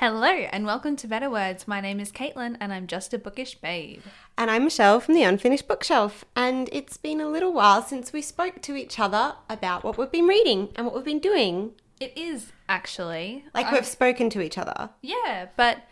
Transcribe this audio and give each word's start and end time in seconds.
Hello 0.00 0.30
and 0.30 0.64
welcome 0.64 0.96
to 0.96 1.06
Better 1.06 1.28
Words. 1.28 1.68
My 1.68 1.82
name 1.82 2.00
is 2.00 2.10
Caitlin 2.10 2.56
and 2.58 2.72
I'm 2.72 2.86
just 2.86 3.12
a 3.12 3.18
bookish 3.18 3.56
babe. 3.56 4.00
And 4.38 4.50
I'm 4.50 4.64
Michelle 4.64 4.98
from 4.98 5.12
the 5.12 5.24
Unfinished 5.24 5.68
Bookshelf. 5.68 6.24
And 6.34 6.70
it's 6.72 6.96
been 6.96 7.20
a 7.20 7.28
little 7.28 7.52
while 7.52 7.82
since 7.82 8.10
we 8.10 8.22
spoke 8.22 8.62
to 8.62 8.76
each 8.76 8.98
other 8.98 9.34
about 9.50 9.84
what 9.84 9.98
we've 9.98 10.10
been 10.10 10.26
reading 10.26 10.70
and 10.74 10.86
what 10.86 10.94
we've 10.94 11.04
been 11.04 11.18
doing. 11.18 11.72
It 12.00 12.16
is 12.16 12.50
actually. 12.66 13.44
Like 13.52 13.66
I- 13.66 13.74
we've 13.74 13.84
spoken 13.84 14.30
to 14.30 14.40
each 14.40 14.56
other. 14.56 14.88
Yeah, 15.02 15.48
but 15.54 15.82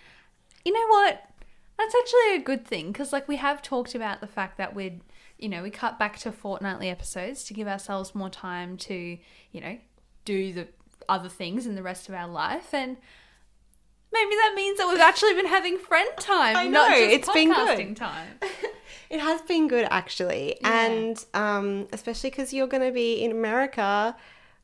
you 0.64 0.72
know 0.72 0.86
what? 0.88 1.24
That's 1.76 1.94
actually 1.94 2.36
a 2.36 2.42
good 2.42 2.66
thing 2.66 2.92
because, 2.92 3.12
like, 3.12 3.28
we 3.28 3.36
have 3.36 3.60
talked 3.60 3.94
about 3.94 4.22
the 4.22 4.26
fact 4.26 4.56
that 4.56 4.74
we'd, 4.74 5.02
you 5.36 5.50
know, 5.50 5.62
we 5.62 5.68
cut 5.68 5.98
back 5.98 6.18
to 6.20 6.32
fortnightly 6.32 6.88
episodes 6.88 7.44
to 7.44 7.52
give 7.52 7.68
ourselves 7.68 8.14
more 8.14 8.30
time 8.30 8.78
to, 8.78 9.18
you 9.52 9.60
know, 9.60 9.76
do 10.24 10.54
the 10.54 10.68
other 11.10 11.28
things 11.28 11.66
in 11.66 11.74
the 11.74 11.82
rest 11.82 12.08
of 12.08 12.14
our 12.14 12.26
life. 12.26 12.72
And 12.72 12.96
maybe 14.12 14.30
that 14.30 14.52
means 14.54 14.78
that 14.78 14.88
we've 14.88 15.00
actually 15.00 15.34
been 15.34 15.46
having 15.46 15.78
friend 15.78 16.10
time, 16.18 16.56
I 16.56 16.66
not 16.66 16.90
just 16.90 17.02
it's 17.02 17.32
been 17.32 17.48
good. 17.48 17.78
podcasting 17.78 17.96
time. 17.96 18.38
It 19.10 19.20
has 19.20 19.40
been 19.42 19.68
good 19.68 19.88
actually. 19.90 20.58
Yeah. 20.60 20.86
And 20.86 21.24
um, 21.34 21.88
especially 21.92 22.30
because 22.30 22.52
you're 22.52 22.66
going 22.66 22.82
to 22.82 22.92
be 22.92 23.22
in 23.24 23.30
America 23.30 24.14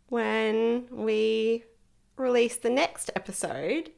when 0.08 0.84
we 0.90 1.64
release 2.16 2.56
the 2.56 2.70
next 2.70 3.10
episode. 3.16 3.90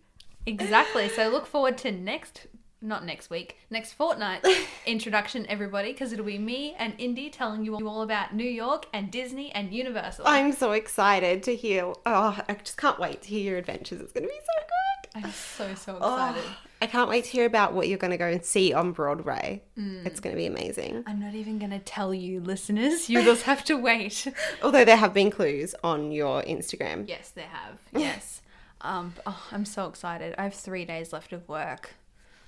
Exactly. 0.47 1.09
So 1.09 1.29
look 1.29 1.47
forward 1.55 1.77
to 1.79 1.91
next, 1.91 2.47
not 2.81 3.05
next 3.05 3.29
week, 3.29 3.57
next 3.71 3.95
fortnight 3.95 4.47
introduction, 4.87 5.47
everybody, 5.49 5.93
because 5.93 6.13
it'll 6.13 6.25
be 6.25 6.39
me 6.39 6.77
and 6.79 6.95
Indy 6.99 7.29
telling 7.29 7.65
you 7.65 7.75
all 7.85 8.03
about 8.03 8.35
New 8.35 8.49
York 8.49 8.87
and 8.93 9.11
Disney 9.11 9.51
and 9.53 9.73
Universal. 9.73 10.27
I'm 10.29 10.53
so 10.53 10.73
excited 10.73 11.43
to 11.43 11.57
hear. 11.57 11.93
Oh, 12.07 12.41
I 12.49 12.55
just 12.55 12.77
can't 12.77 13.01
wait 13.01 13.23
to 13.23 13.29
hear 13.31 13.51
your 13.51 13.59
adventures. 13.59 14.01
It's 14.01 14.13
going 14.13 14.23
to 14.25 14.29
be 14.29 14.35
so 14.35 14.63
good. 14.63 14.96
I'm 15.25 15.31
so 15.33 15.75
so 15.75 15.99
Oh, 16.01 16.15
excited. 16.15 16.45
I 16.83 16.87
can't 16.87 17.09
wait 17.09 17.25
to 17.25 17.31
hear 17.31 17.47
about 17.47 17.73
what 17.73 17.89
you're 17.89 17.97
going 17.99 18.11
to 18.11 18.19
go 18.19 18.27
and 18.27 18.45
see 18.45 18.75
on 18.75 18.93
Broadway. 18.93 19.63
Mm. 19.79 20.05
It's 20.05 20.21
going 20.21 20.35
to 20.35 20.37
be 20.37 20.45
amazing. 20.47 21.05
I'm 21.07 21.19
not 21.19 21.35
even 21.35 21.59
gonna 21.59 21.79
tell 21.79 22.13
you, 22.13 22.41
listeners. 22.41 23.09
You 23.09 23.23
just 23.25 23.43
have 23.45 23.65
to 23.65 23.77
wait. 23.77 24.27
Although 24.63 24.85
there 24.85 24.97
have 24.99 25.15
been 25.15 25.31
clues 25.31 25.75
on 25.83 26.13
your 26.13 26.43
Instagram. 26.43 27.09
yes, 27.09 27.31
there 27.31 27.47
have. 27.49 27.79
Yes. 28.03 28.43
Um. 28.83 29.15
Oh, 29.27 29.43
I'm 29.53 29.65
so 29.65 29.87
excited. 29.89 30.35
I 30.37 30.43
have 30.45 30.55
three 30.55 30.85
days 30.85 31.13
left 31.13 31.33
of 31.33 31.49
work. 31.49 31.95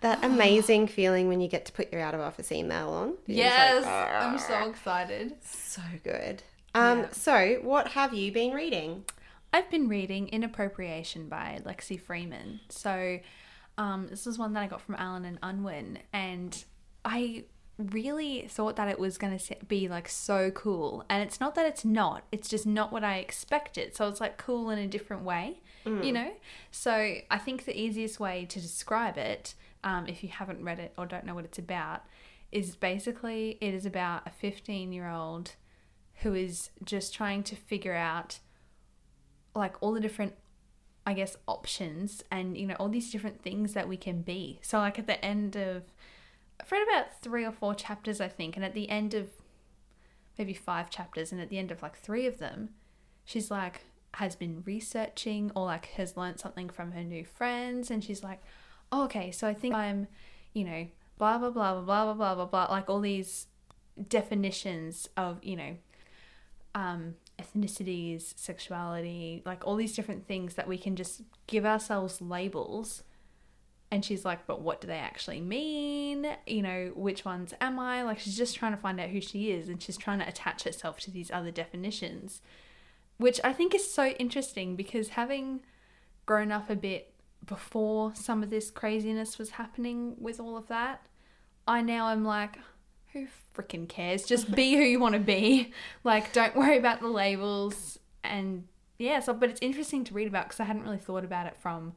That 0.00 0.24
amazing 0.24 0.88
feeling 0.88 1.28
when 1.28 1.40
you 1.40 1.46
get 1.46 1.64
to 1.66 1.72
put 1.72 1.92
your 1.92 2.00
out 2.02 2.12
of 2.12 2.20
office 2.20 2.50
email 2.50 2.88
on. 2.88 3.14
Yes, 3.26 3.84
like, 3.84 3.94
I'm 4.12 4.36
so 4.36 4.68
excited. 4.68 5.34
so 5.44 5.80
good. 6.02 6.42
Um, 6.74 7.00
Yeah. 7.00 7.08
so 7.12 7.58
what 7.62 7.86
have 7.92 8.12
you 8.12 8.32
been 8.32 8.52
reading? 8.52 9.04
I've 9.52 9.70
been 9.70 9.88
reading 9.88 10.28
Inappropriation 10.28 11.28
by 11.28 11.60
Lexi 11.64 12.00
Freeman. 12.00 12.60
So, 12.70 13.18
um, 13.76 14.06
this 14.08 14.26
is 14.26 14.38
one 14.38 14.54
that 14.54 14.62
I 14.62 14.66
got 14.66 14.80
from 14.80 14.94
Allen 14.94 15.26
and 15.26 15.38
Unwin, 15.42 15.98
and 16.12 16.64
I 17.04 17.44
really 17.78 18.46
thought 18.48 18.76
that 18.76 18.88
it 18.88 18.98
was 18.98 19.18
going 19.18 19.36
to 19.36 19.56
be 19.66 19.88
like 19.88 20.08
so 20.08 20.50
cool. 20.52 21.04
And 21.10 21.22
it's 21.22 21.38
not 21.38 21.54
that 21.56 21.66
it's 21.66 21.84
not, 21.84 22.24
it's 22.32 22.48
just 22.48 22.66
not 22.66 22.92
what 22.92 23.04
I 23.04 23.18
expected. 23.18 23.94
So, 23.94 24.08
it's 24.08 24.22
like 24.22 24.38
cool 24.38 24.70
in 24.70 24.78
a 24.78 24.86
different 24.86 25.22
way, 25.22 25.60
you 26.02 26.12
know? 26.12 26.32
So, 26.70 27.16
I 27.30 27.38
think 27.38 27.66
the 27.66 27.78
easiest 27.78 28.18
way 28.18 28.46
to 28.46 28.58
describe 28.58 29.18
it, 29.18 29.54
um, 29.84 30.06
if 30.06 30.22
you 30.22 30.30
haven't 30.30 30.64
read 30.64 30.78
it 30.78 30.94
or 30.96 31.04
don't 31.04 31.26
know 31.26 31.34
what 31.34 31.44
it's 31.44 31.58
about, 31.58 32.04
is 32.52 32.74
basically 32.74 33.58
it 33.60 33.74
is 33.74 33.84
about 33.84 34.26
a 34.26 34.30
15 34.30 34.92
year 34.92 35.08
old 35.10 35.56
who 36.16 36.32
is 36.34 36.70
just 36.84 37.12
trying 37.12 37.42
to 37.42 37.56
figure 37.56 37.94
out 37.94 38.38
like 39.54 39.74
all 39.80 39.92
the 39.92 40.00
different 40.00 40.34
i 41.06 41.12
guess 41.12 41.36
options 41.46 42.22
and 42.30 42.56
you 42.56 42.66
know 42.66 42.76
all 42.78 42.88
these 42.88 43.10
different 43.10 43.42
things 43.42 43.74
that 43.74 43.88
we 43.88 43.96
can 43.96 44.22
be. 44.22 44.60
So 44.62 44.78
like 44.78 44.98
at 44.98 45.06
the 45.06 45.22
end 45.24 45.56
of 45.56 45.82
i've 46.60 46.70
read 46.70 46.86
about 46.88 47.20
three 47.20 47.44
or 47.44 47.52
four 47.52 47.74
chapters 47.74 48.20
i 48.20 48.28
think 48.28 48.56
and 48.56 48.64
at 48.64 48.74
the 48.74 48.88
end 48.88 49.14
of 49.14 49.28
maybe 50.38 50.54
five 50.54 50.90
chapters 50.90 51.32
and 51.32 51.40
at 51.40 51.48
the 51.48 51.58
end 51.58 51.70
of 51.70 51.82
like 51.82 51.96
three 51.96 52.26
of 52.26 52.38
them 52.38 52.70
she's 53.24 53.50
like 53.50 53.84
has 54.14 54.36
been 54.36 54.62
researching 54.64 55.50
or 55.56 55.66
like 55.66 55.86
has 55.86 56.16
learned 56.16 56.38
something 56.38 56.68
from 56.68 56.92
her 56.92 57.02
new 57.02 57.24
friends 57.24 57.90
and 57.90 58.04
she's 58.04 58.22
like 58.22 58.42
oh, 58.92 59.04
okay 59.04 59.30
so 59.30 59.46
i 59.48 59.54
think 59.54 59.74
i'm 59.74 60.06
you 60.52 60.64
know 60.64 60.86
blah 61.18 61.38
blah 61.38 61.50
blah 61.50 61.80
blah 61.80 62.04
blah 62.04 62.14
blah 62.14 62.34
blah 62.34 62.46
blah 62.46 62.66
like 62.70 62.88
all 62.88 63.00
these 63.00 63.46
definitions 64.08 65.08
of 65.16 65.42
you 65.42 65.56
know 65.56 65.76
um, 66.74 67.14
ethnicities, 67.42 68.32
sexuality, 68.36 69.42
like 69.44 69.66
all 69.66 69.76
these 69.76 69.94
different 69.94 70.26
things 70.26 70.54
that 70.54 70.68
we 70.68 70.78
can 70.78 70.96
just 70.96 71.22
give 71.46 71.64
ourselves 71.64 72.20
labels. 72.20 73.02
And 73.90 74.04
she's 74.04 74.24
like, 74.24 74.46
but 74.46 74.62
what 74.62 74.80
do 74.80 74.86
they 74.86 74.98
actually 74.98 75.40
mean? 75.40 76.26
You 76.46 76.62
know, 76.62 76.92
which 76.94 77.26
ones 77.26 77.52
am 77.60 77.78
I? 77.78 78.02
Like, 78.02 78.18
she's 78.18 78.38
just 78.38 78.56
trying 78.56 78.72
to 78.72 78.78
find 78.78 78.98
out 78.98 79.10
who 79.10 79.20
she 79.20 79.50
is 79.50 79.68
and 79.68 79.82
she's 79.82 79.98
trying 79.98 80.20
to 80.20 80.28
attach 80.28 80.64
herself 80.64 80.98
to 81.00 81.10
these 81.10 81.30
other 81.30 81.50
definitions, 81.50 82.40
which 83.18 83.38
I 83.44 83.52
think 83.52 83.74
is 83.74 83.92
so 83.92 84.06
interesting 84.06 84.76
because 84.76 85.10
having 85.10 85.60
grown 86.24 86.50
up 86.50 86.70
a 86.70 86.76
bit 86.76 87.12
before 87.44 88.14
some 88.14 88.42
of 88.42 88.48
this 88.48 88.70
craziness 88.70 89.38
was 89.38 89.50
happening 89.50 90.14
with 90.18 90.40
all 90.40 90.56
of 90.56 90.68
that, 90.68 91.06
I 91.66 91.82
now 91.82 92.08
am 92.08 92.24
like, 92.24 92.56
who 93.12 93.26
freaking 93.56 93.88
cares? 93.88 94.24
Just 94.24 94.54
be 94.54 94.74
who 94.74 94.82
you 94.82 94.98
want 94.98 95.14
to 95.14 95.20
be. 95.20 95.72
Like, 96.04 96.32
don't 96.32 96.56
worry 96.56 96.78
about 96.78 97.00
the 97.00 97.08
labels. 97.08 97.98
And 98.24 98.66
yeah, 98.98 99.20
so, 99.20 99.32
but 99.34 99.50
it's 99.50 99.60
interesting 99.60 100.04
to 100.04 100.14
read 100.14 100.28
about 100.28 100.46
because 100.46 100.60
I 100.60 100.64
hadn't 100.64 100.82
really 100.82 100.98
thought 100.98 101.24
about 101.24 101.46
it 101.46 101.56
from 101.60 101.94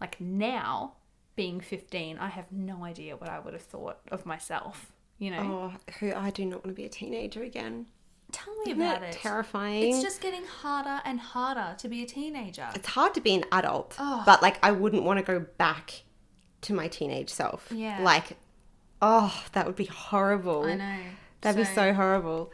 like 0.00 0.20
now 0.20 0.94
being 1.36 1.60
15. 1.60 2.18
I 2.18 2.28
have 2.28 2.50
no 2.52 2.84
idea 2.84 3.16
what 3.16 3.28
I 3.28 3.38
would 3.40 3.54
have 3.54 3.62
thought 3.62 3.98
of 4.10 4.24
myself, 4.24 4.92
you 5.18 5.30
know? 5.30 5.72
Oh, 5.74 5.92
who 6.00 6.12
I 6.14 6.30
do 6.30 6.44
not 6.44 6.64
want 6.64 6.74
to 6.76 6.80
be 6.80 6.84
a 6.84 6.88
teenager 6.88 7.42
again. 7.42 7.86
Tell 8.32 8.54
me 8.64 8.72
Isn't 8.72 8.82
about 8.82 9.02
it. 9.02 9.12
terrifying? 9.12 9.92
It's 9.94 10.02
just 10.02 10.20
getting 10.20 10.44
harder 10.44 11.00
and 11.04 11.20
harder 11.20 11.76
to 11.78 11.88
be 11.88 12.02
a 12.02 12.06
teenager. 12.06 12.68
it's 12.74 12.88
hard 12.88 13.14
to 13.14 13.20
be 13.20 13.34
an 13.34 13.44
adult, 13.52 13.94
Oh. 13.98 14.22
but 14.26 14.42
like 14.42 14.58
I 14.62 14.72
wouldn't 14.72 15.02
want 15.04 15.18
to 15.18 15.24
go 15.24 15.40
back 15.58 16.02
to 16.62 16.72
my 16.72 16.88
teenage 16.88 17.30
self. 17.30 17.68
Yeah. 17.70 18.00
Like, 18.02 18.36
oh, 19.02 19.44
that 19.52 19.66
would 19.66 19.76
be 19.76 19.84
horrible. 19.86 20.64
I 20.64 20.74
know. 20.74 20.98
That'd 21.40 21.58
be 21.66 21.72
so 21.74 21.92
horrible. 21.92 22.50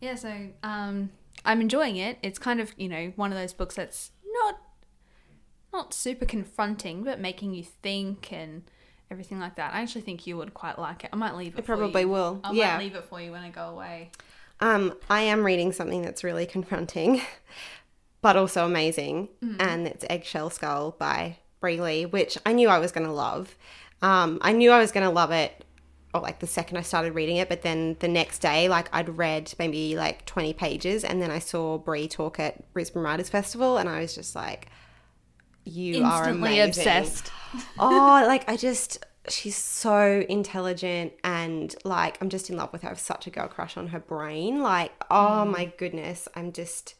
yeah 0.00 0.14
so 0.14 0.32
um 0.62 1.10
i'm 1.44 1.60
enjoying 1.60 1.96
it 1.96 2.18
it's 2.22 2.38
kind 2.38 2.58
of 2.60 2.72
you 2.78 2.88
know 2.88 3.12
one 3.16 3.32
of 3.32 3.38
those 3.38 3.52
books 3.52 3.74
that's 3.74 4.12
not 4.42 4.60
not 5.72 5.92
super 5.92 6.24
confronting 6.24 7.02
but 7.04 7.20
making 7.20 7.52
you 7.52 7.62
think 7.82 8.32
and 8.32 8.62
everything 9.10 9.38
like 9.40 9.56
that 9.56 9.74
i 9.74 9.80
actually 9.82 10.00
think 10.00 10.26
you 10.26 10.36
would 10.36 10.54
quite 10.54 10.78
like 10.78 11.04
it 11.04 11.10
i 11.12 11.16
might 11.16 11.34
leave 11.34 11.54
it 11.54 11.58
It 11.60 11.64
probably 11.66 11.92
for 11.92 11.98
you. 12.00 12.08
will. 12.08 12.40
i 12.44 12.52
yeah. 12.52 12.76
might 12.76 12.84
leave 12.84 12.94
it 12.94 13.04
for 13.04 13.20
you 13.20 13.30
when 13.32 13.42
i 13.42 13.50
go 13.50 13.68
away 13.68 14.10
Um, 14.60 14.94
I 15.10 15.20
am 15.22 15.44
reading 15.44 15.70
something 15.72 16.02
that's 16.02 16.24
really 16.24 16.44
confronting, 16.46 17.20
but 18.22 18.36
also 18.36 18.64
amazing, 18.66 19.28
Mm. 19.44 19.56
and 19.60 19.86
it's 19.86 20.04
Eggshell 20.10 20.50
Skull 20.50 20.96
by 20.98 21.36
Bri 21.60 21.80
Lee, 21.80 22.06
which 22.06 22.36
I 22.44 22.52
knew 22.54 22.68
I 22.68 22.78
was 22.80 22.90
going 22.90 23.06
to 23.06 23.12
love. 23.12 23.54
Um, 24.02 24.38
I 24.42 24.52
knew 24.52 24.70
I 24.70 24.78
was 24.78 24.92
going 24.92 25.04
to 25.04 25.10
love 25.12 25.30
it, 25.32 25.64
or 26.14 26.20
like 26.20 26.38
the 26.38 26.46
second 26.46 26.76
I 26.78 26.82
started 26.82 27.14
reading 27.14 27.36
it, 27.36 27.48
but 27.48 27.62
then 27.62 27.96
the 28.00 28.08
next 28.08 28.38
day, 28.40 28.68
like 28.68 28.88
I'd 28.94 29.16
read 29.18 29.52
maybe 29.58 29.96
like 29.96 30.24
twenty 30.24 30.52
pages, 30.52 31.04
and 31.04 31.20
then 31.20 31.30
I 31.30 31.38
saw 31.38 31.78
Bri 31.78 32.08
talk 32.08 32.38
at 32.40 32.72
Brisbane 32.72 33.02
Writers 33.02 33.28
Festival, 33.28 33.76
and 33.76 33.88
I 33.88 34.00
was 34.00 34.14
just 34.14 34.34
like, 34.36 34.68
"You 35.64 36.04
are 36.04 36.24
instantly 36.28 36.60
amazing. 36.60 36.68
obsessed 36.68 37.32
oh, 37.78 38.24
like 38.26 38.48
I 38.48 38.56
just 38.56 39.04
she's 39.28 39.56
so 39.56 40.24
intelligent 40.28 41.12
and 41.22 41.74
like 41.84 42.16
I'm 42.22 42.30
just 42.30 42.48
in 42.48 42.56
love 42.56 42.72
with 42.72 42.82
her. 42.82 42.88
I 42.88 42.92
have 42.92 42.98
such 43.00 43.26
a 43.26 43.30
girl 43.30 43.48
crush 43.48 43.76
on 43.76 43.88
her 43.88 44.00
brain. 44.00 44.62
Like, 44.62 44.92
oh 45.10 45.44
Mm. 45.46 45.50
my 45.52 45.64
goodness, 45.76 46.28
I'm 46.34 46.52
just 46.52 46.94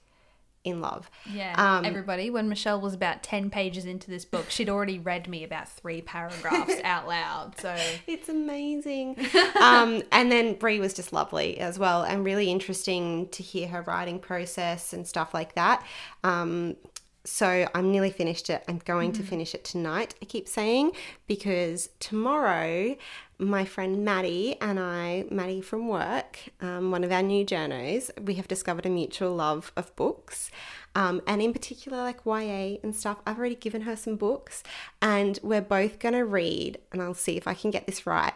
in 0.65 0.81
love. 0.81 1.11
yeah 1.33 1.55
Um, 1.57 1.85
everybody 1.85 2.31
when 2.31 2.49
michelle 2.49 2.81
was 2.81 2.93
about 2.95 3.23
10 3.23 3.49
pages 3.51 3.85
into 3.85 4.11
this 4.11 4.25
book 4.25 4.47
she'd 4.51 4.69
already 4.69 4.99
read 4.99 5.29
me 5.29 5.45
about 5.45 5.69
three 5.69 6.03
paragraphs 6.03 6.75
out 6.85 7.07
loud 7.09 7.55
so 7.61 7.75
It's 8.07 8.29
amazing. 8.29 9.17
um, 9.61 10.03
and 10.13 10.31
then 10.33 10.55
Bri 10.55 10.79
was 10.81 10.95
just 10.95 11.13
lovely 11.13 11.59
as 11.59 11.79
well, 11.79 12.03
and 12.03 12.25
really 12.25 12.51
interesting 12.51 13.29
to 13.31 13.43
hear 13.43 13.69
her 13.69 13.83
writing 13.83 14.19
process 14.19 14.93
and 14.93 15.07
stuff 15.07 15.33
like 15.35 15.55
that. 15.55 15.85
Um, 16.25 16.77
so 17.25 17.69
I'm 17.75 17.91
nearly 17.93 18.11
finished 18.11 18.49
it. 18.49 18.65
I'm 18.69 18.81
going 18.85 19.13
to 19.13 19.23
finish 19.23 19.55
it 19.55 19.65
tonight. 19.65 20.15
I 20.23 20.25
keep 20.25 20.49
saying 20.49 20.93
because 21.27 21.91
tomorrow, 22.01 22.97
my 23.39 23.65
friend 23.65 24.05
Maddie 24.05 24.61
and 24.61 24.81
I, 24.81 25.25
Maddie 25.31 25.61
from 25.61 25.87
work, 25.87 26.41
um, 26.61 26.91
one 26.91 27.05
of 27.05 27.13
our 27.13 27.23
new 27.23 27.45
journos, 27.45 28.11
we 28.25 28.35
have 28.35 28.49
discovered 28.49 28.85
a 28.85 28.91
mutual 28.91 29.35
love 29.35 29.73
of 29.77 29.95
books. 29.95 30.51
Um, 30.95 31.23
and 31.27 31.41
in 31.41 31.53
particular, 31.53 31.99
like 31.99 32.27
YA 32.27 32.79
and 32.83 32.97
stuff, 32.97 33.19
I've 33.25 33.39
already 33.39 33.55
given 33.55 33.83
her 33.83 33.95
some 33.95 34.17
books, 34.17 34.65
and 35.01 35.39
we're 35.43 35.61
both 35.61 36.01
going 36.01 36.15
to 36.15 36.25
read, 36.25 36.79
and 36.91 37.01
I'll 37.01 37.15
see 37.15 37.37
if 37.37 37.47
I 37.47 37.55
can 37.55 37.71
get 37.71 37.87
this 37.87 38.07
right 38.07 38.35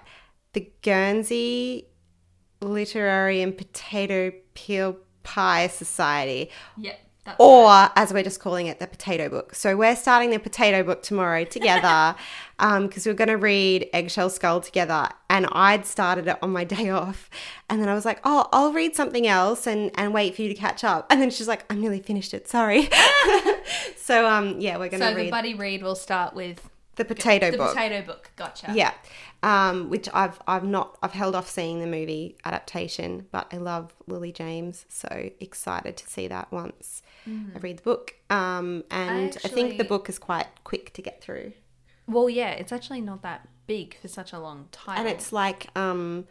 The 0.53 0.71
Guernsey 0.83 1.89
Literary 2.61 3.43
and 3.43 3.57
Potato 3.57 4.33
Peel 4.55 4.99
Pie 5.25 5.67
Society. 5.67 6.51
yeah 6.77 6.95
That's 7.25 7.37
or 7.39 7.89
as 7.95 8.13
we're 8.13 8.25
just 8.25 8.41
calling 8.41 8.67
it, 8.67 8.81
the 8.81 8.89
potato 8.89 9.29
book. 9.29 9.55
So 9.55 9.77
we're 9.77 9.95
starting 9.95 10.31
the 10.31 10.41
potato 10.41 10.83
book 10.83 11.05
tomorrow 11.05 11.45
together 11.45 12.17
because 12.59 13.07
we're 13.07 13.15
going 13.15 13.29
to 13.29 13.37
read 13.37 13.89
Eggshell 13.93 14.29
Skull 14.31 14.61
together. 14.61 15.09
And 15.31 15.47
I'd 15.53 15.87
started 15.87 16.27
it 16.27 16.37
on 16.43 16.51
my 16.51 16.65
day 16.65 16.91
off. 16.91 17.31
And 17.71 17.81
then 17.81 17.89
I 17.89 17.95
was 17.95 18.05
like, 18.05 18.21
oh, 18.25 18.49
I'll 18.53 18.73
read 18.73 18.97
something 18.97 19.27
else 19.29 19.69
and, 19.69 19.93
and 19.95 20.13
wait 20.13 20.35
for 20.35 20.43
you 20.43 20.49
to 20.49 20.55
catch 20.55 20.83
up. 20.83 21.07
And 21.11 21.23
then 21.23 21.31
she's 21.31 21.47
like, 21.47 21.65
I'm 21.71 21.81
nearly 21.81 22.01
finished 22.01 22.35
it. 22.35 22.49
Sorry. 22.49 22.89
so, 23.97 24.27
um, 24.29 24.61
yeah, 24.61 24.77
we're 24.77 24.89
going 24.89 25.01
to 25.01 25.07
read. 25.07 25.11
So 25.11 25.11
the 25.11 25.15
read 25.15 25.31
buddy 25.31 25.55
read 25.55 25.83
will 25.85 25.95
start 25.95 26.35
with 26.35 26.69
the 26.97 27.05
potato 27.05 27.53
the 27.53 27.57
book. 27.57 27.69
The 27.69 27.75
potato 27.75 28.07
book. 28.07 28.31
Gotcha. 28.35 28.73
Yeah. 28.75 28.93
Um, 29.45 29.91
which 29.91 30.09
I've 30.15 30.39
I've 30.47 30.63
not 30.63 30.97
I've 31.03 31.13
held 31.15 31.35
off 31.35 31.49
seeing 31.51 31.81
the 31.81 31.87
movie 31.89 32.37
adaptation, 32.45 33.27
but 33.33 33.49
I 33.53 33.57
love 33.57 33.93
Lily 34.07 34.31
James, 34.31 34.87
so 34.89 35.31
excited 35.41 35.97
to 35.97 36.07
see 36.09 36.29
that 36.29 36.53
once 36.53 37.03
I 37.27 37.59
read 37.59 37.79
the 37.79 37.83
book. 37.83 38.15
Um, 38.31 38.85
and 38.91 39.37
I, 39.45 39.49
think 39.49 39.79
the 39.79 39.85
Mm-hmm. 39.85 39.89
book 39.89 40.09
is 40.09 40.19
quite 40.21 40.47
quick 40.63 40.93
to 40.95 41.03
get 41.03 41.21
through, 41.21 41.55
Well, 42.07 42.31
yeah, 42.31 42.51
it's 42.51 42.71
actually 42.73 43.01
not 43.01 43.23
that 43.23 43.49
big 43.67 43.97
for 44.01 44.07
such 44.07 44.33
a 44.33 44.39
long 44.39 44.69
time, 44.71 44.99
and 45.01 45.09
it's 45.09 45.33
like 45.33 45.77
um, 45.77 46.27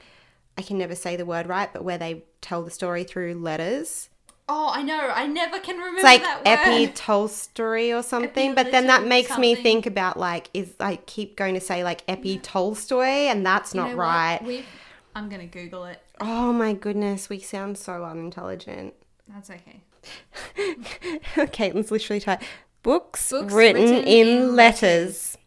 I 0.57 0.61
can 0.61 0.77
never 0.77 0.95
say 0.95 1.17
the 1.17 1.25
word 1.25 1.47
right, 1.47 1.71
but 1.73 1.83
where 1.83 1.97
they 1.97 2.23
tell 2.39 2.63
the 2.63 2.71
story 2.71 3.03
through 3.03 3.33
letters. 3.35 4.07
Oh, 4.53 4.69
I 4.73 4.81
know. 4.83 4.99
I 5.13 5.27
never 5.27 5.59
can 5.59 5.77
remember 5.77 5.97
It's 5.99 6.03
like 6.03 6.21
that 6.23 6.41
Epi 6.45 6.85
word. 6.87 6.95
Tolstoy 7.07 7.93
or 7.93 8.03
something, 8.03 8.53
but 8.53 8.71
then 8.71 8.87
that 8.87 9.05
makes 9.05 9.37
me 9.37 9.55
think 9.55 9.85
about 9.85 10.17
like 10.19 10.49
is 10.53 10.73
I 10.79 10.97
keep 10.97 11.37
going 11.37 11.53
to 11.55 11.61
say 11.61 11.83
like 11.83 12.03
Epi 12.07 12.39
Tolstoy, 12.39 13.29
and 13.31 13.45
that's 13.45 13.73
You 13.73 13.81
not 13.81 13.95
right. 13.95 14.39
We've- 14.43 14.65
I'm 15.13 15.27
gonna 15.27 15.45
Google 15.45 15.83
it. 15.85 16.01
Oh 16.21 16.53
my 16.53 16.71
goodness, 16.73 17.27
we 17.29 17.39
sound 17.39 17.77
so 17.77 18.05
unintelligent. 18.05 18.93
That's 19.27 19.49
okay. 19.49 19.81
Caitlin's 21.35 21.91
literally 21.91 22.19
typed 22.19 22.43
books, 22.81 23.29
Books 23.31 23.53
written, 23.53 23.81
written 23.83 24.07
in, 24.07 24.27
in 24.27 24.55
letters. 24.55 25.37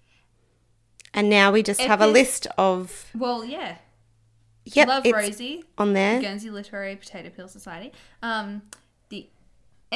And 1.13 1.31
now 1.31 1.51
we 1.53 1.63
just 1.63 1.81
have 1.81 2.01
a 2.01 2.07
list 2.07 2.47
of 2.59 3.11
Well, 3.17 3.45
yeah. 3.45 3.77
yep, 4.65 4.89
Love 4.89 5.07
it's 5.07 5.15
Rosie, 5.15 5.65
on 5.79 5.93
there. 5.93 6.21
Guernsey 6.21 6.51
Literary 6.51 6.97
Potato 6.97 7.31
Peel 7.31 7.49
Society. 7.49 7.93
Um, 8.23 8.63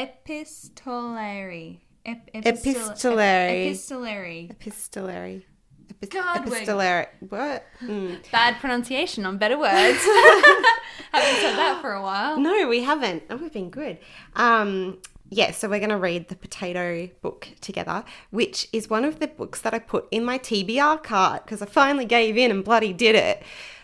epistolary. 0.02 1.84
Ep- 2.06 2.30
Epistolary. 2.34 3.66
ep- 3.66 3.66
epistolary. 3.66 4.48
Epistolary. 4.50 5.46
Epis- 5.92 6.10
God, 6.10 6.46
epistolary. 6.46 7.06
What? 7.28 7.64
Mm. 7.82 8.30
Bad 8.30 8.60
pronunciation 8.60 9.26
on 9.26 9.38
better 9.38 9.58
words. 9.58 9.98
Haven't 11.12 11.40
said 11.40 11.56
that 11.56 11.78
for 11.80 11.92
a 11.92 12.02
while. 12.02 12.38
No, 12.38 12.68
we 12.68 12.82
haven't. 12.82 13.24
Oh, 13.30 13.36
we've 13.36 13.52
been 13.52 13.70
good. 13.70 13.98
Um, 14.36 14.98
yeah, 15.30 15.50
so 15.52 15.68
we're 15.68 15.78
going 15.80 15.90
to 15.90 15.96
read 15.96 16.28
the 16.28 16.36
potato 16.36 17.08
book 17.22 17.48
together, 17.60 18.04
which 18.30 18.68
is 18.72 18.88
one 18.88 19.04
of 19.04 19.18
the 19.18 19.26
books 19.26 19.60
that 19.62 19.74
I 19.74 19.78
put 19.78 20.06
in 20.10 20.24
my 20.24 20.38
TBR 20.38 21.02
cart 21.02 21.44
because 21.44 21.62
I 21.62 21.66
finally 21.66 22.04
gave 22.04 22.36
in 22.36 22.50
and 22.50 22.64
bloody 22.64 22.92
did 22.92 23.14
it. 23.14 23.42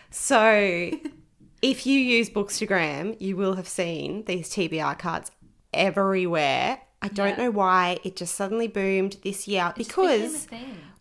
So 0.09 0.91
if 1.61 1.85
you 1.85 1.99
use 1.99 2.29
Bookstagram, 2.29 3.19
you 3.19 3.35
will 3.35 3.55
have 3.55 3.67
seen 3.67 4.23
these 4.25 4.49
TBR 4.49 4.97
cards 4.99 5.31
everywhere. 5.75 6.79
I 7.01 7.07
don't 7.09 7.37
Yeah. 7.37 7.45
know 7.45 7.51
why 7.51 7.99
it 8.03 8.15
just 8.15 8.33
suddenly 8.35 8.67
boomed 8.67 9.17
this 9.23 9.47
year 9.47 9.73
It 9.75 9.77
because 9.77 10.47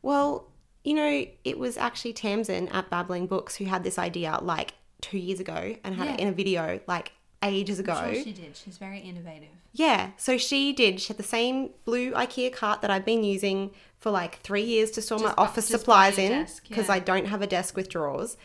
well, 0.02 0.48
you 0.84 0.92
know, 0.94 1.24
it 1.44 1.58
was 1.58 1.78
actually 1.78 2.12
Tamsin 2.12 2.68
at 2.68 2.90
Babbling 2.90 3.26
Books 3.26 3.56
who 3.56 3.64
had 3.64 3.84
this 3.84 3.98
idea 3.98 4.38
like 4.42 4.74
two 5.00 5.18
years 5.18 5.40
ago 5.40 5.76
and 5.82 5.94
had 5.94 6.08
it 6.08 6.20
in 6.20 6.28
a 6.28 6.32
video 6.32 6.80
like 6.86 7.12
ages 7.42 7.78
ago. 7.78 7.94
Sure 8.12 8.22
she 8.22 8.32
did. 8.32 8.56
She's 8.56 8.76
very 8.78 8.98
innovative. 9.00 9.48
Yeah, 9.72 10.10
so 10.16 10.36
she 10.38 10.72
did. 10.72 11.00
She 11.00 11.08
had 11.08 11.16
the 11.16 11.22
same 11.22 11.70
blue 11.84 12.12
IKEA 12.12 12.52
cart 12.52 12.80
that 12.82 12.90
I've 12.90 13.04
been 13.04 13.24
using 13.24 13.70
for 13.98 14.10
like 14.10 14.40
three 14.40 14.62
years 14.62 14.90
to 14.92 15.02
store 15.02 15.18
my 15.18 15.24
Just 15.26 15.36
bu- 15.36 15.42
office 15.42 15.66
supplies 15.68 16.18
in 16.18 16.46
because 16.68 16.88
yeah. 16.88 16.94
I 16.94 16.98
don't 17.00 17.26
have 17.26 17.42
a 17.42 17.46
desk 17.46 17.76
with 17.76 17.88
drawers. 17.88 18.36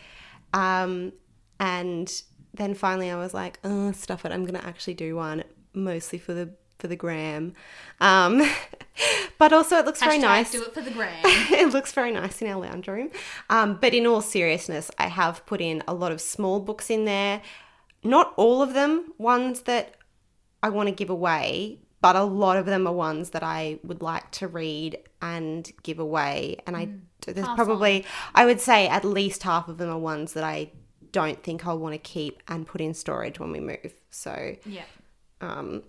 Um, 0.54 1.12
and 1.58 2.10
then 2.54 2.74
finally 2.74 3.10
I 3.10 3.16
was 3.16 3.32
like, 3.34 3.58
oh, 3.64 3.92
stuff 3.92 4.24
it. 4.24 4.32
I'm 4.32 4.44
gonna 4.44 4.62
actually 4.64 4.94
do 4.94 5.16
one 5.16 5.44
mostly 5.74 6.18
for 6.18 6.34
the 6.34 6.50
for 6.78 6.88
the 6.88 6.96
gram. 6.96 7.52
Um, 8.00 8.42
but 9.38 9.52
also 9.52 9.76
it 9.76 9.84
looks 9.84 10.02
very 10.02 10.18
Hashtag 10.18 10.22
nice 10.22 10.50
Do 10.50 10.62
it 10.62 10.74
for 10.74 10.80
the 10.80 10.90
gram. 10.90 11.12
it 11.24 11.72
looks 11.72 11.92
very 11.92 12.10
nice 12.10 12.40
in 12.42 12.48
our 12.48 12.60
lounge 12.60 12.88
room. 12.88 13.10
Um, 13.48 13.78
but 13.80 13.94
in 13.94 14.06
all 14.06 14.22
seriousness, 14.22 14.90
I 14.98 15.06
have 15.08 15.44
put 15.46 15.60
in 15.60 15.82
a 15.86 15.94
lot 15.94 16.12
of 16.12 16.20
small 16.20 16.60
books 16.60 16.90
in 16.90 17.04
there. 17.04 17.42
Not 18.02 18.32
all 18.36 18.62
of 18.62 18.72
them 18.74 19.12
ones 19.18 19.62
that 19.62 19.94
I 20.62 20.70
want 20.70 20.88
to 20.88 20.94
give 20.94 21.10
away, 21.10 21.80
but 22.00 22.16
a 22.16 22.24
lot 22.24 22.56
of 22.56 22.66
them 22.66 22.86
are 22.86 22.92
ones 22.92 23.30
that 23.30 23.42
I 23.42 23.78
would 23.84 24.02
like 24.02 24.30
to 24.32 24.48
read 24.48 24.98
and 25.20 25.70
give 25.82 25.98
away. 25.98 26.56
And 26.66 26.76
I 26.76 26.88
there's 27.26 27.46
Pass 27.46 27.56
probably 27.56 28.06
I 28.34 28.46
would 28.46 28.60
say 28.60 28.88
at 28.88 29.04
least 29.04 29.42
half 29.42 29.68
of 29.68 29.76
them 29.76 29.90
are 29.90 29.98
ones 29.98 30.32
that 30.32 30.44
I 30.44 30.72
don't 31.12 31.42
think 31.42 31.66
I'll 31.66 31.78
want 31.78 31.92
to 31.92 31.98
keep 31.98 32.42
and 32.48 32.66
put 32.66 32.80
in 32.80 32.94
storage 32.94 33.38
when 33.38 33.52
we 33.52 33.60
move. 33.60 33.94
So 34.10 34.56
yeah. 34.64 34.82
Um, 35.40 35.82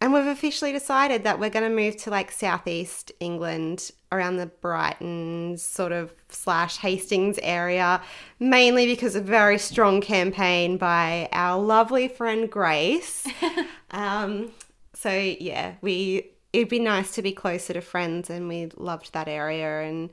and 0.00 0.12
we've 0.12 0.26
officially 0.26 0.72
decided 0.72 1.24
that 1.24 1.40
we're 1.40 1.50
going 1.50 1.68
to 1.68 1.74
move 1.74 1.96
to 1.98 2.10
like 2.10 2.30
southeast 2.30 3.12
England 3.18 3.90
around 4.12 4.36
the 4.36 4.46
Brighton 4.46 5.56
sort 5.56 5.92
of 5.92 6.12
slash 6.28 6.76
Hastings 6.78 7.38
area, 7.42 8.02
mainly 8.38 8.86
because 8.86 9.16
of 9.16 9.24
a 9.24 9.26
very 9.26 9.58
strong 9.58 10.00
campaign 10.02 10.76
by 10.76 11.28
our 11.32 11.60
lovely 11.60 12.08
friend 12.08 12.50
Grace. 12.50 13.26
um, 13.90 14.52
so 14.92 15.10
yeah, 15.10 15.74
we 15.80 16.30
it'd 16.52 16.68
be 16.68 16.78
nice 16.78 17.14
to 17.14 17.22
be 17.22 17.32
closer 17.32 17.72
to 17.72 17.80
friends, 17.80 18.28
and 18.28 18.48
we 18.48 18.68
loved 18.76 19.14
that 19.14 19.28
area. 19.28 19.80
And 19.80 20.10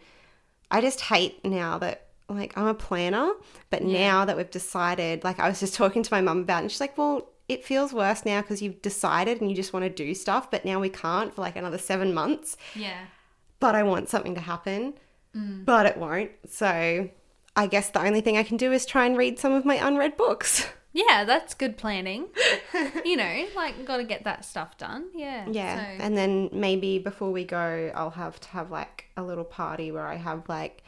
I 0.72 0.80
just 0.80 1.02
hate 1.02 1.44
now 1.44 1.78
that 1.80 2.08
like 2.30 2.58
I'm 2.58 2.68
a 2.68 2.74
planner, 2.74 3.34
but 3.70 3.84
now 3.84 4.24
that 4.24 4.38
we've 4.38 4.50
decided, 4.50 5.26
like 5.26 5.40
I 5.40 5.50
was 5.50 5.60
just 5.60 5.76
talking 5.76 6.04
to 6.04 6.14
my 6.14 6.22
mum 6.22 6.40
about, 6.40 6.60
it, 6.60 6.62
and 6.62 6.72
she's 6.72 6.82
like, 6.82 6.98
"Well, 6.98 7.33
it 7.48 7.66
feels 7.66 7.94
worse 7.94 8.26
now 8.26 8.42
because 8.42 8.62
you've 8.62 8.82
decided 8.82 9.42
and 9.42 9.50
you 9.50 9.56
just 9.56 9.74
want 9.74 9.84
to 9.84 9.90
do 9.90 10.14
stuff, 10.14 10.50
but 10.50 10.66
now 10.66 10.80
we 10.80 10.90
can't 10.90 11.34
for 11.34 11.42
like 11.42 11.56
another 11.56 11.78
seven 11.78 12.14
months. 12.14 12.58
Yeah. 12.76 13.06
But 13.60 13.76
I 13.76 13.84
want 13.84 14.10
something 14.10 14.36
to 14.36 14.42
happen, 14.42 14.94
mm. 15.36 15.66
but 15.66 15.86
it 15.86 15.98
won't. 15.98 16.32
So 16.50 17.10
I 17.56 17.68
guess 17.68 17.90
the 17.90 18.04
only 18.04 18.22
thing 18.22 18.38
I 18.38 18.44
can 18.44 18.58
do 18.58 18.72
is 18.72 18.86
try 18.86 19.06
and 19.06 19.18
read 19.18 19.40
some 19.40 19.54
of 19.54 19.66
my 19.66 19.76
unread 19.76 20.18
books. 20.18 20.68
Yeah, 20.96 21.24
that's 21.26 21.56
good 21.56 21.76
planning. 21.76 22.28
you 23.04 23.18
know, 23.18 23.48
like 23.56 23.84
got 23.84 23.98
to 23.98 24.04
get 24.04 24.26
that 24.26 24.46
stuff 24.46 24.78
done. 24.78 25.08
Yeah. 25.16 25.48
Yeah, 25.50 25.78
So, 25.78 26.04
and 26.04 26.16
then 26.16 26.52
maybe 26.54 27.00
before 27.00 27.32
we 27.32 27.46
go, 27.46 27.92
I'll 27.96 28.12
have 28.12 28.40
to 28.42 28.48
have 28.50 28.70
like 28.70 29.06
a 29.18 29.24
little 29.24 29.44
party 29.44 29.92
where 29.92 30.06
I 30.06 30.18
have 30.18 30.48
like 30.48 30.84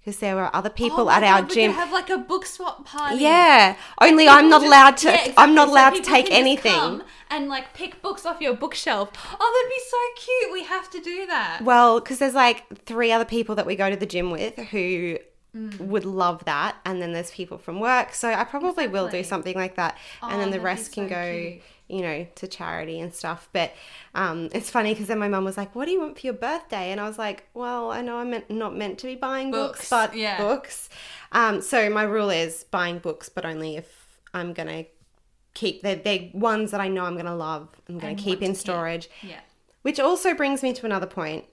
because 0.00 0.18
there 0.20 0.34
were 0.36 0.54
other 0.54 0.70
people 0.70 1.08
Oh 1.08 1.10
at 1.10 1.22
our 1.22 1.40
God, 1.42 1.48
we 1.50 1.54
gym. 1.54 1.72
could 1.72 1.78
have 1.78 1.92
like 1.92 2.10
a 2.10 2.18
book 2.18 2.46
swap 2.46 2.84
party. 2.86 3.18
Yeah, 3.18 3.76
only 4.00 4.28
I'm 4.28 4.48
not 4.48 4.62
Just- 4.62 4.66
allowed 4.66 4.96
to. 4.98 5.08
yeah, 5.08 5.12
I'm 5.14 5.20
exactly. 5.50 5.54
not 5.54 5.66
So 5.68 5.72
allowed 5.72 5.94
to 5.96 6.02
take 6.02 6.30
anything. 6.30 7.02
and 7.30 7.48
like 7.48 7.72
pick 7.74 8.00
books 8.02 8.24
off 8.26 8.40
your 8.40 8.54
bookshelf. 8.54 9.10
Oh, 9.40 9.62
that'd 9.62 9.70
be 9.70 9.82
so 9.88 10.24
cute. 10.24 10.52
We 10.52 10.64
have 10.64 10.90
to 10.90 11.00
do 11.00 11.26
that. 11.26 11.60
Well, 11.62 12.00
because 12.00 12.18
there's 12.18 12.34
like 12.34 12.64
three 12.86 13.12
other 13.12 13.24
people 13.24 13.54
that 13.56 13.66
we 13.66 13.76
go 13.76 13.88
to 13.90 13.96
the 13.96 14.06
gym 14.06 14.30
with 14.30 14.56
who 14.56 15.18
Mm. 15.56 15.80
would 15.80 16.04
love 16.04 16.44
that, 16.44 16.76
and 16.86 17.02
then 17.02 17.12
there's 17.12 17.32
people 17.32 17.58
from 17.58 17.80
work. 17.80 18.14
So 18.14 18.32
I 18.32 18.44
probably 18.44 18.86
will 18.86 19.08
do 19.08 19.24
something 19.24 19.56
like 19.56 19.74
that, 19.74 19.98
and 20.22 20.34
Oh, 20.34 20.38
then 20.38 20.50
the 20.52 20.60
rest 20.60 20.92
can 20.92 21.08
so 21.08 21.14
go, 21.16 21.32
cute. 21.32 21.62
You 21.90 22.02
know, 22.02 22.26
to 22.36 22.46
charity 22.48 23.00
and 23.00 23.12
stuff. 23.14 23.48
But 23.52 23.72
um, 24.14 24.48
it's 24.52 24.70
funny 24.70 24.92
because 24.94 25.08
then 25.08 25.18
my 25.18 25.28
mum 25.28 25.44
was 25.44 25.56
like, 25.56 25.74
"What 25.74 25.86
do 25.86 25.90
you 25.90 26.00
want 26.00 26.18
for 26.18 26.26
your 26.26 26.34
birthday?" 26.34 26.92
And 26.92 27.00
I 27.00 27.06
was 27.08 27.18
like, 27.18 27.48
"Well, 27.54 27.90
I 27.90 28.00
know 28.02 28.18
I'm 28.18 28.30
meant, 28.30 28.50
not 28.50 28.76
meant 28.76 28.98
to 29.00 29.06
be 29.06 29.14
buying 29.16 29.50
books, 29.50 29.78
Books, 29.80 29.90
but 29.90 30.16
yeah. 30.16 30.38
books." 30.38 30.88
Um, 31.32 31.60
so 31.60 31.90
my 31.90 32.02
rule 32.04 32.30
is 32.30 32.64
buying 32.70 32.98
books, 32.98 33.28
but 33.28 33.44
only 33.44 33.76
if 33.76 34.18
I'm 34.34 34.52
gonna 34.52 34.84
keep 35.54 35.82
they're, 35.82 35.96
they're 35.96 36.28
ones 36.32 36.70
that 36.70 36.80
I 36.80 36.88
know 36.88 37.04
I'm 37.04 37.16
gonna 37.16 37.36
love. 37.36 37.68
I'm 37.88 37.98
gonna 37.98 38.10
And 38.12 38.18
keep 38.18 38.40
in 38.42 38.52
to 38.52 38.54
keep. 38.54 38.60
storage. 38.60 39.10
Yeah. 39.22 39.40
Which 39.82 39.98
also 39.98 40.34
brings 40.34 40.62
me 40.62 40.72
to 40.74 40.86
another 40.86 41.06
point, 41.06 41.44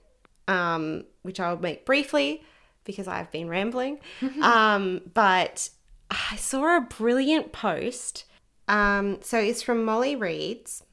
um, 0.46 1.04
which 1.22 1.40
I'll 1.40 1.56
make 1.58 1.84
briefly 1.86 2.44
because 2.84 3.08
I've 3.08 3.30
been 3.30 3.48
rambling. 3.48 3.98
um, 4.42 5.00
but 5.14 5.68
I 6.10 6.36
saw 6.36 6.76
a 6.76 6.80
brilliant 6.80 7.52
post. 7.52 8.24
Um, 8.68 9.18
so 9.22 9.38
it's 9.38 9.62
from 9.62 9.84
Molly 9.84 10.14
Reads, 10.14 10.84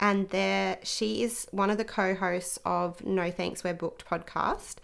and 0.00 0.28
there 0.30 0.78
she 0.82 1.22
is 1.22 1.46
one 1.52 1.70
of 1.70 1.78
the 1.78 1.84
co-hosts 1.84 2.58
of 2.64 3.04
No 3.04 3.30
Thanks 3.30 3.62
We're 3.62 3.74
Booked 3.74 4.04
podcast. 4.04 4.76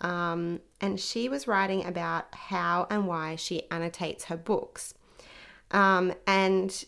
Um, 0.00 0.60
and 0.80 0.98
she 0.98 1.28
was 1.28 1.48
writing 1.48 1.84
about 1.84 2.34
how 2.34 2.86
and 2.88 3.06
why 3.06 3.36
she 3.36 3.62
annotates 3.70 4.24
her 4.24 4.36
books. 4.36 4.94
Um, 5.70 6.14
and 6.26 6.84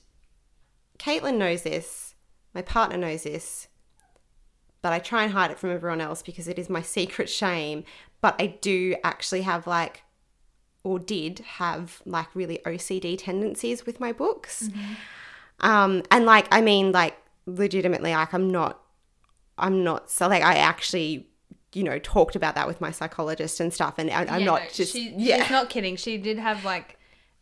Caitlin 0.99 1.37
knows 1.37 1.63
this, 1.63 2.15
my 2.55 2.63
partner 2.63 2.97
knows 2.97 3.25
this, 3.25 3.69
but 4.83 4.93
I 4.93 4.99
try 4.99 5.25
and 5.25 5.33
hide 5.33 5.51
it 5.51 5.59
from 5.59 5.71
everyone 5.71 6.01
else 6.01 6.23
because 6.23 6.49
it 6.49 6.59
is 6.59 6.71
my 6.71 6.83
secret 6.97 7.29
shame. 7.29 7.85
But 8.21 8.37
I 8.39 8.59
do 8.61 8.97
actually 9.03 9.43
have 9.43 9.67
like, 9.67 10.03
or 10.83 10.99
did 10.99 11.41
have 11.41 12.01
like 12.07 12.35
really 12.35 12.61
OCD 12.67 13.17
tendencies 13.19 13.85
with 13.87 14.01
my 14.01 14.13
books. 14.13 14.69
Um, 15.61 16.03
and 16.11 16.25
like, 16.25 16.47
I 16.51 16.61
mean, 16.61 16.93
like 16.93 17.17
legitimately 17.47 18.13
like 18.13 18.33
I'm 18.33 18.51
not 18.51 18.81
I'm 19.59 19.83
not 19.83 20.11
so 20.11 20.29
like 20.29 20.43
I 20.43 20.55
actually 20.57 21.27
you 21.73 21.83
know 21.83 21.99
talked 21.99 22.37
about 22.37 22.55
that 22.55 22.67
with 22.67 22.81
my 22.81 22.91
psychologist 22.91 23.61
and 23.61 23.73
stuff 23.73 23.95
and 23.99 24.11
I, 24.11 24.23
I'm 24.25 24.41
Yeah, 24.41 24.47
not 24.47 24.63
no, 24.63 24.69
just 24.73 24.93
she, 24.93 25.15
yeah 25.17 25.43
she's 25.43 25.51
not 25.51 25.69
kidding. 25.71 25.97
She 25.97 26.17
did 26.17 26.39
have 26.39 26.65
like, 26.65 26.99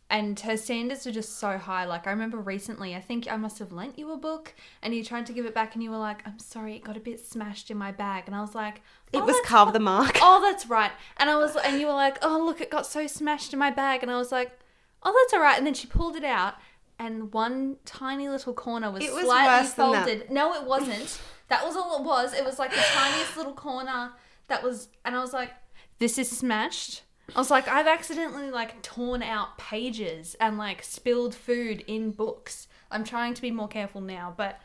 and 0.09 0.39
her 0.39 0.57
standards 0.57 1.05
were 1.05 1.11
just 1.11 1.37
so 1.37 1.57
high. 1.57 1.85
Like 1.85 2.07
I 2.07 2.09
remember 2.11 2.37
recently, 2.37 2.95
I 2.95 2.99
think 3.01 3.31
I 3.31 3.37
must 3.37 3.59
have 3.59 3.71
lent 3.71 3.99
you 3.99 4.11
a 4.11 4.17
book, 4.17 4.53
and 4.81 4.93
you 4.95 5.03
tried 5.03 5.25
to 5.27 5.33
give 5.33 5.45
it 5.45 5.53
back, 5.53 5.75
and 5.75 5.83
you 5.83 5.91
were 5.91 5.97
like, 5.97 6.25
"I'm 6.27 6.39
sorry, 6.39 6.75
it 6.75 6.83
got 6.83 6.97
a 6.97 6.99
bit 6.99 7.19
smashed 7.25 7.69
in 7.69 7.77
my 7.77 7.91
bag," 7.91 8.23
and 8.25 8.35
I 8.35 8.41
was 8.41 8.55
like, 8.55 8.81
it 9.13 9.17
"Oh, 9.17 9.25
was 9.25 9.35
carve 9.45 9.73
the 9.73 9.79
mark 9.79 10.17
Oh, 10.21 10.41
that's 10.41 10.67
right. 10.67 10.91
And 11.17 11.29
I 11.29 11.35
was, 11.37 11.55
and 11.55 11.79
you 11.79 11.87
were 11.87 11.93
like, 11.93 12.17
oh, 12.21 12.43
look, 12.43 12.59
it 12.61 12.69
got 12.71 12.85
so 12.85 13.07
smashed 13.07 13.53
in 13.53 13.59
my 13.59 13.71
bag. 13.71 14.01
And 14.03 14.11
I 14.11 14.17
was 14.17 14.31
like, 14.31 14.51
oh, 15.03 15.13
that's 15.23 15.33
all 15.33 15.41
right. 15.41 15.57
And 15.57 15.65
then 15.65 15.73
she 15.73 15.87
pulled 15.87 16.15
it 16.15 16.23
out, 16.23 16.55
and 16.97 17.31
one 17.33 17.77
tiny 17.85 18.27
little 18.29 18.53
corner 18.53 18.91
was, 18.91 19.03
It 19.03 19.13
was 19.13 19.23
slightly 19.25 19.47
worse 19.63 19.73
than 19.73 19.91
that. 19.91 20.05
folded. 20.07 20.31
No, 20.31 20.53
it 20.55 20.63
wasn't. 20.63 21.21
that 21.49 21.63
was 21.65 21.75
all 21.75 21.99
it 21.99 22.03
was. 22.05 22.33
It 22.33 22.43
was 22.45 22.57
like 22.59 22.71
the 22.71 22.77
tiniest 22.93 23.37
little 23.37 23.53
corner 23.53 24.11
that 24.47 24.63
was, 24.63 24.89
and 25.05 25.15
I 25.15 25.19
was 25.21 25.33
like, 25.33 25.51
this 25.99 26.17
is 26.17 26.29
smashed. 26.29 27.03
I 27.35 27.39
was 27.39 27.51
like, 27.51 27.67
I've 27.67 27.87
accidentally 27.87 28.51
like 28.51 28.81
torn 28.81 29.21
out 29.23 29.57
pages 29.57 30.35
and 30.39 30.57
like 30.57 30.83
spilled 30.83 31.35
food 31.35 31.83
in 31.87 32.11
books. 32.11 32.67
I'm 32.91 33.03
trying 33.03 33.33
to 33.35 33.41
be 33.41 33.51
more 33.51 33.67
careful 33.67 34.01
now, 34.01 34.33
but 34.35 34.59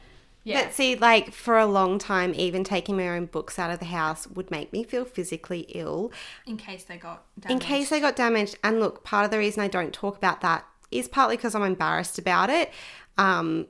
yeah. 0.44 0.64
But 0.64 0.74
see, 0.74 0.94
like 0.94 1.32
for 1.32 1.58
a 1.58 1.66
long 1.66 1.98
time, 1.98 2.34
even 2.34 2.64
taking 2.64 2.96
my 2.96 3.08
own 3.08 3.26
books 3.26 3.58
out 3.58 3.70
of 3.70 3.78
the 3.78 3.86
house 3.86 4.26
would 4.26 4.50
make 4.50 4.72
me 4.72 4.84
feel 4.84 5.06
physically 5.06 5.60
ill 5.70 6.12
in 6.46 6.58
case 6.58 6.84
they 6.84 6.98
got 6.98 7.24
in 7.36 7.48
damaged. 7.48 7.66
case 7.66 7.88
they 7.90 8.00
got 8.00 8.14
damaged. 8.14 8.58
And 8.62 8.78
look, 8.78 9.04
part 9.04 9.24
of 9.24 9.30
the 9.30 9.38
reason 9.38 9.62
I 9.62 9.68
don't 9.68 9.92
talk 9.92 10.16
about 10.18 10.42
that 10.42 10.66
is 10.90 11.08
partly 11.08 11.36
because 11.36 11.54
I'm 11.54 11.62
embarrassed 11.62 12.18
about 12.18 12.50
it. 12.50 12.70
Um, 13.16 13.68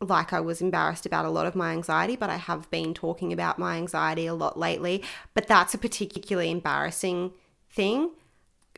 like 0.00 0.32
I 0.32 0.40
was 0.40 0.62
embarrassed 0.62 1.06
about 1.06 1.26
a 1.26 1.30
lot 1.30 1.46
of 1.46 1.54
my 1.54 1.72
anxiety, 1.72 2.16
but 2.16 2.30
I 2.30 2.36
have 2.36 2.70
been 2.70 2.94
talking 2.94 3.32
about 3.32 3.58
my 3.58 3.76
anxiety 3.76 4.26
a 4.26 4.34
lot 4.34 4.58
lately. 4.58 5.02
But 5.34 5.46
that's 5.46 5.74
a 5.74 5.78
particularly 5.78 6.50
embarrassing 6.50 7.32
thing. 7.70 8.10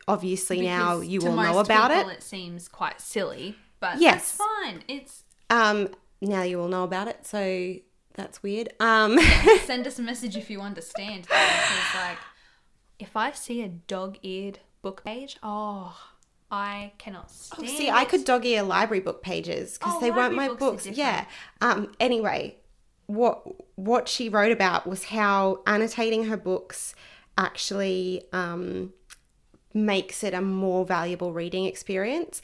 Obviously, 0.08 0.60
now 0.60 1.00
you 1.00 1.20
all 1.22 1.34
know 1.34 1.58
about 1.58 1.90
people, 1.90 2.10
it. 2.10 2.18
It 2.18 2.22
seems 2.22 2.68
quite 2.68 3.00
silly, 3.00 3.56
but 3.80 3.98
Yes. 4.00 4.36
that's 4.38 4.48
fine. 4.64 4.82
It's 4.88 5.24
Um, 5.50 5.88
now 6.20 6.42
you 6.42 6.60
all 6.60 6.68
know 6.68 6.84
about 6.84 7.08
it, 7.08 7.26
so 7.26 7.74
that's 8.14 8.42
weird. 8.42 8.68
Um, 8.80 9.18
send 9.64 9.86
us 9.86 9.98
a 9.98 10.02
message 10.02 10.36
if 10.36 10.48
you 10.48 10.60
understand. 10.60 11.26
Like, 11.30 12.18
if 12.98 13.16
I 13.16 13.32
see 13.32 13.62
a 13.62 13.68
dog-eared 13.68 14.60
book 14.82 15.04
page, 15.04 15.36
oh, 15.42 15.96
I 16.50 16.92
cannot 16.98 17.30
stand. 17.30 17.68
See, 17.68 17.90
I 17.90 18.04
could 18.04 18.24
dog 18.24 18.46
ear 18.46 18.62
library 18.62 19.00
book 19.00 19.22
pages 19.22 19.76
because 19.76 19.94
Oh, 19.96 20.00
they 20.00 20.10
weren't 20.12 20.34
my 20.34 20.46
books 20.48 20.84
books. 20.84 20.86
Yeah. 20.86 21.24
Um. 21.60 21.92
Anyway, 21.98 22.56
what 23.06 23.42
what 23.76 24.08
she 24.08 24.28
wrote 24.28 24.52
about 24.52 24.86
was 24.86 25.04
how 25.04 25.62
annotating 25.66 26.26
her 26.26 26.36
books 26.36 26.94
actually 27.36 28.22
um, 28.32 28.92
makes 29.76 30.24
it 30.24 30.34
a 30.34 30.40
more 30.40 30.84
valuable 30.84 31.32
reading 31.32 31.66
experience. 31.66 32.42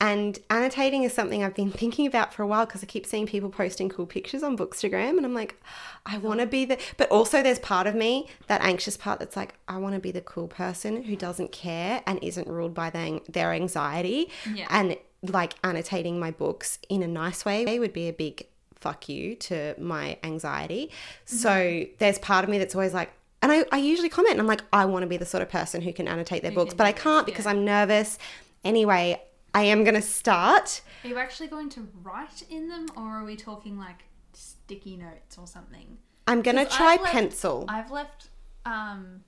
And 0.00 0.38
annotating 0.48 1.02
is 1.02 1.12
something 1.12 1.44
I've 1.44 1.54
been 1.54 1.70
thinking 1.82 2.06
about 2.06 2.32
for 2.32 2.42
a 2.42 2.46
while 2.46 2.64
because 2.64 2.82
I 2.82 2.86
keep 2.86 3.04
seeing 3.06 3.26
people 3.26 3.50
posting 3.50 3.88
cool 3.88 4.06
pictures 4.06 4.42
on 4.42 4.56
Bookstagram, 4.56 5.18
and 5.18 5.26
I'm 5.26 5.34
like, 5.34 5.62
I 6.06 6.18
want 6.18 6.40
to 6.40 6.46
be 6.46 6.64
the. 6.64 6.78
But 6.96 7.10
also, 7.10 7.42
there's 7.42 7.58
part 7.58 7.86
of 7.86 7.94
me, 7.94 8.26
that 8.46 8.62
anxious 8.62 8.96
part, 8.96 9.18
that's 9.18 9.36
like, 9.36 9.54
I 9.68 9.76
want 9.76 9.94
to 9.94 10.00
be 10.00 10.10
the 10.10 10.22
cool 10.22 10.48
person 10.48 11.02
who 11.02 11.14
doesn't 11.14 11.52
care 11.52 12.02
and 12.06 12.18
isn't 12.22 12.48
ruled 12.48 12.74
by 12.74 12.90
their, 12.90 13.20
their 13.28 13.52
anxiety. 13.52 14.30
Yeah. 14.52 14.66
And 14.70 14.96
like 15.22 15.54
annotating 15.62 16.18
my 16.18 16.30
books 16.30 16.78
in 16.88 17.02
a 17.02 17.06
nice 17.06 17.44
way 17.44 17.78
would 17.78 17.92
be 17.92 18.08
a 18.08 18.12
big 18.12 18.46
fuck 18.76 19.08
you 19.08 19.36
to 19.36 19.74
my 19.78 20.16
anxiety. 20.24 20.90
Mm-hmm. 21.26 21.36
So 21.36 21.86
there's 21.98 22.18
part 22.18 22.44
of 22.44 22.50
me 22.50 22.56
that's 22.56 22.74
always 22.74 22.94
like, 22.94 23.12
and 23.42 23.50
I, 23.52 23.64
I 23.72 23.78
usually 23.78 24.08
comment 24.08 24.32
and 24.32 24.40
I'm 24.40 24.46
like, 24.46 24.62
I 24.72 24.84
want 24.84 25.02
to 25.02 25.06
be 25.06 25.16
the 25.16 25.26
sort 25.26 25.42
of 25.42 25.48
person 25.48 25.80
who 25.80 25.92
can 25.92 26.06
annotate 26.06 26.42
their 26.42 26.52
books, 26.52 26.74
but 26.74 26.86
I 26.86 26.92
can't 26.92 27.26
because 27.26 27.46
yeah. 27.46 27.52
I'm 27.52 27.64
nervous. 27.64 28.18
Anyway, 28.64 29.20
I 29.54 29.62
am 29.62 29.82
going 29.84 29.94
to 29.94 30.02
start. 30.02 30.82
Are 31.04 31.08
you 31.08 31.18
actually 31.18 31.48
going 31.48 31.70
to 31.70 31.88
write 32.02 32.42
in 32.50 32.68
them, 32.68 32.86
or 32.96 33.02
are 33.02 33.24
we 33.24 33.36
talking 33.36 33.78
like 33.78 34.04
sticky 34.32 34.96
notes 34.96 35.38
or 35.38 35.46
something? 35.46 35.98
I'm 36.26 36.42
going 36.42 36.56
to 36.56 36.66
try 36.66 36.92
I've 36.92 37.00
left- 37.00 37.12
pencil. 37.12 37.64
I've 37.68 37.90
left, 37.90 38.28
um, 38.64 39.24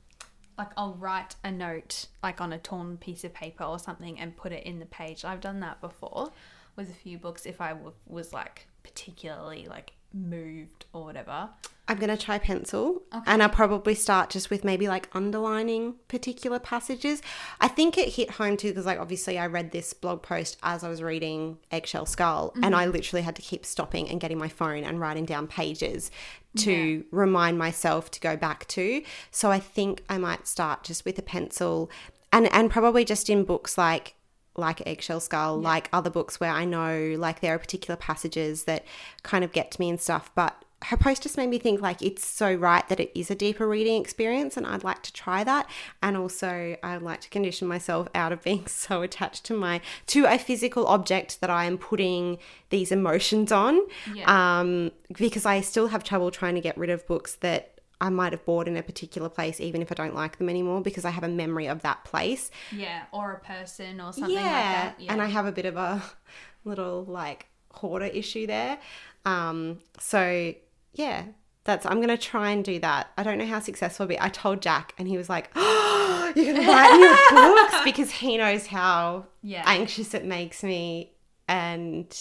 like 0.59 0.69
I'll 0.77 0.95
write 0.95 1.35
a 1.43 1.51
note 1.51 2.07
like 2.23 2.41
on 2.41 2.53
a 2.53 2.59
torn 2.59 2.99
piece 2.99 3.25
of 3.25 3.33
paper 3.33 3.65
or 3.65 3.79
something 3.79 4.19
and 4.21 4.37
put 4.37 4.53
it 4.53 4.65
in 4.65 4.79
the 4.79 4.87
page. 4.87 5.25
I've 5.25 5.41
done 5.41 5.61
that 5.61 5.81
before 5.81 6.31
with 6.77 6.91
a 6.91 6.95
few 6.95 7.19
books 7.19 7.47
if 7.47 7.61
I 7.61 7.71
w- 7.71 7.93
was 8.07 8.33
like 8.33 8.67
particularly 8.83 9.67
like 9.69 9.93
moved 10.15 10.87
or 10.93 11.05
whatever. 11.05 11.51
I'm 11.89 11.99
going 11.99 12.17
to 12.17 12.23
try 12.23 12.39
pencil 12.39 13.03
Okay. 13.13 13.25
and 13.27 13.43
I'll 13.43 13.49
probably 13.49 13.95
start 13.95 14.31
just 14.31 14.51
with 14.51 14.65
maybe 14.65 14.87
like 14.89 15.09
underlining 15.13 15.97
particular 16.09 16.59
passages. 16.59 17.21
I 17.61 17.69
think 17.69 17.99
it 17.99 18.11
hit 18.11 18.31
home 18.33 18.57
too 18.57 18.69
because, 18.69 18.87
like, 18.87 19.01
obviously, 19.01 19.39
I 19.39 19.47
read 19.47 19.73
this 19.73 19.93
blog 19.93 20.23
post 20.23 20.59
as 20.63 20.85
I 20.85 20.89
was 20.89 21.03
reading 21.03 21.59
Eggshell 21.71 22.07
Skull 22.07 22.53
and 22.55 22.67
mm-hmm. 22.67 22.75
I 22.75 22.87
literally 22.87 23.23
had 23.23 23.37
to 23.37 23.43
keep 23.43 23.67
stopping 23.67 24.09
and 24.09 24.21
getting 24.21 24.39
my 24.39 24.49
phone 24.49 24.85
and 24.85 25.01
writing 25.01 25.25
down 25.25 25.49
pages 25.49 26.11
to 26.59 27.05
remind 27.11 27.59
myself 27.59 28.11
to 28.13 28.21
go 28.21 28.37
back 28.37 28.67
to. 28.69 29.03
So 29.31 29.51
I 29.51 29.59
think 29.59 30.05
I 30.09 30.19
might 30.19 30.47
start 30.47 30.85
just 30.85 31.05
with 31.05 31.19
a 31.19 31.23
pencil 31.23 31.91
and, 32.33 32.53
and 32.53 32.71
probably 32.71 33.05
just 33.05 33.29
in 33.31 33.45
books 33.45 33.77
like 33.77 34.15
like 34.57 34.87
Eggshell 34.87 35.21
Skull, 35.21 35.59
like 35.59 35.89
other 35.93 36.11
books 36.11 36.41
where 36.41 36.51
I 36.51 36.65
know 36.65 37.15
like 37.19 37.41
there 37.41 37.55
are 37.55 37.59
particular 37.59 37.97
passages 37.97 38.65
that 38.65 38.85
kind 39.23 39.45
of 39.45 39.53
get 39.53 39.71
to 39.73 39.81
me 39.81 39.89
and 39.89 40.01
stuff. 40.01 40.31
But 40.35 40.63
her 40.85 40.97
post 40.97 41.23
just 41.23 41.37
made 41.37 41.49
me 41.49 41.59
think 41.59 41.81
like 41.81 42.03
it's 42.03 42.27
so 42.27 42.53
right 42.53 42.87
that 42.89 42.99
it 42.99 43.13
is 43.15 43.31
a 43.31 43.35
deeper 43.35 43.69
reading 43.69 44.01
experience 44.01 44.57
and 44.57 44.67
I'd 44.67 44.85
like 44.85 45.03
to 45.05 45.13
try 45.13 45.45
that. 45.45 45.69
And 46.03 46.17
also 46.17 46.77
I'd 46.83 47.03
like 47.03 47.21
to 47.23 47.29
condition 47.29 47.69
myself 47.69 48.09
out 48.15 48.33
of 48.33 48.43
being 48.43 48.67
so 48.67 49.03
attached 49.03 49.45
to 49.45 49.55
my 49.55 49.81
to 50.09 50.27
a 50.27 50.39
physical 50.39 50.87
object 50.87 51.41
that 51.41 51.51
I 51.51 51.65
am 51.65 51.79
putting 51.79 52.39
these 52.71 52.91
emotions 52.91 53.53
on. 53.53 53.81
Yeah. 54.13 54.61
Um 54.61 54.91
because 55.13 55.47
I 55.47 55.61
still 55.61 55.89
have 55.89 56.05
trouble 56.05 56.31
trying 56.31 56.55
to 56.57 56.61
get 56.61 56.77
rid 56.77 56.91
of 56.91 57.07
books 57.07 57.37
that 57.37 57.72
I 58.03 58.11
might 58.11 58.33
have 58.33 58.45
bought 58.45 58.67
in 58.69 58.77
a 58.77 58.83
particular 58.83 59.29
place, 59.31 59.61
even 59.61 59.81
if 59.81 59.91
I 59.93 59.95
don't 59.95 60.15
like 60.15 60.37
them 60.39 60.49
anymore, 60.51 60.83
because 60.83 61.05
I 61.07 61.11
have 61.11 61.25
a 61.25 61.29
memory 61.29 61.69
of 61.69 61.81
that 61.83 62.05
place 62.05 62.51
Yeah, 62.71 63.05
or 63.13 63.33
a 63.33 63.41
person 63.41 64.01
or 64.01 64.13
something 64.13 64.35
yeah. 64.35 64.43
like 64.43 64.53
that. 64.53 64.95
Yeah. 65.01 65.13
and 65.13 65.23
I 65.23 65.27
have 65.27 65.47
a 65.47 65.53
bit 65.53 65.65
of 65.67 65.77
a 65.77 66.03
little 66.65 67.05
like 67.05 67.47
hoarder 67.71 68.07
issue 68.07 68.47
there. 68.47 68.79
Um, 69.25 69.81
so 70.01 70.53
yeah, 70.95 71.25
that's 71.65 71.87
I'm 71.87 72.01
gonna 72.01 72.19
try 72.19 72.51
and 72.51 72.65
do 72.65 72.81
that. 72.81 73.13
I 73.17 73.23
don't 73.23 73.39
know 73.39 73.47
how 73.47 73.61
successful 73.61 74.05
it'll 74.05 74.17
be. 74.17 74.21
I 74.21 74.29
told 74.31 74.61
Jack, 74.63 74.95
and 74.99 75.07
he 75.07 75.17
was 75.17 75.29
like, 75.31 75.49
oh, 75.55 76.33
"You're 76.37 76.53
gonna 76.55 76.67
write 76.67 76.99
your 76.99 77.17
books," 77.55 77.77
because 77.85 78.11
he 78.11 78.37
knows 78.37 78.67
how 78.67 79.27
Yeah. 79.43 79.63
anxious 79.65 80.13
it 80.13 80.25
makes 80.25 80.65
me, 80.65 81.13
and 81.49 82.13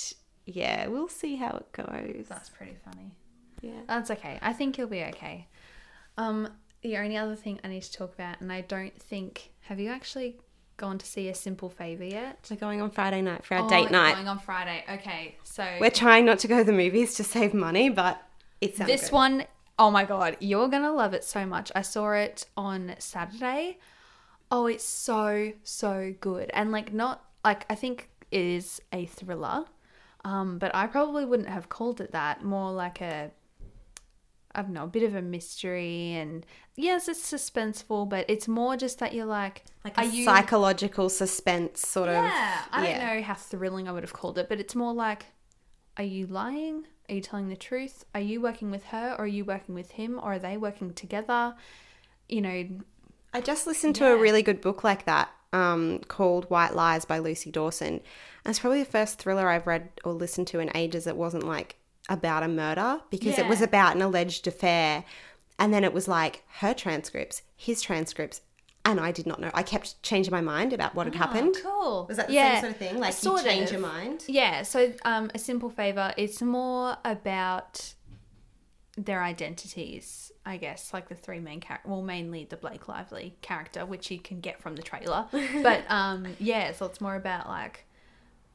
yeah, 0.46 0.88
we'll 0.88 1.10
see 1.10 1.38
how 1.38 1.50
it 1.58 1.72
goes. 1.72 2.28
That's 2.30 2.50
pretty 2.50 2.76
funny. 2.86 3.12
Yeah. 3.62 3.82
That's 3.88 4.12
okay. 4.12 4.38
I 4.42 4.54
think 4.54 4.78
you'll 4.78 4.88
be 4.88 5.04
okay. 5.06 5.48
Um, 6.22 6.50
the 6.82 6.98
only 6.98 7.18
other 7.18 7.36
thing 7.36 7.60
I 7.64 7.68
need 7.68 7.84
to 7.84 7.92
talk 7.92 8.14
about, 8.14 8.42
and 8.42 8.52
I 8.52 8.62
don't 8.62 8.96
think, 9.02 9.52
have 9.62 9.80
you 9.80 9.90
actually 9.90 10.38
gone 10.78 10.98
to 10.98 11.06
see 11.06 11.30
a 11.30 11.36
simple 11.36 11.70
favor 11.70 12.04
yet? 12.04 12.48
We're 12.50 12.58
going 12.58 12.82
on 12.82 12.92
Friday 12.92 13.22
night 13.22 13.44
for 13.44 13.56
our 13.56 13.66
Oh, 13.66 13.70
date 13.70 13.92
night. 13.92 14.16
Going 14.16 14.28
on 14.28 14.40
Friday. 14.40 14.84
Okay, 14.92 15.36
so 15.44 15.66
We're 15.80 15.90
trying 15.90 16.26
not 16.26 16.40
to 16.40 16.48
go 16.48 16.60
to 16.60 16.64
the 16.64 16.74
movies 16.74 17.16
to 17.16 17.24
save 17.24 17.54
money, 17.54 17.90
but 17.90 18.22
it's 18.62 18.78
this 18.78 19.12
one, 19.12 19.46
oh 19.80 19.90
my 19.90 20.06
god, 20.06 20.38
you're 20.40 20.68
gonna 20.70 20.94
love 20.94 21.14
it 21.14 21.24
so 21.24 21.46
much. 21.46 21.72
I 21.76 21.82
saw 21.82 22.12
it 22.12 22.46
on 22.56 22.96
Saturday. 23.00 23.80
Oh, 24.52 24.68
it's 24.68 24.84
so 24.84 25.54
so 25.64 26.14
good, 26.20 26.52
and 26.54 26.72
like 26.72 26.94
not 26.94 27.26
like 27.44 27.66
I 27.70 27.76
think 27.76 28.10
it 28.30 28.42
is 28.42 28.82
a 28.92 29.06
thriller, 29.06 29.66
um, 30.24 30.60
but 30.60 30.76
I 30.76 30.86
probably 30.88 31.26
wouldn't 31.26 31.50
have 31.50 31.70
called 31.70 32.00
it 32.02 32.12
that. 32.12 32.44
More 32.44 32.72
like 32.72 33.02
a 33.02 33.32
I 34.54 34.62
don't 34.62 34.74
know, 34.74 34.84
a 34.84 34.88
bit 34.88 35.04
of 35.04 35.16
a 35.16 35.22
mystery, 35.22 36.14
and 36.14 36.46
yes, 36.76 37.08
it's 37.08 37.32
suspenseful, 37.32 38.10
but 38.10 38.26
it's 38.30 38.48
more 38.48 38.76
just 38.78 39.00
that 39.00 39.14
you're 39.14 39.26
like, 39.26 39.64
like 39.84 39.98
a 39.98 40.06
you? 40.06 40.26
psychological 40.26 41.10
suspense 41.10 41.88
sort 41.88 42.10
of. 42.10 42.16
yeah, 42.16 42.62
I 42.72 42.86
don't 42.86 43.00
know 43.00 43.22
how 43.24 43.34
thrilling 43.34 43.88
I 43.88 43.92
would 43.92 44.04
have 44.04 44.14
called 44.14 44.38
it, 44.38 44.50
but 44.50 44.60
it's 44.60 44.76
more 44.76 44.94
like, 44.94 45.26
are 45.98 46.04
you 46.04 46.28
lying? 46.28 46.86
Are 47.10 47.16
you 47.16 47.22
telling 47.22 47.50
the 47.50 47.56
truth? 47.56 48.06
Are 48.14 48.22
you 48.22 48.42
working 48.42 48.72
with 48.72 48.86
her, 48.86 49.16
or 49.18 49.24
are 49.24 49.28
you 49.28 49.46
working 49.46 49.76
with 49.76 49.92
him, 49.92 50.20
or 50.20 50.34
are 50.34 50.40
they 50.40 50.58
working 50.58 50.94
together? 50.94 51.56
You 52.28 52.42
know, 52.42 52.68
I 53.34 53.42
just 53.42 53.68
listened 53.68 53.96
to 53.96 54.12
a 54.12 54.18
really 54.18 54.44
good 54.44 54.62
book 54.62 54.84
like 54.84 55.06
that 55.06 55.30
um, 55.54 56.00
called 56.08 56.50
White 56.50 56.76
Lies 56.76 57.06
by 57.06 57.20
Lucy 57.20 57.52
Dawson. 57.52 57.88
And 57.94 58.02
it's 58.46 58.60
probably 58.60 58.84
the 58.84 58.90
first 58.90 59.20
thriller 59.20 59.48
I've 59.48 59.68
read 59.68 59.90
or 60.04 60.14
listened 60.14 60.48
to 60.48 60.60
in 60.60 60.72
ages 60.76 61.06
that 61.06 61.18
wasn't 61.18 61.46
like 61.46 61.78
about 62.12 62.44
a 62.44 62.48
murder 62.48 63.00
because 63.10 63.40
it 63.40 63.48
was 63.48 63.62
about 63.62 63.96
an 63.96 64.02
alleged 64.04 64.46
affair. 64.46 65.04
And 65.58 65.74
then 65.74 65.84
it 65.84 65.94
was 65.94 66.08
like 66.08 66.44
her 66.60 66.74
transcripts, 66.74 67.42
his 67.56 67.82
transcripts, 67.82 68.42
and 68.84 69.00
I 69.00 69.12
did 69.12 69.28
not 69.28 69.40
know. 69.40 69.52
I 69.54 69.62
kept 69.64 70.02
changing 70.02 70.32
my 70.32 70.42
mind 70.42 70.74
about 70.74 70.96
what 70.96 71.06
had 71.06 71.16
Oh, 71.16 71.18
happened. 71.20 71.56
cool. 71.64 72.06
Was 72.08 72.18
that 72.18 72.28
the 72.28 72.34
yeah. 72.34 72.54
same 72.54 72.62
sort 72.62 72.72
of 72.72 72.78
thing? 72.78 73.00
Like 73.00 73.14
sort 73.14 73.44
you 73.44 73.50
change 73.50 73.66
of. 73.68 73.74
your 73.74 73.82
mind? 73.82 74.24
Yeah, 74.28 74.64
so 74.64 74.92
um, 75.06 75.30
a 75.36 75.40
simple 75.40 75.70
favor. 75.70 76.14
It's 76.18 76.42
more 76.42 76.98
about 77.06 77.94
their 78.98 79.22
identities, 79.24 80.32
I 80.46 80.58
guess, 80.58 80.94
like 80.94 81.10
the 81.10 81.16
three 81.16 81.40
main 81.40 81.60
characters. 81.62 81.90
Well, 81.92 82.02
mainly 82.02 82.46
the 82.46 82.58
Blake 82.58 82.88
Lively 82.88 83.36
character, 83.42 83.86
which 83.86 84.10
you 84.12 84.20
can 84.20 84.40
get 84.42 84.60
from 84.62 84.76
the 84.76 84.82
trailer. 84.82 85.28
but 85.64 85.84
um, 85.90 86.28
yeah, 86.40 86.72
so 86.74 86.88
it's 86.88 87.00
more 87.00 87.16
about 87.16 87.48
like, 87.48 87.86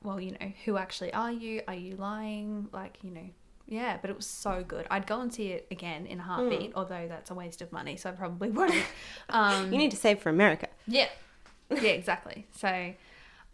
well, 0.02 0.20
you 0.20 0.32
know, 0.32 0.52
who 0.64 0.76
actually 0.76 1.12
are 1.12 1.32
you? 1.32 1.62
Are 1.68 1.74
you 1.74 1.94
lying? 1.96 2.68
Like, 2.72 2.98
you 3.02 3.10
know, 3.10 3.28
yeah. 3.66 3.98
But 4.00 4.10
it 4.10 4.16
was 4.16 4.26
so 4.26 4.64
good. 4.66 4.86
I'd 4.90 5.06
go 5.06 5.20
and 5.20 5.32
see 5.32 5.48
it 5.48 5.66
again 5.70 6.06
in 6.06 6.20
a 6.20 6.22
heartbeat, 6.22 6.72
although 6.74 7.06
that's 7.08 7.30
a 7.30 7.34
waste 7.34 7.62
of 7.62 7.72
money, 7.72 7.96
so 7.96 8.10
I 8.10 8.12
probably 8.12 8.50
won't. 8.58 8.74
Um, 9.28 9.72
You 9.72 9.78
need 9.78 9.90
to 9.90 9.96
save 9.96 10.20
for 10.20 10.30
America. 10.30 10.68
yeah. 10.86 11.08
Yeah, 11.70 11.90
exactly. 11.90 12.46
So, 12.56 12.92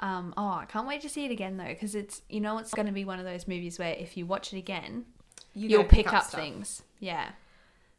um, 0.00 0.34
oh, 0.36 0.50
I 0.50 0.66
can't 0.66 0.86
wait 0.86 1.00
to 1.00 1.08
see 1.08 1.24
it 1.24 1.30
again 1.30 1.56
though, 1.56 1.64
because 1.68 1.94
it's 1.94 2.20
you 2.28 2.40
know 2.40 2.58
it's 2.58 2.72
going 2.74 2.86
to 2.86 2.92
be 2.92 3.04
one 3.06 3.18
of 3.18 3.24
those 3.24 3.48
movies 3.48 3.78
where 3.78 3.94
if 3.94 4.16
you 4.18 4.26
watch 4.26 4.52
it 4.52 4.58
again, 4.58 5.06
You 5.54 5.68
you'll 5.70 5.82
go 5.84 5.88
pick, 5.88 6.12
up, 6.12 6.24
stuff. 6.24 6.38
things. 6.40 6.82
Yeah. 7.00 7.30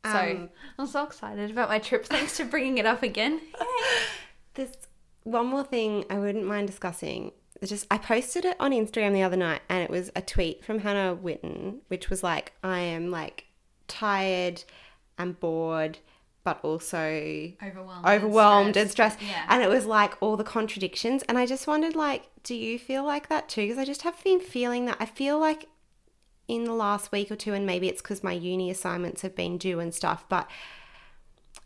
So 0.06 0.12
Um, 0.20 0.50
I'm 0.78 0.86
so 0.86 1.04
excited 1.04 1.50
about 1.50 1.70
my 1.70 1.80
trip. 1.80 2.06
Thanks 2.06 2.38
for 2.38 2.46
bringing 2.46 2.78
it 2.78 2.86
up 2.86 3.02
again. 3.04 3.40
There's 4.54 4.74
one 5.24 5.48
more 5.48 5.64
thing 5.64 6.06
I 6.12 6.20
wouldn't 6.20 6.46
mind 6.46 6.68
discussing. 6.68 7.32
Just 7.70 7.88
I 7.92 7.98
posted 7.98 8.46
it 8.46 8.56
on 8.60 8.72
Instagram 8.72 9.14
the 9.14 9.24
other 9.24 9.38
night, 9.38 9.62
and 9.70 9.84
it 9.84 9.90
was 9.90 10.12
a 10.16 10.22
tweet 10.22 10.64
from 10.64 10.80
Hannah 10.80 11.16
Witton, 11.16 11.82
which 11.88 12.10
was 12.10 12.24
like, 12.24 12.54
"I 12.64 12.80
am 12.80 13.12
like 13.12 13.46
tired 13.88 14.64
and 15.18 15.40
bored, 15.40 16.00
but 16.44 16.60
also 16.64 17.52
Overwhelmed. 17.62 18.06
overwhelmed 18.06 18.78
and 18.78 18.90
stressed." 18.92 19.22
Yeah. 19.22 19.46
And 19.50 19.64
it 19.64 19.70
was 19.70 19.86
like 19.86 20.16
all 20.22 20.38
the 20.38 20.44
contradictions, 20.44 21.24
and 21.24 21.38
I 21.38 21.46
just 21.46 21.68
wondered, 21.68 21.96
like, 21.96 22.30
do 22.44 22.56
you 22.56 22.78
feel 22.80 23.04
like 23.04 23.30
that 23.30 23.50
too? 23.50 23.62
Because 23.62 23.78
I 23.78 23.86
just 23.86 24.02
have 24.02 24.22
been 24.24 24.40
feeling 24.40 24.86
that. 24.86 24.98
I 25.00 25.06
feel 25.06 25.40
like 25.40 25.68
in 26.48 26.66
the 26.66 26.74
last 26.74 27.12
week 27.12 27.32
or 27.32 27.36
two, 27.38 27.54
and 27.54 27.66
maybe 27.66 27.88
it's 27.88 28.02
because 28.02 28.24
my 28.24 28.34
uni 28.34 28.70
assignments 28.70 29.22
have 29.22 29.36
been 29.36 29.58
due 29.58 29.80
and 29.80 29.94
stuff, 29.96 30.26
but 30.28 30.50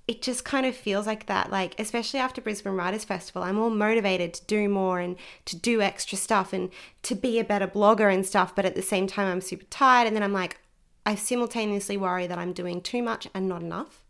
it 0.07 0.21
just 0.21 0.45
kind 0.45 0.65
of 0.65 0.75
feels 0.75 1.05
like 1.05 1.25
that. 1.25 1.51
Like, 1.51 1.77
especially 1.79 2.19
after 2.19 2.39
Brisbane 2.39 2.73
Writers 2.73 3.03
Festival, 3.03 3.43
I'm 3.43 3.59
all 3.59 3.69
motivated 3.69 4.33
to 4.35 4.45
do 4.45 4.69
more 4.69 4.99
and 4.99 5.17
to 5.45 5.57
do 5.57 5.81
extra 5.81 6.17
stuff 6.17 6.53
and 6.53 6.69
to 7.03 7.13
be 7.13 7.39
a 7.39 7.43
better 7.43 7.67
blogger 7.67 8.13
and 8.13 8.25
stuff. 8.25 8.55
But 8.55 8.65
at 8.65 8.75
the 8.75 8.81
same 8.81 9.05
time, 9.05 9.27
I'm 9.27 9.41
super 9.41 9.65
tired. 9.65 10.07
And 10.07 10.15
then 10.15 10.23
I'm 10.23 10.33
like, 10.33 10.59
I 11.05 11.15
simultaneously 11.15 11.97
worry 11.97 12.25
that 12.25 12.37
I'm 12.37 12.53
doing 12.53 12.81
too 12.81 13.03
much 13.03 13.27
and 13.33 13.49
not 13.49 13.61
enough. 13.61 14.05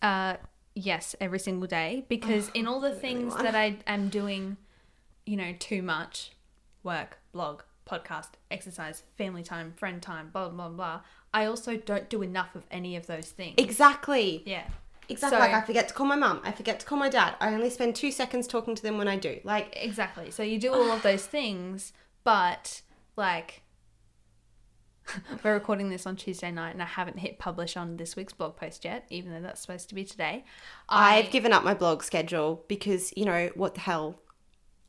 Uh, 0.00 0.36
yes, 0.74 1.16
every 1.20 1.38
single 1.40 1.66
day 1.66 2.04
because 2.08 2.50
in 2.54 2.68
all 2.68 2.80
the 2.80 2.94
things 2.94 3.34
one. 3.34 3.44
that 3.44 3.56
I 3.56 3.78
am 3.88 4.08
doing, 4.08 4.56
you 5.26 5.36
know, 5.36 5.54
too 5.58 5.82
much 5.82 6.30
work, 6.84 7.18
blog, 7.32 7.62
podcast, 7.88 8.30
exercise, 8.52 9.02
family 9.16 9.42
time, 9.42 9.74
friend 9.76 10.00
time, 10.00 10.30
blah 10.32 10.48
blah. 10.48 10.68
blah 10.68 11.00
I 11.34 11.46
also 11.46 11.76
don't 11.76 12.08
do 12.10 12.22
enough 12.22 12.54
of 12.54 12.64
any 12.70 12.94
of 12.94 13.06
those 13.06 13.30
things. 13.30 13.54
Exactly. 13.56 14.42
yeah. 14.44 14.64
Exactly. 15.12 15.36
So- 15.38 15.40
like, 15.40 15.54
I 15.54 15.60
forget 15.64 15.88
to 15.88 15.94
call 15.94 16.06
my 16.06 16.16
mum. 16.16 16.40
I 16.44 16.52
forget 16.52 16.80
to 16.80 16.86
call 16.86 16.98
my 16.98 17.08
dad. 17.08 17.36
I 17.40 17.52
only 17.54 17.70
spend 17.70 17.94
two 17.94 18.10
seconds 18.10 18.46
talking 18.46 18.74
to 18.74 18.82
them 18.82 18.98
when 18.98 19.08
I 19.08 19.16
do. 19.16 19.40
Like, 19.44 19.76
Exactly. 19.80 20.30
So 20.30 20.42
you 20.42 20.58
do 20.58 20.72
all 20.72 20.90
of 20.90 21.02
those 21.02 21.26
things, 21.26 21.92
but 22.24 22.82
like 23.16 23.62
we're 25.44 25.54
recording 25.54 25.90
this 25.90 26.06
on 26.06 26.16
Tuesday 26.16 26.50
night 26.50 26.70
and 26.70 26.82
I 26.82 26.86
haven't 26.86 27.18
hit 27.18 27.38
publish 27.38 27.76
on 27.76 27.96
this 27.96 28.16
week's 28.16 28.32
blog 28.32 28.56
post 28.56 28.84
yet, 28.84 29.06
even 29.10 29.32
though 29.32 29.40
that's 29.40 29.60
supposed 29.60 29.88
to 29.88 29.94
be 29.94 30.04
today. 30.04 30.44
I've 30.88 31.30
given 31.30 31.52
up 31.52 31.64
my 31.64 31.74
blog 31.74 32.02
schedule 32.02 32.64
because 32.68 33.12
you 33.16 33.24
know 33.24 33.50
what 33.54 33.74
the 33.74 33.80
hell. 33.80 34.20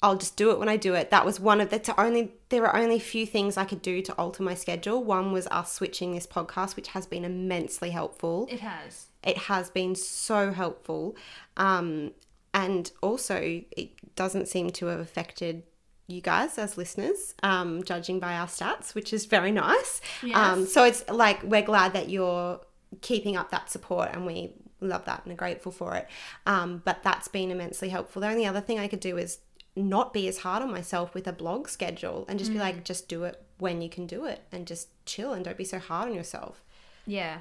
I'll 0.04 0.18
just 0.18 0.36
do 0.36 0.52
it 0.52 0.60
when 0.60 0.70
I 0.70 0.78
do 0.78 0.94
it. 0.94 1.10
That 1.12 1.26
was 1.26 1.40
one 1.40 1.62
of 1.62 1.70
that's 1.70 1.90
only 1.98 2.34
there 2.50 2.66
are 2.68 2.76
only 2.76 3.00
few 3.00 3.26
things 3.26 3.58
I 3.58 3.66
could 3.66 3.82
do 3.82 4.02
to 4.04 4.14
alter 4.14 4.44
my 4.44 4.54
schedule. 4.54 5.04
One 5.04 5.32
was 5.32 5.48
us 5.48 5.72
switching 5.72 6.14
this 6.14 6.28
podcast, 6.28 6.76
which 6.76 6.90
has 6.90 7.08
been 7.08 7.24
immensely 7.26 7.90
helpful. 7.92 8.48
it 8.52 8.60
has. 8.60 9.08
It 9.24 9.38
has 9.38 9.70
been 9.70 9.96
so 9.96 10.52
helpful, 10.52 11.16
um, 11.58 12.12
and 12.54 12.92
also 13.02 13.36
it 13.72 14.16
doesn't 14.16 14.48
seem 14.50 14.70
to 14.72 14.88
have 14.88 15.00
affected 15.00 15.64
you 16.08 16.20
guys 16.20 16.58
as 16.58 16.78
listeners, 16.78 17.34
um, 17.42 17.82
judging 17.84 18.20
by 18.20 18.34
our 18.36 18.48
stats, 18.48 18.94
which 18.94 19.14
is 19.14 19.26
very 19.26 19.52
nice. 19.52 20.02
Um, 20.24 20.30
Yes. 20.62 20.74
so 20.74 20.84
it's 20.84 21.08
like 21.10 21.42
we're 21.44 21.62
glad 21.62 21.94
that 21.94 22.10
you're 22.10 22.60
keeping 23.02 23.38
up 23.38 23.52
that 23.52 23.70
support, 23.72 24.10
and 24.12 24.26
we 24.26 24.52
love 24.82 25.06
that 25.06 25.24
and 25.24 25.32
are 25.32 25.38
grateful 25.38 25.72
for 25.72 25.96
it. 25.96 26.08
Um, 26.46 26.82
but 26.84 27.02
that's 27.04 27.30
been 27.30 27.50
immensely 27.52 27.88
helpful. 27.88 28.22
The 28.22 28.28
only 28.28 28.46
other 28.46 28.60
thing 28.60 28.78
I 28.80 28.90
could 28.90 29.00
do 29.00 29.18
is 29.18 29.40
not 29.76 30.14
be 30.14 30.28
as 30.28 30.40
hard 30.40 30.62
on 30.64 30.72
myself 30.72 31.14
with 31.16 31.28
a 31.28 31.34
blog 31.34 31.68
schedule 31.68 32.26
and 32.28 32.38
just 32.40 32.52
be 32.54 32.60
like, 32.60 32.84
just 32.84 33.08
do 33.08 33.24
it 33.24 33.44
when 33.58 33.82
you 33.82 33.90
can 33.90 34.06
do 34.06 34.26
it, 34.26 34.42
and 34.52 34.68
just 34.68 34.90
chill 35.06 35.34
and 35.34 35.44
don't 35.46 35.58
be 35.58 35.64
so 35.64 35.80
hard 35.80 36.10
on 36.10 36.14
yourself 36.16 36.64
Yeah. 37.06 37.40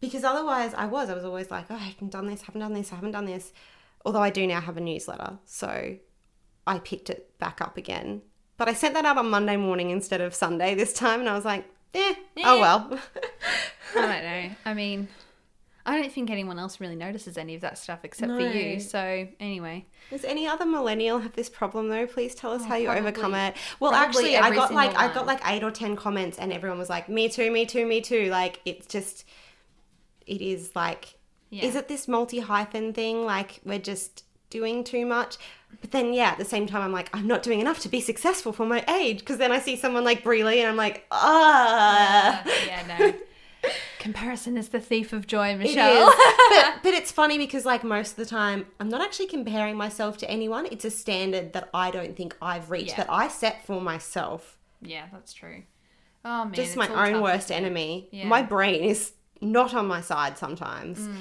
because 0.00 0.22
otherwise 0.24 0.74
I 0.74 0.86
was 0.86 1.08
I 1.10 1.14
was 1.14 1.24
always 1.24 1.50
like 1.50 1.66
oh 1.70 1.74
I 1.74 1.78
haven't 1.78 2.10
done 2.12 2.26
this 2.26 2.42
haven't 2.42 2.60
done 2.60 2.72
this 2.74 2.92
I 2.92 2.96
haven't 2.96 3.12
done 3.12 3.24
this 3.26 3.52
although 4.04 4.22
I 4.22 4.30
do 4.30 4.46
now 4.46 4.60
have 4.60 4.76
a 4.76 4.80
newsletter 4.80 5.38
so 5.44 5.96
I 6.66 6.78
picked 6.78 7.08
it 7.10 7.36
back 7.38 7.60
up 7.60 7.76
again 7.76 8.22
but 8.58 8.68
I 8.68 8.74
sent 8.74 8.94
that 8.94 9.04
out 9.04 9.18
on 9.18 9.30
Monday 9.30 9.56
morning 9.56 9.90
instead 9.90 10.20
of 10.20 10.34
Sunday 10.34 10.74
this 10.74 10.92
time 10.92 11.20
and 11.20 11.28
I 11.28 11.34
was 11.34 11.44
like 11.44 11.64
eh, 11.94 12.14
oh 12.44 12.56
Eh. 12.56 12.60
well 12.60 12.98
I 13.94 13.94
don't 13.94 14.24
know. 14.24 14.50
I 14.64 14.74
mean, 14.74 15.08
I 15.84 16.00
don't 16.00 16.12
think 16.12 16.30
anyone 16.30 16.58
else 16.58 16.80
really 16.80 16.94
notices 16.96 17.36
any 17.36 17.54
of 17.54 17.60
that 17.62 17.76
stuff 17.78 18.00
except 18.04 18.32
for 18.32 18.40
you. 18.40 18.78
So 18.80 19.28
anyway, 19.40 19.86
does 20.10 20.24
any 20.24 20.46
other 20.46 20.64
millennial 20.64 21.18
have 21.18 21.32
this 21.32 21.48
problem 21.48 21.88
though 21.88 22.06
please 22.06 22.34
tell 22.34 22.52
us 22.52 22.64
how 22.64 22.76
you 22.76 22.88
Oh, 22.88 22.92
probably- 22.92 23.08
overcome 23.10 23.34
it 23.34 23.56
well 23.80 23.92
actually 23.92 24.36
I 24.36 24.54
got 24.54 24.72
like 24.72 24.90
single 24.90 25.10
I 25.10 25.14
got 25.14 25.26
like 25.26 25.40
eight 25.46 25.62
or 25.62 25.70
ten 25.70 25.96
comments 25.96 26.38
and 26.38 26.52
everyone 26.52 26.78
was 26.78 26.88
like 26.90 27.08
me 27.08 27.28
too 27.28 27.50
me 27.50 27.66
too 27.66 27.86
me 27.86 28.00
too 28.00 28.26
like 28.30 28.60
it's 28.64 28.86
just 28.86 29.24
it 30.26 30.40
is 30.40 30.76
like 30.76 31.16
yeah. 31.50 31.64
is 31.64 31.76
it 31.76 31.86
this 31.88 32.08
multi 32.08 32.40
hyphen 32.40 32.92
thing? 32.92 33.24
Like 33.24 33.60
we're 33.64 33.78
just 33.78 34.24
doing 34.50 34.84
too 34.84 35.04
much? 35.04 35.36
But 35.80 35.90
then, 35.90 36.12
yeah, 36.12 36.30
at 36.30 36.38
the 36.38 36.44
same 36.44 36.66
time, 36.66 36.82
I'm 36.82 36.92
like, 36.92 37.08
I'm 37.14 37.26
not 37.26 37.42
doing 37.42 37.60
enough 37.60 37.78
to 37.80 37.88
be 37.88 38.00
successful 38.00 38.52
for 38.52 38.66
my 38.66 38.84
age. 38.88 39.20
Because 39.20 39.38
then 39.38 39.52
I 39.52 39.58
see 39.58 39.76
someone 39.76 40.04
like 40.04 40.22
Bri 40.22 40.44
Lee 40.44 40.60
and 40.60 40.68
I'm 40.68 40.76
like, 40.76 41.06
ah. 41.10 42.42
Uh, 42.44 42.50
yeah, 42.66 42.98
no. 42.98 43.14
Comparison 43.98 44.56
is 44.58 44.70
the 44.70 44.80
thief 44.80 45.12
of 45.12 45.26
joy, 45.26 45.56
Michelle. 45.56 46.06
but, 46.50 46.74
but 46.82 46.92
it's 46.94 47.12
funny 47.12 47.38
because, 47.38 47.64
like, 47.64 47.84
most 47.84 48.10
of 48.12 48.16
the 48.16 48.26
time, 48.26 48.66
I'm 48.80 48.88
not 48.88 49.00
actually 49.00 49.28
comparing 49.28 49.76
myself 49.76 50.18
to 50.18 50.30
anyone. 50.30 50.66
It's 50.72 50.84
a 50.84 50.90
standard 50.90 51.52
that 51.52 51.68
I 51.72 51.90
don't 51.92 52.16
think 52.16 52.36
I've 52.42 52.70
reached, 52.70 52.90
Yeah. 52.90 52.96
that 53.04 53.10
I 53.10 53.28
set 53.28 53.64
for 53.64 53.80
myself. 53.80 54.58
yeah, 54.80 55.06
that's 55.12 55.32
true. 55.32 55.62
Oh 56.24 56.44
man, 56.44 56.54
Just 56.54 56.76
my 56.76 56.86
own 56.88 57.14
tough, 57.14 57.22
worst 57.22 57.50
enemy. 57.50 58.08
Yeah. 58.12 58.26
My 58.28 58.42
brain 58.42 58.84
is 58.84 59.12
not 59.40 59.74
on 59.74 59.86
my 59.88 60.00
side 60.00 60.38
sometimes. 60.38 61.00
Mm. 61.00 61.16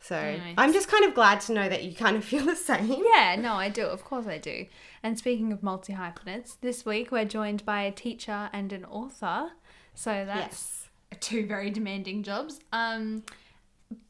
So 0.00 0.14
Anyway. 0.16 0.54
I'm 0.56 0.72
just 0.72 0.88
kind 0.88 1.04
of 1.04 1.14
glad 1.14 1.40
to 1.42 1.52
know 1.52 1.68
that 1.68 1.82
you 1.82 1.94
kind 1.96 2.16
of 2.16 2.24
feel 2.32 2.44
the 2.46 2.54
same. 2.54 3.02
Yeah, 3.12 3.34
no, 3.38 3.54
I 3.54 3.68
do. 3.68 3.84
Of 3.86 4.04
course, 4.04 4.26
I 4.28 4.38
do. 4.38 4.66
And 5.02 5.18
speaking 5.18 5.52
of 5.52 5.62
multi 5.64 5.94
hyphenates, 5.94 6.54
this 6.60 6.84
week 6.86 7.10
we're 7.10 7.24
joined 7.24 7.64
by 7.66 7.82
a 7.82 7.90
teacher 7.90 8.50
and 8.52 8.72
an 8.72 8.84
author. 8.84 9.50
So 9.94 10.24
that's 10.24 10.79
two 11.18 11.46
very 11.46 11.70
demanding 11.70 12.22
jobs. 12.22 12.60
Um, 12.72 13.24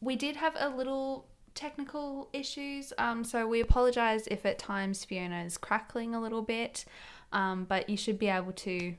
we 0.01 0.17
did 0.17 0.37
have 0.37 0.55
a 0.59 0.69
little 0.69 1.27
technical 1.55 2.29
issues, 2.33 2.93
um, 2.99 3.25
so 3.25 3.47
we 3.47 3.61
apologize 3.61 4.27
if 4.27 4.45
at 4.45 4.59
times 4.59 5.05
Fiona 5.05 5.43
is 5.45 5.57
crackling 5.57 6.15
a 6.15 6.21
little 6.21 6.43
bit, 6.43 6.85
um, 7.33 7.65
but 7.65 7.89
you 7.89 7.97
should 7.97 8.19
be 8.19 8.29
able 8.29 8.53
to 8.53 8.95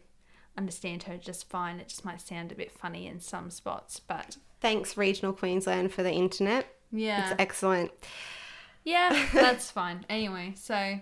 understand 0.57 1.03
her 1.03 1.17
just 1.17 1.49
fine. 1.49 1.79
It 1.79 1.87
just 1.87 2.03
might 2.03 2.19
sound 2.21 2.51
a 2.51 2.55
bit 2.55 2.71
funny 2.71 3.07
in 3.07 3.19
some 3.19 3.49
spots, 3.51 3.99
but 3.99 4.37
Thanks, 4.59 4.95
Regional 4.97 5.33
Queensland, 5.33 5.91
for 5.91 6.03
the 6.03 6.11
internet. 6.11 6.67
yeah. 6.91 7.31
It's 7.31 7.41
excellent. 7.41 7.91
Yeah, 8.83 9.25
that's 9.33 9.69
fine. 9.71 10.05
Anyway, 10.09 10.53
so 10.55 10.99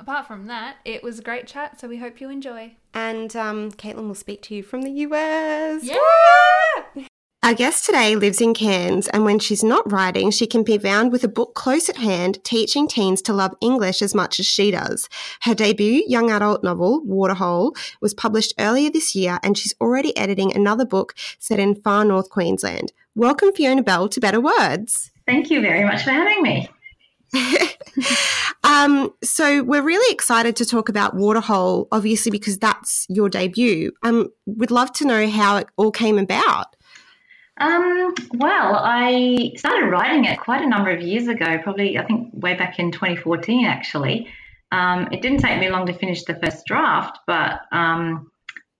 apart 0.00 0.26
from 0.26 0.46
that, 0.46 0.76
it 0.84 1.02
was 1.02 1.18
a 1.18 1.22
great 1.22 1.46
chat, 1.46 1.80
so 1.80 1.88
we 1.88 1.98
hope 1.98 2.20
you 2.20 2.30
enjoy. 2.30 2.72
And 2.94 3.34
um, 3.36 3.70
Caitlin 3.72 4.08
will 4.08 4.14
speak 4.14 4.42
to 4.42 4.54
you 4.54 4.62
from 4.62 4.82
the 4.82 4.90
US. 4.90 5.84
Yeah! 5.84 5.96
Woo! 6.94 7.04
Our 7.42 7.54
guest 7.54 7.86
today 7.86 8.16
lives 8.16 8.42
in 8.42 8.52
Cairns, 8.52 9.08
and 9.08 9.24
when 9.24 9.38
she's 9.38 9.64
not 9.64 9.90
writing, 9.90 10.30
she 10.30 10.46
can 10.46 10.62
be 10.62 10.76
found 10.76 11.10
with 11.10 11.24
a 11.24 11.28
book 11.28 11.54
close 11.54 11.88
at 11.88 11.96
hand, 11.96 12.44
teaching 12.44 12.86
teens 12.86 13.22
to 13.22 13.32
love 13.32 13.54
English 13.62 14.02
as 14.02 14.14
much 14.14 14.38
as 14.38 14.46
she 14.46 14.70
does. 14.70 15.08
Her 15.42 15.54
debut 15.54 16.04
young 16.06 16.30
adult 16.30 16.62
novel, 16.62 17.02
Waterhole, 17.02 17.74
was 18.02 18.12
published 18.12 18.52
earlier 18.58 18.90
this 18.90 19.14
year, 19.14 19.38
and 19.42 19.56
she's 19.56 19.74
already 19.80 20.14
editing 20.18 20.54
another 20.54 20.84
book 20.84 21.14
set 21.38 21.58
in 21.58 21.76
far 21.76 22.04
north 22.04 22.28
Queensland. 22.28 22.92
Welcome, 23.14 23.52
Fiona 23.52 23.82
Bell, 23.82 24.08
to 24.10 24.20
Better 24.20 24.40
Words. 24.40 25.10
Thank 25.26 25.50
you 25.50 25.62
very 25.62 25.84
much 25.84 26.04
for 26.04 26.10
having 26.10 26.42
me. 26.42 26.68
um, 28.64 29.12
so 29.22 29.62
we're 29.62 29.82
really 29.82 30.12
excited 30.12 30.56
to 30.56 30.64
talk 30.64 30.88
about 30.88 31.14
Waterhole, 31.14 31.88
obviously 31.92 32.30
because 32.30 32.58
that's 32.58 33.06
your 33.08 33.28
debut. 33.28 33.92
Um, 34.02 34.28
we'd 34.46 34.70
love 34.70 34.92
to 34.94 35.04
know 35.04 35.28
how 35.28 35.56
it 35.58 35.68
all 35.76 35.90
came 35.90 36.18
about. 36.18 36.76
Um, 37.58 38.14
well, 38.32 38.76
I 38.82 39.52
started 39.56 39.88
writing 39.88 40.24
it 40.24 40.40
quite 40.40 40.62
a 40.62 40.68
number 40.68 40.90
of 40.90 41.02
years 41.02 41.28
ago, 41.28 41.58
probably 41.62 41.98
I 41.98 42.06
think 42.06 42.30
way 42.32 42.54
back 42.54 42.78
in 42.78 42.90
2014 42.90 43.66
actually. 43.66 44.28
Um, 44.72 45.08
it 45.12 45.20
didn't 45.20 45.38
take 45.38 45.60
me 45.60 45.68
long 45.68 45.86
to 45.86 45.92
finish 45.92 46.24
the 46.24 46.36
first 46.36 46.64
draft, 46.64 47.18
but 47.26 47.60
um, 47.72 48.30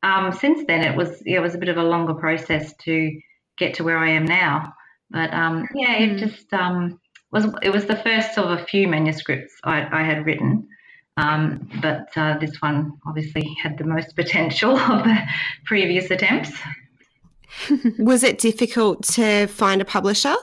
um, 0.02 0.32
since 0.32 0.64
then 0.66 0.82
it 0.82 0.96
was 0.96 1.22
yeah, 1.26 1.38
it 1.38 1.42
was 1.42 1.54
a 1.54 1.58
bit 1.58 1.68
of 1.68 1.76
a 1.76 1.82
longer 1.82 2.14
process 2.14 2.72
to 2.84 3.20
get 3.58 3.74
to 3.74 3.84
where 3.84 3.98
I 3.98 4.10
am 4.10 4.24
now. 4.24 4.72
But 5.10 5.32
um, 5.34 5.68
yeah, 5.74 5.96
it 5.96 6.12
Mm. 6.12 6.18
just 6.18 6.52
um, 6.54 7.00
was 7.32 7.46
it 7.62 7.70
was 7.70 7.86
the 7.86 7.96
first 7.96 8.36
of 8.38 8.50
a 8.50 8.64
few 8.64 8.88
manuscripts 8.88 9.54
I, 9.64 9.86
I 10.00 10.02
had 10.02 10.26
written. 10.26 10.68
Um, 11.16 11.68
but 11.82 12.08
uh, 12.16 12.38
this 12.38 12.56
one 12.62 12.98
obviously 13.06 13.54
had 13.62 13.76
the 13.76 13.84
most 13.84 14.16
potential 14.16 14.78
of 14.78 15.04
the 15.04 15.18
previous 15.64 16.10
attempts. 16.10 16.52
Was 17.98 18.22
it 18.22 18.38
difficult 18.38 19.02
to 19.14 19.46
find 19.48 19.82
a 19.82 19.84
publisher? 19.84 20.34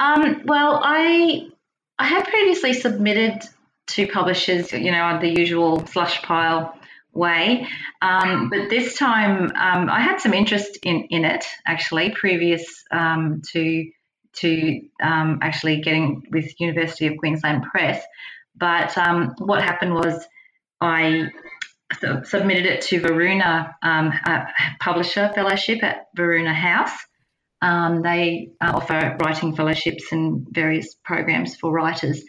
Um, 0.00 0.42
well, 0.44 0.80
I 0.82 1.48
I 1.98 2.06
had 2.06 2.24
previously 2.26 2.72
submitted 2.72 3.42
to 3.88 4.06
publishers, 4.06 4.72
you 4.72 4.90
know, 4.90 5.18
the 5.20 5.28
usual 5.28 5.86
slush 5.86 6.22
pile 6.22 6.76
way, 7.12 7.66
um, 8.00 8.48
but 8.48 8.70
this 8.70 8.96
time 8.96 9.52
um, 9.56 9.90
I 9.90 10.00
had 10.00 10.20
some 10.20 10.32
interest 10.32 10.78
in 10.82 11.08
in 11.10 11.24
it 11.24 11.44
actually, 11.66 12.10
previous 12.10 12.64
um, 12.90 13.42
to 13.52 13.90
to 14.40 14.80
um, 15.02 15.38
actually 15.42 15.80
getting 15.80 16.24
with 16.30 16.60
University 16.60 17.06
of 17.06 17.16
Queensland 17.18 17.62
Press. 17.62 18.02
But 18.56 18.96
um, 18.96 19.34
what 19.38 19.62
happened 19.62 19.94
was 19.94 20.24
I 20.80 21.30
su- 22.00 22.22
submitted 22.24 22.66
it 22.66 22.82
to 22.82 23.00
Varuna 23.00 23.76
um, 23.82 24.12
Publisher 24.80 25.30
Fellowship 25.34 25.82
at 25.82 26.06
Varuna 26.16 26.54
House. 26.54 26.96
Um, 27.62 28.02
they 28.02 28.50
uh, 28.60 28.72
offer 28.74 29.16
writing 29.20 29.56
fellowships 29.56 30.12
and 30.12 30.46
various 30.50 30.94
programs 31.04 31.56
for 31.56 31.72
writers. 31.72 32.22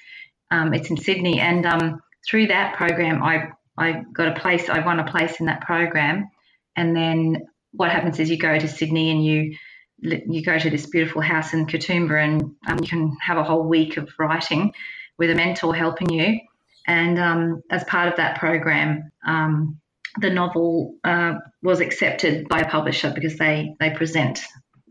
Um, 0.49 0.73
it's 0.73 0.89
in 0.89 0.97
Sydney, 0.97 1.39
and 1.39 1.65
um, 1.65 2.01
through 2.27 2.47
that 2.47 2.75
program, 2.77 3.21
I 3.21 3.49
I 3.77 4.03
got 4.13 4.29
a 4.29 4.39
place. 4.39 4.69
I 4.69 4.85
won 4.85 4.99
a 4.99 5.11
place 5.11 5.39
in 5.39 5.47
that 5.47 5.61
program, 5.61 6.29
and 6.75 6.95
then 6.95 7.47
what 7.71 7.91
happens 7.91 8.19
is 8.19 8.29
you 8.29 8.37
go 8.37 8.57
to 8.57 8.67
Sydney 8.67 9.11
and 9.11 9.25
you 9.25 9.57
you 9.99 10.43
go 10.43 10.57
to 10.57 10.69
this 10.69 10.85
beautiful 10.87 11.21
house 11.21 11.53
in 11.53 11.65
Katoomba, 11.65 12.23
and 12.23 12.55
um, 12.67 12.79
you 12.79 12.87
can 12.87 13.15
have 13.21 13.37
a 13.37 13.43
whole 13.43 13.63
week 13.63 13.97
of 13.97 14.09
writing 14.19 14.73
with 15.17 15.29
a 15.29 15.35
mentor 15.35 15.73
helping 15.73 16.09
you. 16.09 16.39
And 16.87 17.17
um, 17.17 17.63
as 17.71 17.83
part 17.85 18.09
of 18.09 18.17
that 18.17 18.37
program, 18.37 19.11
um, 19.25 19.79
the 20.19 20.29
novel 20.29 20.95
uh, 21.03 21.35
was 21.61 21.79
accepted 21.79 22.47
by 22.47 22.59
a 22.59 22.69
publisher 22.69 23.11
because 23.13 23.37
they 23.37 23.75
they 23.79 23.89
present 23.89 24.41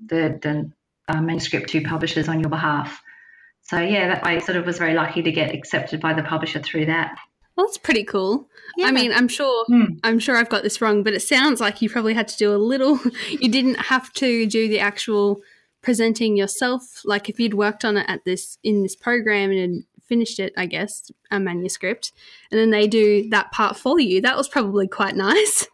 the, 0.06 0.38
the 0.42 0.70
uh, 1.08 1.20
manuscript 1.20 1.70
to 1.70 1.82
publishers 1.82 2.28
on 2.28 2.40
your 2.40 2.50
behalf. 2.50 3.00
So 3.62 3.80
yeah, 3.80 4.08
that, 4.08 4.26
I 4.26 4.40
sort 4.40 4.56
of 4.56 4.66
was 4.66 4.78
very 4.78 4.94
lucky 4.94 5.22
to 5.22 5.32
get 5.32 5.54
accepted 5.54 6.00
by 6.00 6.12
the 6.14 6.22
publisher 6.22 6.60
through 6.60 6.86
that. 6.86 7.16
Well, 7.56 7.66
that's 7.66 7.78
pretty 7.78 8.04
cool. 8.04 8.48
Yeah. 8.76 8.86
I 8.86 8.90
mean, 8.90 9.12
I'm 9.12 9.28
sure 9.28 9.64
Hmm. 9.66 9.84
I'm 10.02 10.18
sure 10.18 10.36
I've 10.36 10.48
got 10.48 10.62
this 10.62 10.80
wrong, 10.80 11.02
but 11.02 11.12
it 11.12 11.20
sounds 11.20 11.60
like 11.60 11.80
you 11.80 11.88
probably 11.88 12.14
had 12.14 12.28
to 12.28 12.36
do 12.36 12.54
a 12.54 12.58
little. 12.58 12.98
You 13.30 13.48
didn't 13.48 13.76
have 13.76 14.12
to 14.14 14.46
do 14.46 14.68
the 14.68 14.80
actual 14.80 15.40
presenting 15.82 16.36
yourself. 16.36 17.02
Like 17.04 17.28
if 17.28 17.38
you'd 17.38 17.54
worked 17.54 17.84
on 17.84 17.96
it 17.96 18.06
at 18.08 18.24
this 18.24 18.58
in 18.64 18.82
this 18.82 18.96
program 18.96 19.50
and 19.50 19.60
had 19.60 19.82
finished 20.08 20.40
it, 20.40 20.52
I 20.56 20.66
guess 20.66 21.10
a 21.30 21.38
manuscript, 21.38 22.12
and 22.50 22.58
then 22.58 22.70
they 22.70 22.88
do 22.88 23.28
that 23.30 23.52
part 23.52 23.76
for 23.76 24.00
you. 24.00 24.20
That 24.20 24.36
was 24.36 24.48
probably 24.48 24.88
quite 24.88 25.14
nice. 25.28 25.68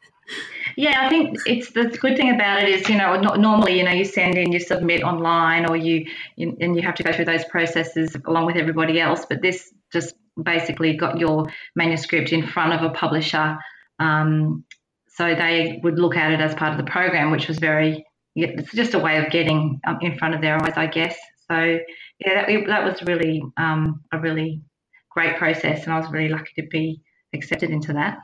Yeah, 0.77 1.07
I 1.07 1.09
think 1.09 1.39
it's 1.47 1.73
the 1.73 1.87
good 1.87 2.17
thing 2.17 2.33
about 2.33 2.63
it 2.63 2.69
is 2.69 2.89
you 2.89 2.97
know 2.97 3.21
not, 3.21 3.41
normally 3.41 3.79
you 3.79 3.85
know 3.85 3.91
you 3.91 4.05
send 4.05 4.37
in 4.37 4.53
you 4.53 4.61
submit 4.61 5.03
online 5.03 5.69
or 5.69 5.77
you, 5.77 6.07
you 6.37 6.57
and 6.61 6.77
you 6.77 6.83
have 6.83 6.95
to 6.97 7.03
go 7.03 7.13
through 7.13 7.25
those 7.25 7.45
processes 7.47 8.15
along 8.27 8.47
with 8.47 8.57
everybody 8.57 9.01
else, 9.01 9.25
but 9.29 9.41
this 9.43 9.73
just 9.93 10.15
basically 10.43 10.97
got 10.97 11.19
your 11.19 11.47
manuscript 11.77 12.33
in 12.33 12.47
front 12.47 12.73
of 12.73 12.83
a 12.83 12.95
publisher. 12.95 13.59
Um, 13.99 14.65
so 15.09 15.35
they 15.35 15.81
would 15.83 15.99
look 15.99 16.17
at 16.17 16.33
it 16.33 16.41
as 16.41 16.55
part 16.55 16.73
of 16.73 16.79
the 16.85 16.91
program, 16.91 17.31
which 17.31 17.49
was 17.49 17.59
very, 17.59 18.05
it's 18.35 18.73
just 18.73 18.95
a 18.95 18.99
way 18.99 19.19
of 19.19 19.31
getting 19.31 19.81
um, 19.87 19.99
in 20.01 20.19
front 20.19 20.35
of 20.35 20.41
their 20.41 20.57
eyes, 20.63 20.75
I 20.77 20.87
guess. 20.87 21.17
So 21.49 21.79
yeah, 22.25 22.47
that, 22.47 22.67
that 22.67 22.85
was 22.85 23.03
really 23.03 23.43
um, 23.57 24.01
a 24.13 24.19
really 24.19 24.63
great 25.11 25.37
process, 25.37 25.85
and 25.85 25.93
I 25.93 25.99
was 25.99 26.11
really 26.11 26.29
lucky 26.29 26.53
to 26.63 26.69
be 26.69 27.03
accepted 27.35 27.71
into 27.71 27.93
that. 27.95 28.19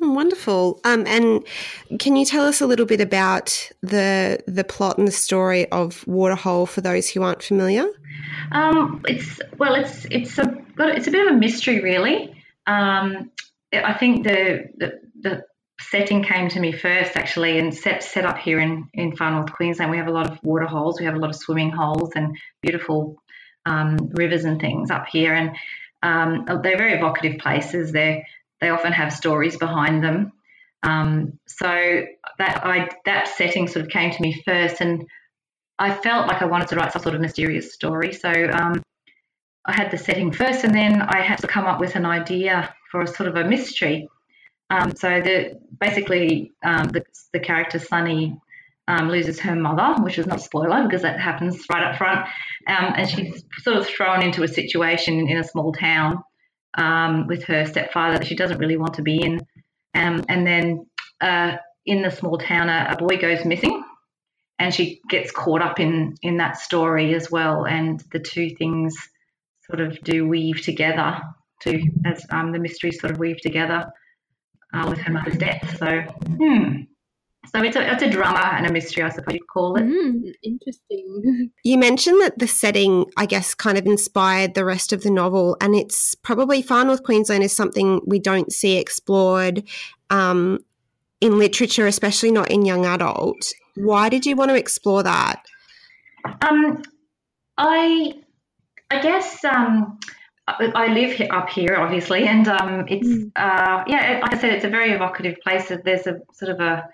Oh, 0.00 0.10
wonderful. 0.10 0.80
Um, 0.84 1.06
and 1.06 1.44
can 2.00 2.16
you 2.16 2.24
tell 2.24 2.44
us 2.44 2.60
a 2.60 2.66
little 2.66 2.86
bit 2.86 3.00
about 3.00 3.70
the 3.82 4.42
the 4.46 4.64
plot 4.64 4.98
and 4.98 5.06
the 5.06 5.12
story 5.12 5.70
of 5.70 6.06
Waterhole 6.06 6.66
for 6.66 6.80
those 6.80 7.08
who 7.10 7.22
aren't 7.22 7.42
familiar? 7.42 7.86
Um, 8.50 9.02
it's 9.06 9.40
well, 9.58 9.74
it's 9.74 10.04
it's 10.10 10.36
a 10.38 10.46
got 10.74 10.96
it's 10.96 11.06
a 11.06 11.10
bit 11.10 11.26
of 11.26 11.34
a 11.34 11.36
mystery, 11.36 11.80
really. 11.80 12.34
Um, 12.66 13.30
I 13.72 13.94
think 13.94 14.24
the, 14.24 14.64
the 14.76 15.00
the 15.20 15.44
setting 15.80 16.24
came 16.24 16.48
to 16.48 16.60
me 16.60 16.72
first, 16.72 17.16
actually, 17.16 17.58
and 17.58 17.72
set 17.72 18.02
set 18.02 18.24
up 18.24 18.38
here 18.38 18.58
in 18.58 18.88
in 18.94 19.16
far 19.16 19.30
north 19.30 19.52
Queensland. 19.52 19.92
We 19.92 19.98
have 19.98 20.08
a 20.08 20.12
lot 20.12 20.28
of 20.28 20.38
water 20.42 20.66
holes, 20.66 20.98
we 20.98 21.06
have 21.06 21.14
a 21.14 21.18
lot 21.18 21.30
of 21.30 21.36
swimming 21.36 21.70
holes, 21.70 22.10
and 22.16 22.36
beautiful 22.62 23.22
um, 23.64 23.96
rivers 24.14 24.44
and 24.44 24.60
things 24.60 24.90
up 24.90 25.06
here, 25.06 25.34
and 25.34 25.56
um, 26.02 26.44
they're 26.62 26.76
very 26.76 26.94
evocative 26.94 27.38
places. 27.38 27.92
They 27.92 28.24
they 28.64 28.70
often 28.70 28.92
have 28.92 29.12
stories 29.12 29.58
behind 29.58 30.02
them. 30.02 30.32
Um, 30.82 31.38
so 31.46 31.66
that 32.38 32.64
I 32.64 32.88
that 33.04 33.28
setting 33.28 33.68
sort 33.68 33.84
of 33.84 33.90
came 33.90 34.10
to 34.10 34.22
me 34.22 34.42
first, 34.44 34.80
and 34.80 35.04
I 35.78 35.94
felt 35.94 36.28
like 36.28 36.40
I 36.40 36.46
wanted 36.46 36.68
to 36.68 36.76
write 36.76 36.92
some 36.92 37.02
sort 37.02 37.14
of 37.14 37.20
mysterious 37.20 37.74
story. 37.74 38.12
So 38.12 38.30
um, 38.30 38.82
I 39.66 39.72
had 39.72 39.90
the 39.90 39.98
setting 39.98 40.32
first, 40.32 40.64
and 40.64 40.74
then 40.74 41.02
I 41.02 41.20
had 41.20 41.38
to 41.40 41.46
come 41.46 41.66
up 41.66 41.78
with 41.78 41.94
an 41.94 42.06
idea 42.06 42.74
for 42.90 43.02
a 43.02 43.06
sort 43.06 43.28
of 43.28 43.36
a 43.36 43.44
mystery. 43.44 44.08
Um, 44.70 44.96
so 44.96 45.20
the 45.20 45.60
basically 45.78 46.52
um, 46.62 46.88
the, 46.88 47.04
the 47.34 47.40
character 47.40 47.78
Sunny 47.78 48.38
um, 48.88 49.08
loses 49.10 49.38
her 49.40 49.54
mother, 49.54 50.02
which 50.02 50.18
is 50.18 50.26
not 50.26 50.40
spoiler 50.40 50.84
because 50.84 51.02
that 51.02 51.20
happens 51.20 51.64
right 51.70 51.84
up 51.84 51.96
front, 51.96 52.20
um, 52.66 52.94
and 52.96 53.08
she's 53.08 53.44
sort 53.58 53.76
of 53.76 53.86
thrown 53.86 54.22
into 54.22 54.42
a 54.42 54.48
situation 54.48 55.28
in 55.28 55.36
a 55.36 55.44
small 55.44 55.72
town 55.72 56.22
um, 56.76 57.26
with 57.26 57.44
her 57.44 57.66
stepfather 57.66 58.18
that 58.18 58.26
she 58.26 58.36
doesn't 58.36 58.58
really 58.58 58.76
want 58.76 58.94
to 58.94 59.02
be 59.02 59.22
in, 59.22 59.40
um, 59.94 60.24
and 60.28 60.46
then 60.46 60.86
uh, 61.20 61.56
in 61.86 62.02
the 62.02 62.10
small 62.10 62.38
town, 62.38 62.68
a, 62.68 62.88
a 62.92 62.96
boy 62.96 63.16
goes 63.16 63.44
missing 63.44 63.82
and 64.58 64.72
she 64.72 65.00
gets 65.08 65.30
caught 65.30 65.62
up 65.62 65.80
in 65.80 66.14
in 66.22 66.38
that 66.38 66.56
story 66.56 67.14
as 67.14 67.30
well. 67.30 67.66
And 67.66 68.02
the 68.12 68.20
two 68.20 68.50
things 68.50 68.96
sort 69.66 69.80
of 69.80 70.00
do 70.02 70.26
weave 70.26 70.62
together 70.62 71.20
to 71.60 71.82
as 72.04 72.24
um, 72.30 72.52
the 72.52 72.58
mysteries 72.58 73.00
sort 73.00 73.12
of 73.12 73.18
weave 73.18 73.40
together 73.40 73.86
uh, 74.72 74.86
with 74.88 74.98
her 75.00 75.12
mother's 75.12 75.36
death. 75.36 75.76
So 75.78 76.00
hmm 76.00 76.82
so 77.52 77.62
it's 77.62 77.76
a, 77.76 77.92
it's 77.92 78.02
a 78.02 78.10
drama 78.10 78.52
and 78.54 78.66
a 78.66 78.72
mystery 78.72 79.02
i 79.02 79.08
suppose 79.08 79.34
you'd 79.34 79.46
call 79.48 79.76
it 79.76 79.84
Mm, 79.94 80.32
interesting. 80.42 81.50
You 81.64 81.78
mentioned 81.78 82.20
that 82.20 82.38
the 82.38 82.46
setting, 82.46 83.06
I 83.16 83.26
guess, 83.26 83.54
kind 83.54 83.78
of 83.78 83.86
inspired 83.86 84.54
the 84.54 84.64
rest 84.64 84.92
of 84.92 85.02
the 85.02 85.10
novel, 85.10 85.56
and 85.60 85.74
it's 85.74 86.14
probably 86.14 86.62
Far 86.62 86.84
North 86.84 87.02
Queensland 87.02 87.42
is 87.42 87.54
something 87.54 88.00
we 88.06 88.18
don't 88.18 88.52
see 88.52 88.76
explored 88.76 89.64
um, 90.10 90.58
in 91.20 91.38
literature, 91.38 91.86
especially 91.86 92.30
not 92.30 92.50
in 92.50 92.64
young 92.64 92.84
adult. 92.84 93.52
Why 93.76 94.08
did 94.08 94.26
you 94.26 94.36
want 94.36 94.50
to 94.50 94.56
explore 94.56 95.02
that? 95.02 95.42
Um, 96.42 96.82
I, 97.56 98.14
I 98.90 99.00
guess 99.00 99.44
um, 99.44 99.98
I, 100.46 100.70
I 100.74 100.92
live 100.92 101.20
up 101.30 101.48
here, 101.48 101.76
obviously, 101.76 102.26
and 102.26 102.46
um, 102.48 102.84
it's 102.88 103.08
uh, 103.36 103.84
yeah, 103.86 104.20
like 104.22 104.34
I 104.34 104.38
said, 104.38 104.52
it's 104.52 104.64
a 104.64 104.70
very 104.70 104.92
evocative 104.92 105.36
place. 105.42 105.72
There's 105.84 106.06
a 106.06 106.20
sort 106.32 106.50
of 106.50 106.60
a, 106.60 106.88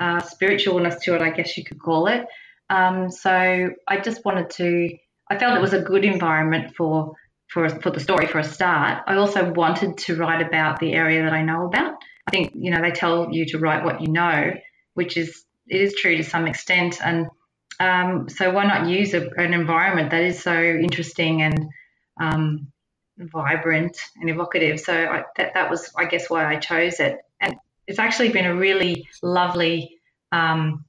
uh 0.00 0.20
spiritualness 0.20 1.00
to 1.02 1.14
it, 1.14 1.22
I 1.22 1.30
guess 1.30 1.56
you 1.56 1.64
could 1.64 1.80
call 1.80 2.08
it. 2.08 2.26
Um, 2.70 3.10
so 3.10 3.70
I 3.88 4.00
just 4.00 4.24
wanted 4.24 4.50
to. 4.50 4.96
I 5.30 5.38
felt 5.38 5.56
it 5.56 5.60
was 5.60 5.74
a 5.74 5.82
good 5.82 6.04
environment 6.04 6.74
for 6.76 7.14
for 7.48 7.68
for 7.68 7.90
the 7.90 8.00
story 8.00 8.26
for 8.26 8.38
a 8.38 8.44
start. 8.44 9.02
I 9.06 9.16
also 9.16 9.52
wanted 9.52 9.98
to 9.98 10.16
write 10.16 10.44
about 10.44 10.80
the 10.80 10.92
area 10.92 11.24
that 11.24 11.32
I 11.32 11.42
know 11.42 11.66
about. 11.66 11.94
I 12.26 12.30
think 12.30 12.52
you 12.54 12.70
know 12.70 12.80
they 12.80 12.92
tell 12.92 13.28
you 13.30 13.44
to 13.46 13.58
write 13.58 13.84
what 13.84 14.00
you 14.00 14.08
know, 14.08 14.52
which 14.94 15.16
is 15.16 15.44
it 15.66 15.80
is 15.80 15.94
true 15.94 16.16
to 16.16 16.24
some 16.24 16.46
extent, 16.46 17.00
and 17.04 17.26
um, 17.80 18.28
so 18.28 18.50
why 18.50 18.66
not 18.66 18.88
use 18.88 19.14
a, 19.14 19.28
an 19.36 19.54
environment 19.54 20.10
that 20.10 20.22
is 20.22 20.42
so 20.42 20.54
interesting 20.60 21.42
and 21.42 21.68
um, 22.20 22.68
vibrant 23.18 23.96
and 24.16 24.30
evocative? 24.30 24.78
So 24.80 24.92
I, 24.92 25.24
that 25.36 25.54
that 25.54 25.70
was, 25.70 25.90
I 25.96 26.04
guess, 26.04 26.28
why 26.30 26.46
I 26.46 26.56
chose 26.58 27.00
it. 27.00 27.18
It's 27.90 27.98
actually 27.98 28.28
been 28.28 28.46
a 28.46 28.54
really 28.54 29.08
lovely 29.20 29.98
um, 30.30 30.84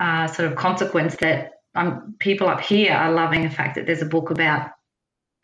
uh, 0.00 0.26
sort 0.28 0.50
of 0.50 0.56
consequence 0.56 1.14
that 1.16 1.50
um, 1.74 2.14
people 2.18 2.48
up 2.48 2.62
here 2.62 2.94
are 2.94 3.12
loving 3.12 3.42
the 3.42 3.50
fact 3.50 3.74
that 3.74 3.84
there's 3.84 4.00
a 4.00 4.06
book 4.06 4.30
about 4.30 4.70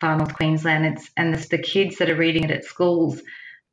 far 0.01 0.17
north 0.17 0.33
Queensland. 0.33 0.87
It's 0.87 1.07
and 1.15 1.31
the, 1.35 1.47
the 1.47 1.59
kids 1.59 1.97
that 1.97 2.09
are 2.09 2.15
reading 2.15 2.45
it 2.45 2.49
at 2.49 2.63
schools 2.63 3.21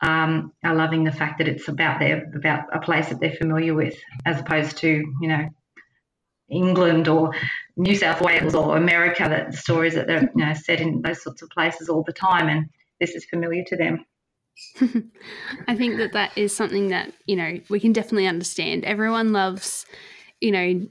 um, 0.03 0.53
are 0.63 0.75
loving 0.75 1.05
the 1.05 1.11
fact 1.11 1.39
that 1.39 1.49
it's 1.49 1.69
about 1.69 2.01
their 2.01 2.31
about 2.35 2.65
a 2.71 2.81
place 2.81 3.09
that 3.09 3.19
they're 3.19 3.33
familiar 3.33 3.73
with, 3.73 3.97
as 4.27 4.39
opposed 4.39 4.77
to 4.79 4.89
you 4.89 5.29
know 5.29 5.49
England 6.51 7.09
or 7.09 7.33
New 7.79 7.95
South 7.95 8.21
Wales 8.21 8.55
or 8.55 8.77
America, 8.77 9.23
that 9.23 9.53
the 9.53 9.57
stories 9.57 9.95
that 9.95 10.07
they're 10.07 10.31
you 10.37 10.45
know, 10.45 10.53
set 10.53 10.83
in 10.83 11.01
those 11.01 11.23
sorts 11.23 11.41
of 11.41 11.49
places 11.49 11.89
all 11.89 12.03
the 12.03 12.13
time, 12.13 12.51
and 12.51 12.69
this 13.01 13.15
is 13.15 13.25
familiar 13.25 13.65
to 13.69 13.77
them. 13.77 14.05
I 15.69 15.77
think 15.77 15.99
that 15.99 16.13
that 16.13 16.37
is 16.37 16.55
something 16.55 16.89
that 16.89 17.13
you 17.27 17.37
know 17.37 17.61
we 17.69 17.81
can 17.81 17.93
definitely 17.93 18.27
understand. 18.27 18.85
Everyone 18.85 19.33
loves, 19.33 19.87
you 20.41 20.51
know, 20.51 20.87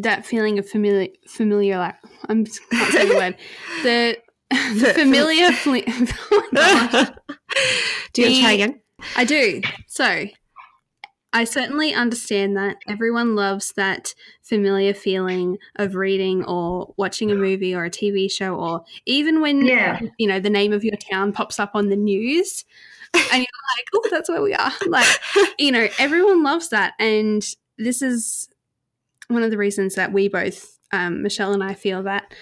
that 0.00 0.26
feeling 0.26 0.58
of 0.58 0.68
familiar. 0.68 1.08
Familiar. 1.28 1.78
like, 1.78 1.96
I'm 2.28 2.44
can't 2.44 2.92
say 2.92 3.08
the 3.08 3.14
word. 3.14 3.36
The, 3.82 4.18
the 4.74 4.92
familiar. 4.92 5.48
Fli- 5.48 5.84
oh 6.56 7.08
do 8.12 8.30
you 8.30 8.42
try 8.42 8.52
again? 8.52 8.80
I 9.16 9.24
do. 9.24 9.62
So 9.86 10.26
I 11.34 11.44
certainly 11.44 11.94
understand 11.94 12.56
that 12.58 12.76
everyone 12.88 13.34
loves 13.34 13.72
that 13.72 14.14
familiar 14.42 14.92
feeling 14.92 15.56
of 15.76 15.94
reading 15.94 16.44
or 16.44 16.92
watching 16.98 17.30
a 17.30 17.34
movie 17.34 17.74
or 17.74 17.84
a 17.84 17.90
TV 17.90 18.30
show, 18.30 18.54
or 18.54 18.84
even 19.06 19.40
when 19.40 19.64
Yeah. 19.64 20.00
you 20.18 20.26
know 20.26 20.40
the 20.40 20.50
name 20.50 20.72
of 20.72 20.84
your 20.84 20.96
town 20.96 21.32
pops 21.32 21.58
up 21.58 21.70
on 21.74 21.88
the 21.88 21.96
news, 21.96 22.64
and 23.14 23.24
you're 23.32 23.38
like, 23.40 23.86
"Oh, 23.94 24.06
that's 24.10 24.28
where 24.28 24.42
we 24.42 24.54
are." 24.54 24.72
Like, 24.86 25.08
you 25.58 25.72
know, 25.72 25.88
everyone 25.98 26.42
loves 26.42 26.68
that, 26.68 26.92
and 26.98 27.42
this 27.78 28.02
is 28.02 28.48
one 29.28 29.42
of 29.42 29.50
the 29.50 29.58
reasons 29.58 29.94
that 29.94 30.12
we 30.12 30.28
both, 30.28 30.78
um, 30.92 31.22
Michelle 31.22 31.54
and 31.54 31.64
I, 31.64 31.72
feel 31.74 32.02
that 32.02 32.34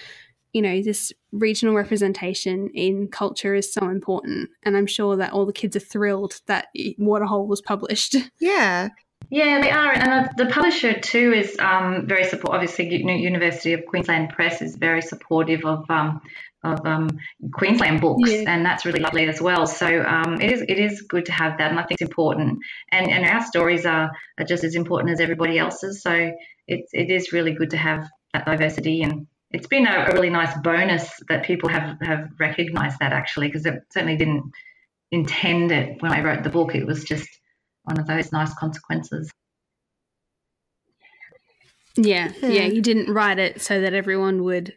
you 0.53 0.61
know 0.61 0.81
this 0.81 1.11
regional 1.31 1.75
representation 1.75 2.69
in 2.73 3.07
culture 3.07 3.53
is 3.55 3.73
so 3.73 3.89
important, 3.89 4.49
and 4.63 4.75
I'm 4.75 4.87
sure 4.87 5.15
that 5.17 5.33
all 5.33 5.45
the 5.45 5.53
kids 5.53 5.75
are 5.75 5.79
thrilled 5.79 6.41
that 6.47 6.67
Waterhole 6.97 7.47
was 7.47 7.61
published. 7.61 8.15
Yeah. 8.39 8.89
Yeah, 9.29 9.61
they 9.61 9.71
are, 9.71 9.93
and 9.93 10.11
uh, 10.11 10.31
the 10.35 10.47
publisher 10.47 10.99
too 10.99 11.31
is 11.31 11.55
um, 11.59 12.05
very 12.07 12.25
support. 12.25 12.53
Obviously, 12.55 12.93
University 12.93 13.71
of 13.73 13.85
Queensland 13.85 14.29
Press 14.29 14.61
is 14.61 14.75
very 14.75 15.01
supportive 15.01 15.63
of 15.63 15.89
um, 15.89 16.21
of 16.63 16.85
um, 16.85 17.09
Queensland 17.53 18.01
books, 18.01 18.29
Yeah. 18.29 18.43
and 18.47 18.65
that's 18.65 18.85
really 18.85 18.99
lovely 18.99 19.27
as 19.27 19.41
well. 19.41 19.65
So 19.67 20.03
um, 20.03 20.41
it 20.41 20.51
is 20.51 20.61
it 20.67 20.79
is 20.79 21.03
good 21.03 21.25
to 21.25 21.31
have 21.31 21.57
that, 21.59 21.71
and 21.71 21.79
I 21.79 21.83
think 21.83 22.01
it's 22.01 22.09
important. 22.09 22.59
And 22.91 23.09
and 23.09 23.25
our 23.25 23.45
stories 23.45 23.85
are, 23.85 24.11
are 24.37 24.45
just 24.45 24.63
as 24.63 24.75
important 24.75 25.11
as 25.11 25.19
everybody 25.21 25.57
else's. 25.57 26.01
So 26.01 26.31
it's 26.67 26.89
it 26.93 27.09
is 27.09 27.31
really 27.31 27.53
good 27.53 27.69
to 27.71 27.77
have 27.77 28.09
that 28.33 28.45
diversity, 28.45 29.01
and 29.01 29.27
it's 29.53 29.67
been 29.67 29.85
a, 29.87 30.07
a 30.09 30.13
really 30.13 30.29
nice 30.29 30.55
bonus 30.61 31.09
that 31.29 31.43
people 31.43 31.69
have 31.69 31.97
have 32.01 32.29
recognised 32.39 32.97
that 32.99 33.13
actually, 33.13 33.47
because 33.47 33.65
it 33.65 33.83
certainly 33.91 34.15
didn't 34.17 34.51
intend 35.11 35.71
it 35.71 36.01
when 36.01 36.11
I 36.11 36.21
wrote 36.21 36.43
the 36.43 36.49
book. 36.49 36.73
It 36.75 36.85
was 36.85 37.03
just 37.03 37.27
one 37.83 37.99
of 37.99 38.07
those 38.07 38.31
nice 38.31 38.53
consequences. 38.53 39.31
Yeah, 41.97 42.31
yeah, 42.41 42.49
Yeah. 42.49 42.65
you 42.67 42.81
didn't 42.81 43.13
write 43.13 43.39
it 43.39 43.61
so 43.61 43.81
that 43.81 43.93
everyone 43.93 44.43
would 44.43 44.73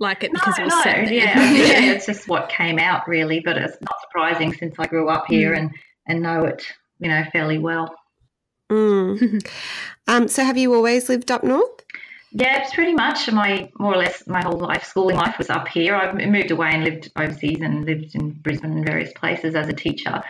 like 0.00 0.24
it 0.24 0.32
because 0.32 0.58
it 0.58 0.64
was 0.64 0.74
no, 0.74 0.82
set 0.82 1.04
there. 1.06 1.12
yeah, 1.12 1.52
yeah, 1.52 1.80
it's 1.92 2.06
just 2.06 2.28
what 2.28 2.48
came 2.48 2.78
out 2.78 3.06
really, 3.08 3.40
but 3.40 3.56
it's 3.56 3.76
not 3.80 4.00
surprising 4.02 4.52
since 4.52 4.74
I 4.78 4.86
grew 4.86 5.08
up 5.08 5.26
here 5.28 5.52
Mm. 5.54 5.58
and 5.58 5.70
and 6.06 6.22
know 6.22 6.44
it, 6.44 6.64
you 7.00 7.08
know, 7.08 7.22
fairly 7.32 7.58
well. 7.58 7.94
Mm. 8.70 9.46
um, 10.08 10.26
so 10.28 10.42
have 10.44 10.56
you 10.56 10.74
always 10.74 11.08
lived 11.08 11.30
up 11.30 11.44
north? 11.44 11.84
Yeah, 12.32 12.62
it's 12.62 12.74
pretty 12.74 12.92
much 12.94 13.30
my 13.32 13.70
more 13.78 13.94
or 13.94 13.96
less 13.96 14.26
my 14.26 14.42
whole 14.42 14.58
life, 14.58 14.84
schooling 14.84 15.16
life 15.16 15.38
was 15.38 15.48
up 15.50 15.66
here. 15.68 15.94
I 15.96 16.12
moved 16.26 16.50
away 16.50 16.70
and 16.72 16.84
lived 16.84 17.10
overseas 17.16 17.60
and 17.60 17.84
lived 17.86 18.14
in 18.14 18.30
Brisbane 18.30 18.72
and 18.72 18.86
various 18.86 19.12
places 19.14 19.54
as 19.54 19.68
a 19.68 19.72
teacher, 19.72 20.22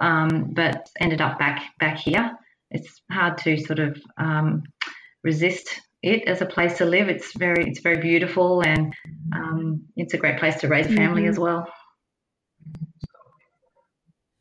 um, 0.00 0.52
but 0.54 0.88
ended 1.00 1.20
up 1.20 1.38
back 1.38 1.62
back 1.78 1.98
here. 1.98 2.36
It's 2.70 3.02
hard 3.10 3.38
to 3.38 3.58
sort 3.58 3.78
of 3.78 4.00
um, 4.16 4.62
resist 5.22 5.80
it 6.02 6.26
as 6.26 6.40
a 6.40 6.46
place 6.46 6.78
to 6.78 6.86
live. 6.86 7.08
It's 7.08 7.36
very 7.36 7.68
it's 7.68 7.80
very 7.80 7.98
beautiful 7.98 8.62
and 8.62 8.94
um, 9.34 9.82
it's 9.96 10.14
a 10.14 10.18
great 10.18 10.38
place 10.38 10.56
to 10.60 10.68
raise 10.68 10.86
a 10.86 10.92
family 10.94 11.22
Mhm. 11.24 11.28
as 11.28 11.38
well. 11.38 11.66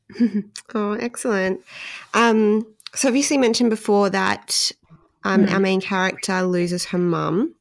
Oh, 0.75 0.93
excellent. 0.93 1.61
Um, 2.13 2.65
so 2.95 3.07
obviously 3.07 3.37
mentioned 3.37 3.69
before 3.69 4.09
that 4.11 4.71
um, 5.23 5.45
Hmm. 5.45 5.53
our 5.53 5.59
main 5.59 5.81
character 5.81 6.41
loses 6.43 6.85
her 6.85 6.97
mum. 6.97 7.55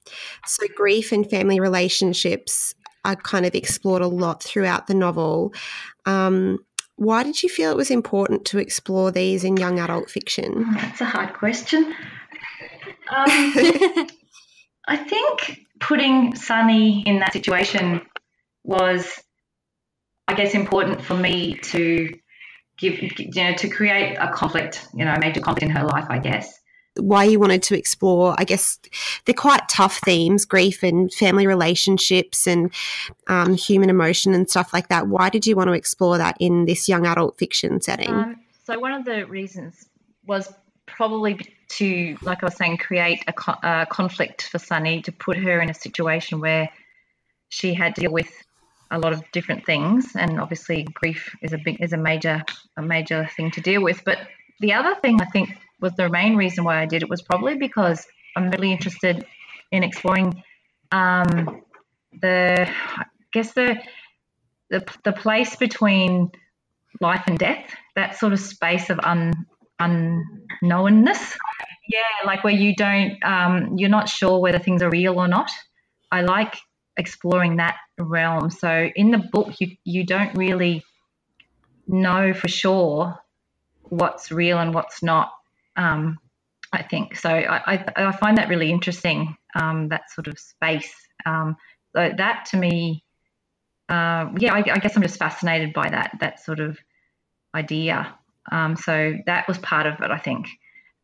So 0.46 0.66
grief 0.77 1.12
and 1.12 1.29
family 1.29 1.61
relationships 1.61 2.75
are 3.05 3.16
kind 3.16 3.46
of 3.46 3.55
explored 3.55 4.03
a 4.03 4.07
lot 4.07 4.42
throughout 4.42 4.87
the 4.87 4.94
novel. 4.94 5.53
Um, 6.07 6.59
why 6.96 7.22
did 7.22 7.42
you 7.42 7.48
feel 7.48 7.70
it 7.70 7.77
was 7.77 7.90
important 7.90 8.44
to 8.46 8.59
explore 8.59 9.11
these 9.11 9.44
in 9.44 9.57
young 9.57 9.81
adult 9.81 10.11
fiction? 10.11 10.64
Oh, 10.68 10.72
That's 10.81 11.01
a 11.01 11.05
hard 11.05 11.35
question. 11.35 11.85
Um, 13.09 13.27
I 14.87 14.96
think 14.96 15.61
putting 15.81 16.35
Sunny 16.37 17.03
in 17.07 17.18
that 17.20 17.33
situation 17.33 18.03
was, 18.64 19.20
I 20.29 20.35
guess, 20.35 20.55
important 20.55 21.03
for 21.03 21.14
me 21.14 21.55
to 21.55 22.09
give, 22.79 23.03
you 23.03 23.42
know, 23.44 23.55
to 23.55 23.68
create 23.68 24.16
a 24.16 24.29
conflict, 24.33 24.87
you 24.94 25.05
know, 25.05 25.12
a 25.12 25.20
major 25.20 25.40
conflict 25.40 25.64
in 25.64 25.70
her 25.70 25.85
life, 25.85 26.07
I 26.09 26.18
guess. 26.18 26.53
Why 26.96 27.24
you 27.24 27.40
wanted 27.40 27.62
to 27.64 27.78
explore, 27.78 28.35
I 28.38 28.44
guess, 28.44 28.78
they're 29.24 29.35
quite 29.35 29.68
tough 29.68 29.98
themes 30.05 30.44
grief 30.44 30.83
and 30.83 31.12
family 31.12 31.46
relationships 31.46 32.46
and 32.46 32.72
um, 33.28 33.55
human 33.55 33.90
emotion 33.90 34.35
and 34.35 34.48
stuff 34.48 34.72
like 34.72 34.88
that. 34.88 35.09
Why 35.09 35.31
did 35.31 35.46
you 35.46 35.57
want 35.57 35.68
to 35.68 35.74
explore 35.74 36.18
that 36.18 36.37
in 36.38 36.66
this 36.66 36.88
young 36.88 37.07
adult 37.07 37.38
fiction 37.38 37.81
setting? 37.81 38.11
Um, 38.11 38.40
so 38.64 38.78
one 38.78 38.92
of 38.92 39.05
the 39.05 39.26
reasons 39.26 39.87
was 40.26 40.52
probably 40.87 41.38
to, 41.68 42.16
like 42.22 42.42
I 42.42 42.46
was 42.46 42.57
saying, 42.57 42.76
create 42.76 43.24
a, 43.26 43.33
co- 43.33 43.59
a 43.62 43.87
conflict 43.88 44.48
for 44.48 44.59
Sunny 44.59 45.00
to 45.02 45.12
put 45.12 45.37
her 45.38 45.61
in 45.61 45.70
a 45.70 45.74
situation 45.74 46.40
where 46.40 46.68
she 47.48 47.74
had 47.74 47.94
to 47.94 48.02
deal 48.02 48.12
with 48.12 48.31
a 48.90 48.98
lot 48.98 49.12
of 49.12 49.22
different 49.33 49.64
things, 49.64 50.14
and 50.14 50.38
obviously 50.38 50.85
grief 50.85 51.35
is 51.40 51.52
a 51.52 51.59
big 51.59 51.81
is 51.81 51.92
a 51.92 51.96
major 51.96 52.44
a 52.76 52.83
major 52.83 53.28
thing 53.37 53.50
to 53.52 53.61
deal 53.61 53.83
with. 53.83 54.05
But 54.05 54.18
the 54.61 54.74
other 54.74 54.94
thing 54.96 55.20
I 55.20 55.24
think 55.24 55.59
was 55.82 55.92
the 55.96 56.08
main 56.08 56.36
reason 56.36 56.64
why 56.64 56.80
I 56.80 56.86
did 56.86 57.02
it 57.02 57.10
was 57.10 57.20
probably 57.22 57.56
because 57.56 58.06
I'm 58.36 58.50
really 58.50 58.72
interested 58.72 59.26
in 59.70 59.82
exploring 59.82 60.42
um, 60.92 61.62
the 62.20 62.68
I 62.68 63.04
guess 63.32 63.52
the 63.52 63.78
the 64.70 64.84
the 65.04 65.12
place 65.12 65.56
between 65.56 66.30
life 67.00 67.24
and 67.26 67.38
death, 67.38 67.64
that 67.96 68.18
sort 68.18 68.32
of 68.32 68.40
space 68.40 68.90
of 68.90 69.00
un 69.02 69.32
unknownness. 69.80 71.36
Yeah, 71.88 72.26
like 72.26 72.44
where 72.44 72.52
you 72.54 72.74
don't, 72.76 73.22
um, 73.24 73.76
you're 73.76 73.90
not 73.90 74.08
sure 74.08 74.38
whether 74.38 74.58
things 74.58 74.82
are 74.82 74.90
real 74.90 75.18
or 75.18 75.26
not. 75.26 75.50
I 76.12 76.22
like 76.22 76.56
exploring 76.96 77.56
that 77.56 77.76
realm. 77.98 78.50
So 78.50 78.88
in 78.94 79.10
the 79.10 79.18
book, 79.18 79.60
you 79.60 79.76
you 79.84 80.04
don't 80.06 80.34
really 80.36 80.84
know 81.86 82.32
for 82.32 82.48
sure 82.48 83.18
what's 83.82 84.30
real 84.30 84.58
and 84.58 84.74
what's 84.74 85.02
not. 85.02 85.32
Um, 85.76 86.18
I 86.72 86.82
think 86.82 87.16
so. 87.16 87.28
I, 87.28 87.74
I, 87.74 87.85
I 87.96 88.12
find 88.12 88.38
that 88.38 88.48
really 88.48 88.70
interesting. 88.70 89.37
Um, 89.54 89.88
that 89.88 90.11
sort 90.11 90.26
of 90.28 90.38
space. 90.38 90.92
Um, 91.26 91.56
so 91.94 92.11
that 92.16 92.46
to 92.50 92.56
me, 92.56 93.04
uh, 93.88 94.30
yeah, 94.38 94.54
I, 94.54 94.58
I 94.58 94.78
guess 94.78 94.96
I'm 94.96 95.02
just 95.02 95.18
fascinated 95.18 95.72
by 95.74 95.90
that. 95.90 96.16
That 96.20 96.42
sort 96.42 96.61
of 96.61 96.78
idea. 97.54 98.14
Um, 98.50 98.76
so 98.76 99.14
that 99.26 99.46
was 99.46 99.58
part 99.58 99.87
of 99.87 100.00
it, 100.00 100.11
I 100.11 100.18
think. 100.18 100.46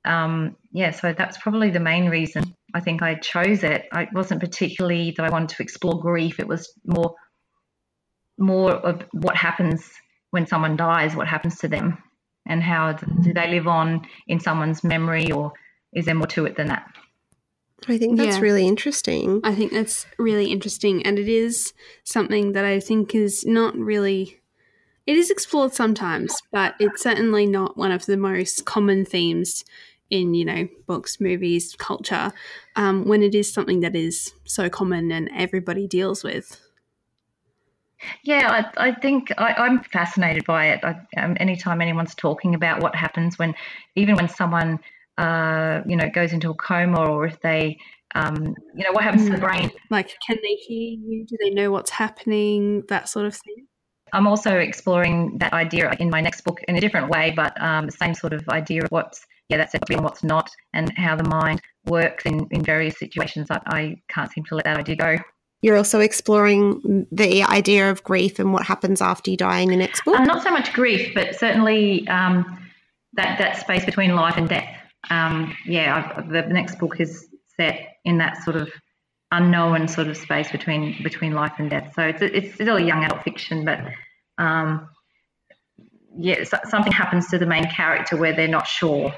Um, 0.04 0.57
yeah, 0.72 0.92
so 0.92 1.12
that's 1.12 1.37
probably 1.38 1.70
the 1.70 1.81
main 1.81 2.09
reason 2.09 2.54
I 2.74 2.81
think 2.81 3.02
I 3.02 3.14
chose 3.14 3.62
it. 3.62 3.87
I 3.92 4.09
wasn't 4.12 4.40
particularly 4.40 5.12
that 5.16 5.24
I 5.24 5.31
wanted 5.31 5.50
to 5.50 5.62
explore 5.62 6.00
grief. 6.00 6.40
It 6.40 6.48
was 6.48 6.72
more, 6.87 7.14
more 8.38 8.72
of 8.72 9.02
what 9.12 9.37
happens 9.37 9.90
when 10.31 10.46
someone 10.46 10.76
dies, 10.76 11.14
what 11.14 11.28
happens 11.28 11.59
to 11.59 11.68
them, 11.68 11.98
and 12.48 12.62
how 12.62 12.92
do 12.92 13.32
they 13.32 13.48
live 13.50 13.68
on 13.68 14.06
in 14.26 14.40
someone's 14.40 14.82
memory, 14.82 15.30
or 15.30 15.52
is 15.92 16.06
there 16.06 16.14
more 16.14 16.26
to 16.28 16.46
it 16.46 16.56
than 16.56 16.68
that? 16.68 16.87
I 17.87 17.96
think 17.96 18.16
that's 18.16 18.37
Yeah. 18.37 18.42
really 18.42 18.66
interesting. 18.66 19.40
I 19.44 19.54
think 19.54 19.72
that's 19.72 20.06
really 20.18 20.46
interesting, 20.50 21.04
and 21.06 21.18
it 21.18 21.28
is 21.28 21.72
something 22.02 22.52
that 22.52 22.64
I 22.64 22.80
think 22.80 23.14
is 23.14 23.46
not 23.46 23.76
really. 23.76 24.40
It 25.06 25.16
is 25.16 25.30
explored 25.30 25.72
sometimes, 25.72 26.34
but 26.52 26.74
it's 26.80 27.02
certainly 27.02 27.46
not 27.46 27.78
one 27.78 27.92
of 27.92 28.04
the 28.04 28.16
most 28.16 28.66
common 28.66 29.04
themes 29.04 29.64
in 30.11 30.34
you 30.34 30.44
know 30.44 30.68
books, 30.87 31.20
movies, 31.20 31.74
culture. 31.78 32.32
Um, 32.76 33.06
when 33.06 33.22
it 33.22 33.34
is 33.34 33.52
something 33.52 33.80
that 33.80 33.94
is 33.94 34.32
so 34.44 34.68
common 34.68 35.12
and 35.12 35.30
everybody 35.34 35.87
deals 35.87 36.24
with. 36.24 36.61
Yeah, 38.22 38.70
I, 38.76 38.88
I 38.88 38.92
think 38.92 39.32
I, 39.38 39.54
I'm 39.54 39.82
fascinated 39.82 40.44
by 40.44 40.68
it. 40.68 40.84
I, 40.84 40.96
um, 41.16 41.37
anytime 41.40 41.80
anyone's 41.80 42.14
talking 42.14 42.54
about 42.54 42.82
what 42.82 42.94
happens 42.94 43.38
when, 43.38 43.54
even 43.96 44.16
when 44.16 44.28
someone, 44.28 44.78
uh, 45.16 45.80
you 45.87 45.96
know, 45.96 46.08
goes 46.08 46.32
into 46.32 46.50
a 46.50 46.54
coma, 46.54 47.00
or 47.00 47.26
if 47.26 47.40
they, 47.40 47.78
um, 48.14 48.54
you 48.74 48.84
know, 48.84 48.92
what 48.92 49.04
happens 49.04 49.26
to 49.26 49.32
the 49.32 49.38
brain. 49.38 49.70
Like, 49.90 50.16
can 50.26 50.37
they 50.42 50.54
hear 50.54 50.98
you? 50.98 51.26
Do 51.26 51.37
they 51.42 51.50
know 51.50 51.70
what's 51.70 51.90
happening? 51.90 52.84
That 52.88 53.08
sort 53.08 53.26
of 53.26 53.34
thing. 53.34 53.66
I'm 54.12 54.26
also 54.26 54.56
exploring 54.56 55.38
that 55.38 55.52
idea 55.52 55.94
in 55.98 56.08
my 56.08 56.20
next 56.20 56.42
book 56.42 56.61
in 56.66 56.76
a 56.76 56.80
different 56.80 57.11
way, 57.11 57.32
but 57.34 57.61
um, 57.61 57.90
same 57.90 58.14
sort 58.14 58.32
of 58.32 58.48
idea 58.48 58.82
of 58.84 58.90
what's 58.90 59.26
yeah, 59.48 59.56
that's 59.56 59.74
real 59.88 59.98
and 59.98 60.04
what's 60.04 60.22
not, 60.22 60.50
and 60.74 60.92
how 60.96 61.16
the 61.16 61.24
mind 61.24 61.61
works 61.87 62.26
in, 62.26 62.46
in 62.50 62.62
various 62.62 62.98
situations. 62.98 63.48
I, 63.50 63.61
I 63.66 64.02
can't 64.08 64.30
seem 64.30 64.44
to 64.44 64.54
let 64.54 64.64
that 64.66 64.76
idea 64.76 64.96
go. 64.96 65.16
You're 65.61 65.77
also 65.77 66.01
exploring 66.01 67.07
the 67.11 67.42
idea 67.42 67.90
of 67.90 68.05
grief 68.05 68.38
and 68.38 68.53
what 68.53 68.64
happens 68.64 69.03
after 69.03 69.31
you 69.31 69.37
die 69.37 69.59
in 69.61 69.71
the 69.71 69.77
next 69.77 70.05
book. 70.05 70.18
Uh, 70.18 70.25
not 70.25 70.42
so 70.42 70.51
much 70.51 70.73
grief, 70.73 71.12
but 71.14 71.35
certainly 71.35 72.07
um, 72.09 72.68
that 73.14 73.38
that 73.38 73.57
space 73.57 73.85
between 73.85 74.14
life 74.14 74.37
and 74.37 74.49
death. 74.49 74.73
Um, 75.11 75.57
yeah, 75.66 76.12
I've, 76.16 76.29
the 76.29 76.42
next 76.42 76.79
book 76.79 77.01
is 77.01 77.27
set 77.57 77.97
in 78.05 78.18
that 78.18 78.42
sort 78.44 78.57
of 78.57 78.71
unknown 79.33 79.88
sort 79.88 80.07
of 80.07 80.16
space 80.16 80.51
between 80.51 81.03
between 81.03 81.33
life 81.33 81.55
and 81.59 81.68
death. 81.68 81.92
So 81.94 82.03
it's 82.03 82.23
it's 82.23 82.55
still 82.55 82.79
young 82.79 83.05
adult 83.05 83.25
fiction, 83.25 83.64
but 83.64 83.81
um, 84.38 84.88
yeah, 86.16 86.44
so, 86.44 86.59
something 86.68 86.92
happens 86.92 87.29
to 87.29 87.38
the 87.38 87.47
main 87.47 87.68
character 87.71 88.16
where 88.16 88.33
they're 88.33 88.49
not 88.49 88.66
sure 88.66 89.12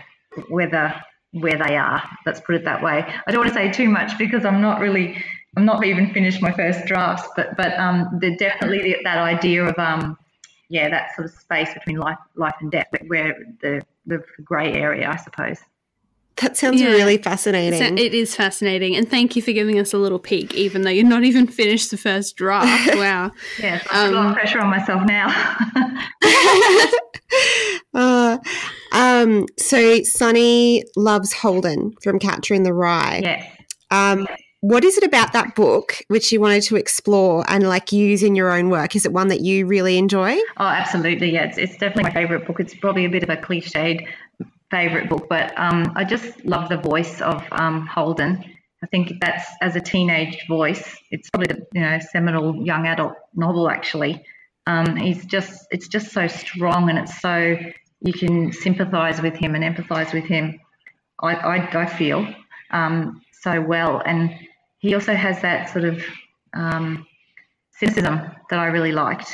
whether 0.49 0.95
where 1.33 1.57
they 1.57 1.77
are. 1.77 2.03
Let's 2.27 2.41
put 2.41 2.57
it 2.57 2.65
that 2.65 2.83
way. 2.83 3.05
I 3.27 3.31
don't 3.31 3.41
want 3.41 3.49
to 3.49 3.55
say 3.55 3.71
too 3.71 3.89
much 3.89 4.19
because 4.19 4.45
I'm 4.45 4.61
not 4.61 4.81
really 4.81 5.23
I'm 5.57 5.65
not 5.65 5.85
even 5.85 6.13
finished 6.13 6.41
my 6.41 6.53
first 6.53 6.87
drafts, 6.87 7.29
but 7.37 7.57
but 7.57 7.79
um, 7.79 8.19
the 8.21 8.37
definitely 8.37 8.97
that 9.05 9.19
idea 9.19 9.65
of 9.65 9.79
um, 9.79 10.17
yeah, 10.69 10.89
that 10.89 11.15
sort 11.17 11.27
of 11.29 11.35
space 11.35 11.73
between 11.75 11.97
life 11.97 12.19
life 12.37 12.55
and 12.61 12.71
death, 12.71 12.87
where 13.09 13.37
the 13.61 13.83
the 14.07 14.23
grey 14.45 14.73
area, 14.73 15.09
I 15.11 15.17
suppose. 15.17 15.59
That 16.37 16.57
sounds 16.57 16.81
Yeah. 16.81 16.93
really 16.93 17.19
fascinating. 17.19 17.99
It 17.99 18.15
is 18.15 18.35
fascinating, 18.35 18.97
and 18.97 19.07
thank 19.11 19.37
you 19.37 19.43
for 19.43 19.53
giving 19.53 19.79
us 19.79 19.93
a 19.93 19.99
little 19.99 20.19
peek, 20.21 20.55
even 20.55 20.83
though 20.83 20.91
you're 20.91 21.05
not 21.05 21.25
even 21.25 21.47
finished 21.47 21.91
the 21.91 21.99
first 21.99 22.37
draft. 22.37 22.95
Wow. 22.97 23.31
Yeah, 23.59 23.79
so 23.83 23.89
I 23.91 24.05
put 24.07 24.13
a 24.13 24.17
lot 24.17 24.25
Um, 24.25 24.27
of 24.29 24.35
pressure 24.35 24.59
on 24.61 24.69
myself 24.71 25.03
now. 25.07 25.29
Uh, 27.93 28.39
um, 28.93 29.47
so 29.59 30.03
Sunny 30.05 30.85
loves 30.97 31.33
Holden 31.33 31.93
from 32.03 32.19
Catcher 32.21 32.55
in 32.55 32.63
the 32.63 32.73
Rye. 32.73 33.21
yeah. 33.23 33.47
Um, 33.91 34.27
what 34.61 34.85
is 34.85 34.99
it 34.99 35.05
about 35.05 35.33
that 35.33 35.55
book 35.55 36.03
which 36.09 36.31
you 36.33 36.41
wanted 36.41 36.63
to 36.65 36.77
explore 36.77 37.45
and 37.49 37.67
like 37.67 37.93
use 37.93 38.23
in 38.23 38.35
your 38.35 38.51
own 38.51 38.69
work? 38.69 38.95
Is 38.95 39.07
it 39.07 39.13
one 39.13 39.29
that 39.29 39.41
you 39.41 39.67
really 39.67 39.97
enjoy? 39.97 40.35
Oh, 40.59 40.67
absolutely. 40.67 41.33
Yeah, 41.33 41.45
it's, 41.45 41.57
it's 41.57 41.73
definitely 41.73 42.05
my 42.05 42.13
favourite 42.13 42.47
book. 42.47 42.61
It's 42.61 42.75
probably 42.75 43.07
a 43.07 43.09
bit 43.09 43.23
of 43.23 43.31
a 43.31 43.37
cliched 43.37 44.07
favourite 44.71 45.09
book, 45.09 45.29
but 45.29 45.59
um, 45.59 45.93
I 45.97 46.05
just 46.05 46.45
love 46.45 46.69
the 46.69 46.77
voice 46.77 47.21
of 47.23 47.43
um, 47.53 47.87
Holden. 47.87 48.45
I 48.83 48.87
think 48.87 49.13
that's 49.21 49.47
as 49.63 49.77
a 49.77 49.81
teenage 49.81 50.47
voice. 50.47 50.97
It's 51.11 51.29
probably 51.31 51.49
the 51.49 51.67
you 51.73 51.81
know 51.81 51.99
seminal 52.13 52.57
young 52.65 52.87
adult 52.87 53.15
novel 53.35 53.69
actually. 53.69 54.25
Um, 54.67 54.97
he's 54.97 55.25
just 55.25 55.67
it's 55.71 55.89
just 55.89 56.13
so 56.13 56.27
strong 56.29 56.89
and 56.89 56.99
it's 56.99 57.21
so 57.21 57.57
you 58.01 58.13
can 58.13 58.53
sympathise 58.53 59.21
with 59.21 59.35
him 59.35 59.55
and 59.55 59.65
empathise 59.65 60.13
with 60.13 60.25
him. 60.25 60.61
I 61.23 61.35
I, 61.35 61.83
I 61.83 61.87
feel 61.87 62.27
um, 62.71 63.21
so 63.43 63.61
well, 63.61 64.03
and 64.05 64.31
he 64.81 64.95
also 64.95 65.15
has 65.15 65.41
that 65.43 65.71
sort 65.71 65.85
of 65.85 66.03
um, 66.55 67.07
cynicism 67.73 68.21
that 68.51 68.59
I 68.59 68.67
really 68.67 68.93
liked. 68.93 69.33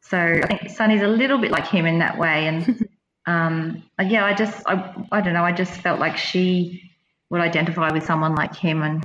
So 0.00 0.18
I 0.18 0.46
think 0.46 0.70
Sunny's 0.70 1.02
a 1.02 1.08
little 1.08 1.38
bit 1.38 1.50
like 1.50 1.66
him 1.66 1.86
in 1.86 1.98
that 1.98 2.18
way, 2.18 2.46
and 2.46 2.88
um, 3.26 3.82
yeah, 4.00 4.24
I 4.24 4.34
just 4.34 4.62
I, 4.66 4.94
I 5.12 5.20
don't 5.20 5.34
know, 5.34 5.44
I 5.44 5.52
just 5.52 5.72
felt 5.80 6.00
like 6.00 6.16
she 6.16 6.90
would 7.30 7.40
identify 7.40 7.92
with 7.92 8.04
someone 8.04 8.34
like 8.34 8.54
him, 8.54 8.82
and 8.82 9.04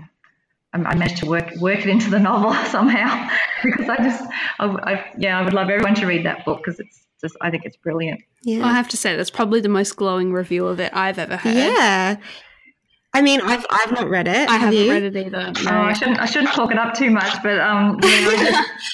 I, 0.73 0.77
I 0.77 0.95
managed 0.95 1.17
to 1.17 1.25
work 1.25 1.55
work 1.59 1.79
it 1.79 1.87
into 1.87 2.09
the 2.09 2.19
novel 2.19 2.53
somehow 2.69 3.29
because 3.63 3.89
I 3.89 3.97
just 3.97 4.23
I, 4.59 4.65
I 4.65 5.05
yeah 5.17 5.39
I 5.39 5.43
would 5.43 5.53
love 5.53 5.69
everyone 5.69 5.95
to 5.95 6.05
read 6.05 6.25
that 6.25 6.45
book 6.45 6.61
because 6.63 6.79
it's 6.79 7.05
just 7.21 7.35
I 7.41 7.49
think 7.49 7.65
it's 7.65 7.77
brilliant. 7.77 8.21
Yeah. 8.43 8.65
I 8.65 8.73
have 8.73 8.87
to 8.89 8.97
say, 8.97 9.15
that's 9.15 9.31
probably 9.31 9.59
the 9.59 9.69
most 9.69 9.95
glowing 9.95 10.31
review 10.31 10.65
of 10.67 10.79
it 10.79 10.93
I've 10.95 11.19
ever 11.19 11.37
heard. 11.37 11.55
Yeah. 11.55 12.17
I 13.13 13.21
mean, 13.23 13.41
I've 13.41 13.65
I've 13.71 13.91
not 13.91 14.07
read 14.07 14.27
it. 14.27 14.47
I 14.47 14.53
Have 14.53 14.61
haven't 14.61 14.79
you? 14.79 14.91
read 14.91 15.03
it 15.03 15.15
either. 15.17 15.51
Oh, 15.67 15.75
I 15.81 15.93
shouldn't 15.93 16.19
I 16.19 16.25
shouldn't 16.25 16.53
talk 16.53 16.71
it 16.71 16.77
up 16.77 16.93
too 16.93 17.09
much, 17.09 17.41
but 17.41 17.59
um 17.59 17.99
yeah, 18.03 18.09
I 18.09 18.35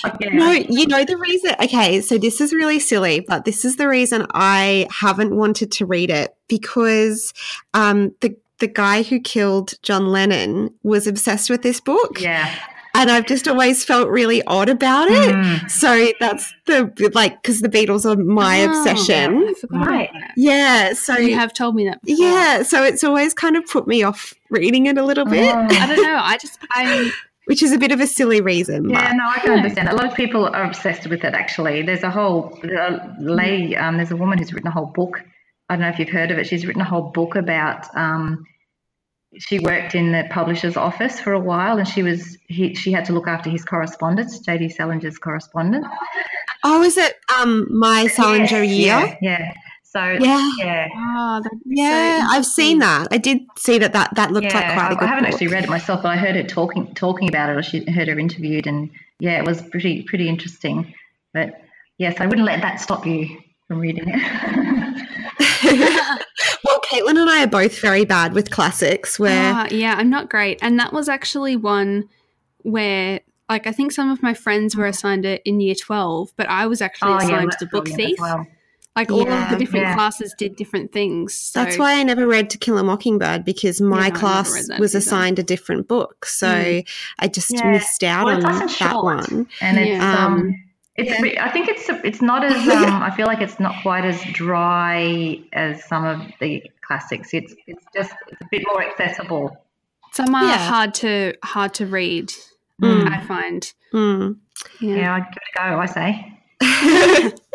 just, 0.09 0.15
yeah. 0.21 0.29
No, 0.29 0.51
you 0.51 0.87
know 0.87 1.03
the 1.03 1.17
reason. 1.17 1.53
Okay, 1.61 1.99
so 1.99 2.17
this 2.17 2.39
is 2.39 2.53
really 2.53 2.79
silly, 2.79 3.19
but 3.19 3.43
this 3.43 3.65
is 3.65 3.75
the 3.75 3.89
reason 3.89 4.25
I 4.33 4.87
haven't 4.89 5.35
wanted 5.35 5.71
to 5.73 5.85
read 5.85 6.09
it 6.11 6.33
because 6.47 7.33
um, 7.73 8.15
the 8.21 8.35
the 8.59 8.67
guy 8.67 9.03
who 9.03 9.19
killed 9.19 9.73
John 9.83 10.07
Lennon 10.07 10.73
was 10.81 11.07
obsessed 11.07 11.49
with 11.49 11.61
this 11.61 11.81
book, 11.81 12.21
yeah. 12.21 12.55
And 12.95 13.11
I've 13.11 13.25
just 13.25 13.47
always 13.47 13.83
felt 13.85 14.09
really 14.09 14.41
odd 14.47 14.69
about 14.69 15.09
it. 15.09 15.35
Mm. 15.35 15.69
So 15.69 16.11
that's 16.19 16.53
the 16.65 16.91
like 17.13 17.41
because 17.41 17.61
the 17.61 17.69
Beatles 17.69 18.05
are 18.05 18.15
my 18.21 18.63
Oh, 18.63 18.69
obsession. 18.69 19.47
I 19.49 19.53
forgot 19.53 19.87
Right. 19.87 20.09
Yeah, 20.37 20.93
so 20.93 21.17
You 21.17 21.35
have 21.35 21.53
told 21.53 21.75
me 21.75 21.85
that. 21.85 22.01
Before. 22.03 22.25
yeah, 22.25 22.63
so 22.63 22.83
it's 22.83 23.03
always 23.03 23.33
kind 23.33 23.55
of 23.57 23.65
put 23.67 23.87
me 23.87 24.03
off 24.03 24.33
reading 24.49 24.85
it 24.87 24.97
a 24.97 25.03
little 25.05 25.25
bit, 25.25 25.53
Oh. 25.53 25.67
I 25.69 25.87
don't 25.87 26.01
know. 26.01 26.17
I 26.21 26.37
just 26.37 26.57
I 26.71 27.11
which 27.45 27.61
is 27.61 27.71
a 27.71 27.77
bit 27.77 27.91
of 27.91 27.99
a 27.99 28.07
silly 28.07 28.41
reason. 28.41 28.89
Yeah, 28.89 29.09
but 29.09 29.15
no, 29.17 29.23
I 29.29 29.39
can 29.39 29.51
understand. 29.51 29.89
A 29.89 29.95
lot 29.95 30.05
of 30.07 30.15
people 30.15 30.47
are 30.47 30.63
obsessed 30.63 31.05
with 31.07 31.23
it. 31.23 31.33
Actually, 31.35 31.83
there's 31.83 32.01
a 32.01 32.09
whole 32.09 32.59
uh, 32.63 32.97
lady. 33.19 33.77
Um, 33.77 33.97
there's 33.97 34.09
a 34.11 34.15
woman 34.15 34.39
who's 34.39 34.51
written 34.51 34.67
a 34.67 34.71
whole 34.71 34.87
book. 34.87 35.21
I 35.69 35.75
don't 35.75 35.81
know 35.81 35.89
if 35.89 35.99
you've 35.99 36.09
heard 36.09 36.31
of 36.31 36.37
it. 36.39 36.47
She's 36.47 36.65
written 36.65 36.81
a 36.81 36.85
whole 36.85 37.11
book 37.11 37.35
about. 37.35 37.85
Um, 37.95 38.45
she 39.39 39.59
worked 39.59 39.95
in 39.95 40.11
the 40.11 40.25
publisher's 40.29 40.77
office 40.77 41.19
for 41.19 41.33
a 41.33 41.39
while, 41.39 41.77
and 41.77 41.87
she 41.87 42.03
was 42.03 42.37
he, 42.47 42.73
she 42.75 42.91
had 42.91 43.05
to 43.05 43.13
look 43.13 43.27
after 43.27 43.49
his 43.49 43.63
correspondence, 43.65 44.39
J.D. 44.39 44.69
Salinger's 44.69 45.17
correspondence. 45.17 45.87
oh, 46.63 46.81
is 46.83 46.97
it 46.97 47.15
um 47.39 47.67
my 47.69 48.07
Salinger 48.07 48.63
Yes, 48.63 48.77
year? 48.77 49.17
Yeah, 49.21 49.39
yeah. 49.39 49.53
So 49.83 50.03
Yeah. 50.19 50.49
yeah. 50.59 50.87
oh, 50.93 51.41
Yeah, 51.65 52.19
so 52.19 52.25
I've 52.31 52.45
seen 52.45 52.79
that. 52.79 53.07
I 53.11 53.17
did 53.17 53.39
see 53.57 53.77
that 53.77 53.93
that, 53.93 54.13
that 54.15 54.31
looked 54.31 54.47
yeah, 54.47 54.55
like 54.55 54.73
quite 54.73 54.91
a 54.91 54.95
good 54.95 55.03
I 55.05 55.07
haven't 55.07 55.23
book. 55.23 55.33
actually 55.33 55.47
read 55.47 55.63
it 55.63 55.69
myself, 55.69 56.03
but 56.03 56.09
I 56.09 56.17
heard 56.17 56.35
her 56.35 56.43
talking 56.43 56.93
talking 56.95 57.29
about 57.29 57.49
it, 57.49 57.55
or 57.57 57.63
she 57.63 57.89
heard 57.89 58.07
her 58.09 58.19
interviewed, 58.19 58.67
and 58.67 58.89
yeah, 59.19 59.39
it 59.39 59.45
was 59.45 59.61
pretty 59.61 60.03
pretty 60.03 60.27
interesting. 60.27 60.93
But 61.33 61.61
yes, 61.97 62.15
I 62.19 62.25
wouldn't 62.25 62.45
let 62.45 62.61
that 62.61 62.81
stop 62.81 63.05
you 63.05 63.37
from 63.69 63.79
reading 63.79 64.03
it. 64.07 65.07
well, 66.63 66.79
Caitlin 66.91 67.19
and 67.19 67.29
I 67.29 67.43
are 67.43 67.47
both 67.47 67.79
very 67.79 68.05
bad 68.05 68.33
with 68.33 68.51
classics 68.51 69.19
where 69.19 69.53
Ah, 69.53 69.67
yeah, 69.71 69.95
I'm 69.97 70.09
not 70.09 70.29
great. 70.29 70.59
And 70.61 70.79
that 70.79 70.93
was 70.93 71.09
actually 71.09 71.55
one 71.55 72.09
where, 72.63 73.19
like, 73.49 73.67
I 73.67 73.71
think 73.71 73.91
some 73.91 74.09
of 74.11 74.23
my 74.23 74.33
friends 74.33 74.75
were 74.75 74.85
assigned 74.87 75.25
it 75.25 75.41
in 75.45 75.59
year 75.61 75.75
12, 75.75 76.29
but 76.37 76.47
I 76.49 76.67
was 76.67 76.81
actually 76.81 77.13
Oh, 77.13 77.17
assigned 77.17 77.51
that's 77.51 77.57
to 77.61 77.67
Book 77.67 77.87
Thief. 77.87 78.17
well. 78.19 78.45
Like, 78.95 79.11
all 79.11 79.29
of 79.29 79.49
the 79.49 79.57
different 79.57 79.87
yeah. 79.87 79.93
classes 79.93 80.33
did 80.37 80.55
different 80.55 80.93
things. 80.93 81.33
So, 81.37 81.61
that's 81.61 81.77
why 81.77 81.99
I 81.99 82.03
never 82.03 82.25
read 82.25 82.49
To 82.51 82.57
Kill 82.57 82.77
a 82.77 82.83
Mockingbird 82.83 83.43
because 83.43 83.81
my 83.81 84.07
Yeah, 84.07 84.13
class 84.15 84.69
was 84.79 84.95
either. 84.95 84.99
assigned 84.99 85.37
a 85.37 85.43
different 85.43 85.89
book. 85.89 86.25
So 86.25 86.47
Mm. 86.47 86.87
I 87.19 87.27
just 87.27 87.51
Yeah. 87.51 87.71
missed 87.71 88.05
out 88.05 88.25
Well, 88.27 88.35
on 88.35 88.39
it's 88.39 88.45
nice 88.45 88.61
and 88.61 88.69
that 88.69 88.91
short. 88.93 89.03
one. 89.03 89.47
And 89.59 89.77
it's 89.79 89.89
Yeah. 89.89 90.25
um, 90.25 90.55
it's 90.97 91.39
I 91.39 91.49
think 91.49 91.67
it's 91.67 91.89
it's 91.89 92.21
not 92.21 92.43
as 92.43 92.53
um, 92.69 93.01
I 93.03 93.11
feel 93.15 93.27
like 93.27 93.41
it's 93.41 93.59
not 93.59 93.81
quite 93.81 94.05
as 94.05 94.21
dry 94.31 95.39
as 95.53 95.83
some 95.85 96.05
of 96.05 96.21
the 96.39 96.63
classics. 96.81 97.33
It's 97.33 97.53
it's 97.67 97.83
just 97.95 98.13
it's 98.27 98.41
a 98.41 98.47
bit 98.51 98.63
more 98.67 98.83
accessible. 98.83 99.57
some 100.13 100.33
are 100.35 100.43
Yeah. 100.45 100.57
hard 100.57 100.93
to 100.95 101.33
hard 101.43 101.73
to 101.75 101.85
read, 101.85 102.31
Mm. 102.81 103.07
I 103.09 103.21
find. 103.25 103.73
Mm. 103.93 104.37
Yeah. 104.81 104.95
Yeah, 104.95 105.15
I'd 105.15 105.25
give 105.33 105.41
it 105.47 105.59
a 105.61 105.71
go. 105.71 105.79
I 105.79 105.85
say. 105.85 107.31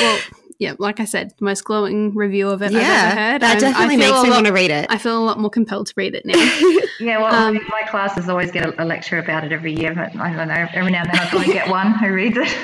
Well, 0.00 0.18
yeah, 0.62 0.74
like 0.78 1.00
I 1.00 1.04
said, 1.04 1.30
the 1.38 1.44
most 1.44 1.64
glowing 1.64 2.14
review 2.14 2.48
of 2.48 2.62
it 2.62 2.66
I've 2.66 2.74
ever 2.76 2.80
yeah, 2.82 3.32
heard. 3.32 3.42
that 3.42 3.50
I'm- 3.50 3.58
definitely 3.60 3.94
I 3.94 3.98
makes 3.98 4.22
me 4.22 4.30
lot- 4.30 4.36
want 4.36 4.46
to 4.46 4.52
read 4.52 4.70
it. 4.70 4.86
I 4.88 4.96
feel 4.98 5.18
a 5.18 5.24
lot 5.24 5.38
more 5.40 5.50
compelled 5.50 5.88
to 5.88 5.94
read 5.96 6.14
it 6.14 6.24
now. 6.24 6.34
Yeah, 7.00 7.18
well, 7.18 7.34
Um, 7.34 7.54
my 7.68 7.82
classes 7.88 8.28
always 8.28 8.52
get 8.52 8.64
a, 8.64 8.80
a 8.80 8.84
lecture 8.84 9.18
about 9.18 9.42
it 9.42 9.50
every 9.50 9.72
year, 9.74 9.92
but 9.92 10.14
I 10.20 10.32
don't 10.36 10.46
know. 10.46 10.68
Every 10.72 10.92
now 10.92 11.00
and 11.00 11.10
then 11.12 11.18
I 11.20 11.26
probably 11.28 11.52
get 11.52 11.68
one 11.68 11.94
who 11.94 12.12
reads 12.12 12.36
it. 12.38 12.56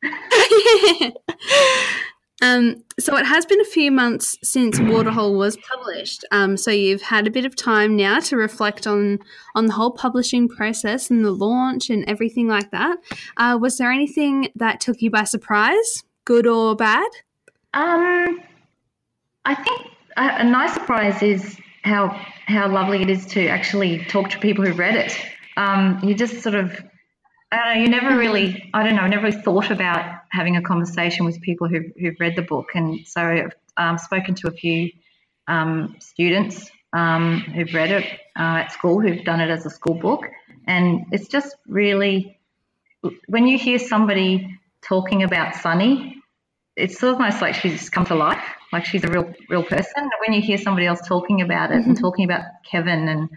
um, 2.42 2.76
so 2.98 3.16
it 3.16 3.26
has 3.26 3.44
been 3.44 3.60
a 3.60 3.64
few 3.64 3.90
months 3.90 4.38
since 4.42 4.78
Waterhole 4.80 5.34
was 5.36 5.56
published. 5.70 6.24
Um, 6.30 6.56
so 6.56 6.70
you've 6.70 7.02
had 7.02 7.26
a 7.26 7.30
bit 7.30 7.44
of 7.44 7.56
time 7.56 7.96
now 7.96 8.20
to 8.20 8.36
reflect 8.36 8.86
on 8.86 9.18
on 9.54 9.66
the 9.66 9.72
whole 9.72 9.90
publishing 9.90 10.48
process 10.48 11.10
and 11.10 11.24
the 11.24 11.32
launch 11.32 11.90
and 11.90 12.04
everything 12.08 12.46
like 12.48 12.70
that. 12.70 12.96
Uh, 13.36 13.58
was 13.60 13.76
there 13.76 13.90
anything 13.90 14.48
that 14.54 14.80
took 14.80 15.02
you 15.02 15.10
by 15.10 15.24
surprise, 15.24 16.04
good 16.28 16.46
or 16.46 16.76
bad? 16.76 17.10
Um, 17.72 18.42
I 19.46 19.54
think 19.54 19.80
a, 20.18 20.42
a 20.42 20.44
nice 20.44 20.74
surprise 20.74 21.22
is 21.22 21.58
how 21.82 22.02
how 22.46 22.68
lovely 22.68 23.00
it 23.00 23.08
is 23.08 23.24
to 23.34 23.48
actually 23.48 24.04
talk 24.04 24.28
to 24.30 24.38
people 24.38 24.62
who've 24.64 24.78
read 24.78 24.94
it. 24.94 25.12
Um, 25.56 26.00
you 26.02 26.14
just 26.14 26.42
sort 26.42 26.54
of, 26.54 26.66
I 27.50 27.56
don't 27.56 27.66
know, 27.66 27.82
you 27.82 27.88
never 27.88 28.16
really, 28.16 28.70
I 28.74 28.82
don't 28.84 28.96
know, 28.96 29.06
never 29.06 29.24
really 29.24 29.42
thought 29.42 29.70
about 29.70 30.04
having 30.30 30.56
a 30.56 30.62
conversation 30.62 31.24
with 31.24 31.40
people 31.40 31.66
who've, 31.66 31.90
who've 31.98 32.20
read 32.20 32.36
the 32.36 32.42
book. 32.42 32.68
And 32.74 33.06
so 33.06 33.20
I've 33.22 33.54
um, 33.76 33.98
spoken 33.98 34.34
to 34.36 34.48
a 34.48 34.50
few 34.50 34.90
um, 35.46 35.96
students 35.98 36.70
um, 36.92 37.40
who've 37.40 37.72
read 37.74 37.90
it 37.90 38.04
uh, 38.38 38.64
at 38.64 38.72
school, 38.72 39.00
who've 39.00 39.24
done 39.24 39.40
it 39.40 39.50
as 39.50 39.66
a 39.66 39.70
school 39.70 39.94
book. 39.94 40.26
And 40.66 41.06
it's 41.10 41.28
just 41.28 41.56
really, 41.66 42.38
when 43.26 43.46
you 43.46 43.58
hear 43.58 43.78
somebody 43.78 44.58
talking 44.82 45.22
about 45.22 45.54
Sunny, 45.56 46.17
it's 46.78 47.02
almost 47.02 47.40
like 47.40 47.54
she's 47.54 47.90
come 47.90 48.04
to 48.06 48.14
life, 48.14 48.42
like 48.72 48.84
she's 48.84 49.04
a 49.04 49.08
real 49.08 49.32
real 49.48 49.64
person. 49.64 50.08
When 50.26 50.32
you 50.32 50.40
hear 50.40 50.58
somebody 50.58 50.86
else 50.86 51.00
talking 51.06 51.40
about 51.42 51.70
it 51.70 51.76
and 51.76 51.84
mm-hmm. 51.84 51.94
talking 51.94 52.24
about 52.24 52.44
Kevin 52.70 53.08
and 53.08 53.28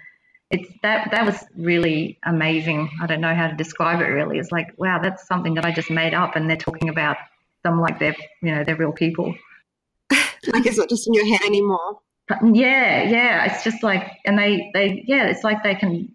it's 0.52 0.70
that 0.84 1.10
that 1.12 1.26
was 1.26 1.44
really 1.56 2.20
amazing. 2.26 2.90
I 3.02 3.08
don't 3.08 3.22
know 3.22 3.34
how 3.34 3.48
to 3.48 3.56
describe 3.56 4.02
it 4.02 4.06
really. 4.06 4.38
It's 4.38 4.52
like, 4.52 4.74
wow, 4.78 5.00
that's 5.02 5.26
something 5.28 5.56
that 5.56 5.66
I 5.66 5.72
just 5.72 5.90
made 5.90 6.14
up 6.14 6.36
and 6.36 6.50
they're 6.50 6.58
talking 6.58 6.90
about 6.90 7.18
them 7.64 7.80
like 7.80 8.00
they're 8.00 8.16
you 8.42 8.54
know, 8.54 8.64
they're 8.64 8.76
real 8.76 8.92
people. 8.92 9.34
like 10.12 10.66
it's 10.66 10.78
not 10.78 10.90
just 10.90 11.08
in 11.08 11.14
your 11.14 11.26
head 11.26 11.42
anymore. 11.46 12.00
But 12.28 12.40
yeah, 12.54 13.04
yeah. 13.04 13.46
It's 13.46 13.64
just 13.64 13.82
like 13.82 14.20
and 14.26 14.38
they 14.38 14.70
they 14.74 15.04
yeah, 15.08 15.28
it's 15.28 15.44
like 15.44 15.64
they 15.64 15.76
can 15.76 16.14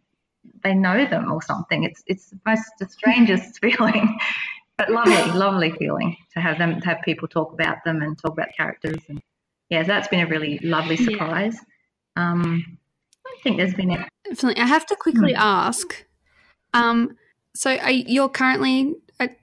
they 0.62 0.74
know 0.74 1.06
them 1.06 1.32
or 1.32 1.42
something. 1.42 1.84
It's 1.84 2.02
it's 2.06 2.30
the 2.30 2.38
most 2.46 2.64
the 2.78 2.88
strangest 2.88 3.58
feeling. 3.62 4.18
But 4.78 4.90
lovely, 4.90 5.32
lovely 5.32 5.70
feeling 5.72 6.16
to 6.34 6.40
have 6.40 6.58
them 6.58 6.80
to 6.80 6.86
have 6.86 7.00
people 7.02 7.28
talk 7.28 7.52
about 7.52 7.78
them 7.84 8.02
and 8.02 8.18
talk 8.18 8.32
about 8.32 8.48
characters 8.56 9.00
and 9.08 9.22
yeah, 9.68 9.82
that's 9.82 10.08
been 10.08 10.20
a 10.20 10.26
really 10.26 10.58
lovely 10.60 10.96
surprise. 10.96 11.56
Yeah. 12.16 12.30
Um, 12.30 12.78
I 13.26 13.36
think 13.42 13.56
there's 13.56 13.74
been 13.74 13.90
a- 13.90 14.08
definitely. 14.24 14.62
I 14.62 14.66
have 14.66 14.86
to 14.86 14.96
quickly 14.96 15.32
hmm. 15.32 15.40
ask. 15.40 16.06
Um, 16.72 17.16
so 17.56 17.76
are, 17.76 17.90
you're 17.90 18.28
currently 18.28 18.96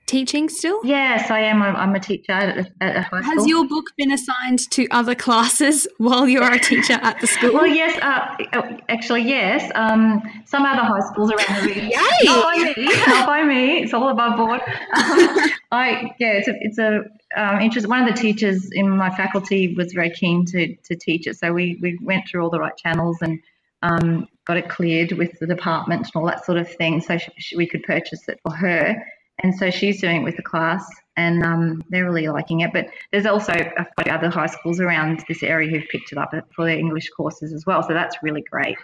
teaching 0.06 0.48
still? 0.48 0.80
Yes, 0.84 1.30
I 1.30 1.40
am. 1.40 1.62
I'm 1.62 1.94
a 1.94 2.00
teacher 2.00 2.32
at 2.32 2.58
a, 2.58 2.72
at 2.80 2.96
a 2.96 3.02
high 3.02 3.20
school. 3.20 3.34
Has 3.34 3.46
your 3.46 3.66
book 3.66 3.86
been 3.96 4.12
assigned 4.12 4.70
to 4.70 4.86
other 4.90 5.14
classes 5.14 5.88
while 5.98 6.28
you're 6.28 6.52
a 6.52 6.58
teacher 6.58 6.94
at 6.94 7.20
the 7.20 7.26
school? 7.26 7.52
well, 7.52 7.66
yes. 7.66 7.98
Uh, 8.00 8.36
oh, 8.54 8.78
actually, 8.88 9.22
yes. 9.22 9.70
Um, 9.74 10.22
some 10.44 10.64
other 10.64 10.82
high 10.82 11.00
schools 11.10 11.32
around 11.32 11.62
the 11.62 11.68
region. 11.68 11.84
Yay! 11.90 12.24
Not 12.24 12.44
by 12.44 12.74
me. 12.76 12.84
Not 13.06 13.26
by 13.26 13.42
me. 13.42 13.82
It's 13.82 13.94
all 13.94 14.08
above 14.08 14.36
board. 14.36 14.60
Um, 14.60 15.50
I 15.72 16.14
yeah. 16.20 16.32
It's 16.32 16.48
a 16.48 16.54
it's 16.60 16.78
a 16.78 17.00
um, 17.36 17.60
interest. 17.60 17.88
One 17.88 18.06
of 18.06 18.14
the 18.14 18.20
teachers 18.20 18.68
in 18.72 18.88
my 18.90 19.10
faculty 19.10 19.74
was 19.74 19.92
very 19.92 20.10
keen 20.10 20.44
to 20.46 20.76
to 20.76 20.94
teach 20.94 21.26
it, 21.26 21.36
so 21.36 21.52
we 21.52 21.78
we 21.82 21.98
went 22.02 22.28
through 22.28 22.42
all 22.42 22.50
the 22.50 22.60
right 22.60 22.76
channels 22.76 23.18
and. 23.20 23.40
Um, 23.84 24.26
got 24.46 24.56
it 24.56 24.68
cleared 24.68 25.12
with 25.12 25.38
the 25.38 25.46
department 25.46 26.02
and 26.02 26.10
all 26.16 26.26
that 26.26 26.44
sort 26.44 26.58
of 26.58 26.68
thing, 26.68 27.00
so 27.00 27.16
she, 27.18 27.30
she, 27.38 27.56
we 27.56 27.66
could 27.66 27.82
purchase 27.82 28.28
it 28.28 28.40
for 28.42 28.52
her 28.52 28.96
and 29.42 29.54
so 29.54 29.70
she's 29.70 30.00
doing 30.00 30.22
it 30.22 30.24
with 30.24 30.36
the 30.36 30.42
class 30.42 30.84
and 31.16 31.42
um, 31.44 31.82
they're 31.90 32.04
really 32.04 32.28
liking 32.28 32.60
it. 32.60 32.72
But 32.72 32.86
there's 33.12 33.26
also 33.26 33.52
a 33.52 34.02
few 34.02 34.12
other 34.12 34.30
high 34.30 34.46
schools 34.46 34.80
around 34.80 35.24
this 35.28 35.42
area 35.42 35.70
who've 35.70 35.88
picked 35.88 36.12
it 36.12 36.18
up 36.18 36.32
for 36.54 36.64
their 36.64 36.78
English 36.78 37.08
courses 37.10 37.52
as 37.52 37.64
well. 37.66 37.82
So 37.82 37.94
that's 37.94 38.16
really 38.22 38.42
great. 38.42 38.76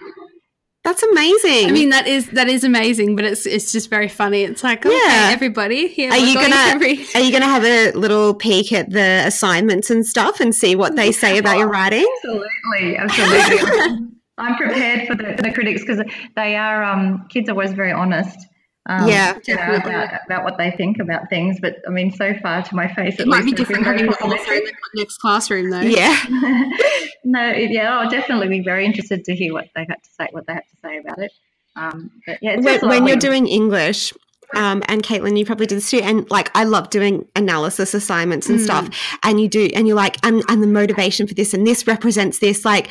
That's 0.82 1.02
amazing. 1.02 1.68
I 1.68 1.72
mean, 1.72 1.90
that 1.90 2.06
is 2.06 2.30
that 2.30 2.48
is 2.48 2.64
amazing, 2.64 3.14
but 3.14 3.26
it's 3.26 3.44
it's 3.44 3.70
just 3.70 3.90
very 3.90 4.08
funny. 4.08 4.44
It's 4.44 4.64
like, 4.64 4.86
okay, 4.86 4.94
yeah. 4.94 5.28
everybody, 5.30 5.88
here. 5.88 6.10
Are 6.10 6.16
you 6.16 6.34
gonna 6.34 6.56
every- 6.56 7.04
Are 7.14 7.20
you 7.20 7.30
gonna 7.30 7.44
have 7.44 7.64
a 7.64 7.92
little 7.92 8.32
peek 8.34 8.72
at 8.72 8.90
the 8.90 9.22
assignments 9.26 9.90
and 9.90 10.06
stuff 10.06 10.40
and 10.40 10.54
see 10.54 10.74
what 10.74 10.96
they 10.96 11.12
say 11.12 11.36
about 11.36 11.58
your 11.58 11.68
writing? 11.68 12.06
Absolutely, 12.24 12.96
absolutely. 12.96 14.06
I'm 14.40 14.56
prepared 14.56 15.06
for 15.06 15.14
the, 15.14 15.40
the 15.42 15.52
critics 15.52 15.82
because 15.82 16.02
they 16.36 16.56
are 16.56 16.82
um, 16.82 17.26
kids 17.28 17.48
are 17.48 17.52
always 17.52 17.72
very 17.72 17.92
honest 17.92 18.46
um, 18.90 19.08
yeah, 19.08 19.34
definitely. 19.44 19.92
About, 19.92 20.20
about, 20.26 20.44
what 20.44 20.58
they 20.58 20.70
think 20.70 20.98
about 20.98 21.28
things. 21.28 21.58
But 21.60 21.76
I 21.86 21.90
mean, 21.90 22.10
so 22.10 22.34
far 22.42 22.62
to 22.62 22.74
my 22.74 22.92
face, 22.92 23.20
it 23.20 23.28
might 23.28 23.44
be 23.44 23.52
different 23.52 23.84
having 23.84 24.06
in 24.06 24.10
the 24.10 24.72
next 24.94 25.18
classroom, 25.18 25.70
though. 25.70 25.80
Yeah. 25.80 26.18
no, 27.24 27.50
yeah, 27.52 27.98
I'll 27.98 28.10
definitely 28.10 28.48
be 28.48 28.62
very 28.62 28.86
interested 28.86 29.24
to 29.24 29.34
hear 29.36 29.52
what 29.52 29.66
they 29.76 29.86
have 29.88 30.02
to 30.02 30.10
say, 30.18 30.28
what 30.30 30.46
they 30.46 30.54
have 30.54 30.66
to 30.66 30.76
say 30.82 30.98
about 30.98 31.18
it. 31.18 31.32
Um, 31.76 32.10
but 32.26 32.38
yeah, 32.40 32.56
when, 32.56 32.80
when 32.88 33.06
you're 33.06 33.16
doing 33.16 33.46
English, 33.46 34.12
um, 34.56 34.82
and 34.88 35.04
Caitlin, 35.04 35.38
you 35.38 35.44
probably 35.44 35.66
did 35.66 35.76
this 35.76 35.90
too. 35.90 36.00
And 36.02 36.28
like, 36.28 36.50
I 36.56 36.64
love 36.64 36.90
doing 36.90 37.28
analysis 37.36 37.94
assignments 37.94 38.48
and 38.48 38.58
mm. 38.58 38.64
stuff. 38.64 38.88
And 39.22 39.40
you 39.40 39.48
do, 39.48 39.68
and 39.76 39.86
you're 39.86 39.96
like, 39.96 40.16
and, 40.26 40.42
and 40.48 40.60
the 40.60 40.66
motivation 40.66 41.28
for 41.28 41.34
this, 41.34 41.54
and 41.54 41.64
this 41.64 41.86
represents 41.86 42.40
this. 42.40 42.64
Like, 42.64 42.88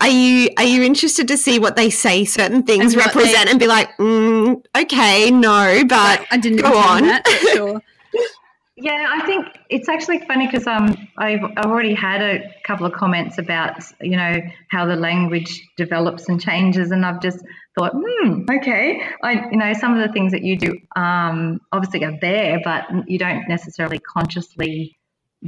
are 0.00 0.08
you 0.08 0.50
are 0.56 0.64
you 0.64 0.82
interested 0.82 1.28
to 1.28 1.36
see 1.36 1.58
what 1.58 1.76
they 1.76 1.90
say 1.90 2.24
certain 2.24 2.62
things 2.62 2.94
and 2.94 3.04
represent 3.04 3.46
they, 3.46 3.50
and 3.50 3.60
be 3.60 3.66
like, 3.66 3.96
mm, 3.96 4.62
okay, 4.76 5.30
no, 5.30 5.82
but 5.88 6.26
I 6.30 6.36
didn't 6.36 6.62
go 6.62 6.76
on. 6.76 7.02
That, 7.04 7.26
sure. 7.54 7.80
yeah, 8.76 9.06
I 9.10 9.24
think 9.26 9.46
it's 9.70 9.88
actually 9.88 10.20
funny 10.26 10.46
because 10.46 10.66
um, 10.66 10.96
I've, 11.18 11.44
I've 11.56 11.66
already 11.66 11.94
had 11.94 12.22
a 12.22 12.54
couple 12.64 12.86
of 12.86 12.92
comments 12.92 13.38
about 13.38 13.82
you 14.00 14.16
know 14.16 14.40
how 14.70 14.86
the 14.86 14.96
language 14.96 15.68
develops 15.76 16.28
and 16.28 16.40
changes, 16.40 16.90
and 16.90 17.04
I've 17.04 17.20
just 17.20 17.44
thought, 17.78 17.92
hmm, 17.94 18.44
okay, 18.50 19.00
I 19.22 19.48
you 19.50 19.56
know 19.56 19.72
some 19.72 19.98
of 19.98 20.06
the 20.06 20.12
things 20.12 20.32
that 20.32 20.42
you 20.42 20.58
do 20.58 20.78
um, 20.96 21.60
obviously 21.72 22.04
are 22.04 22.18
there, 22.20 22.60
but 22.64 22.84
you 23.06 23.18
don't 23.18 23.48
necessarily 23.48 23.98
consciously 23.98 24.95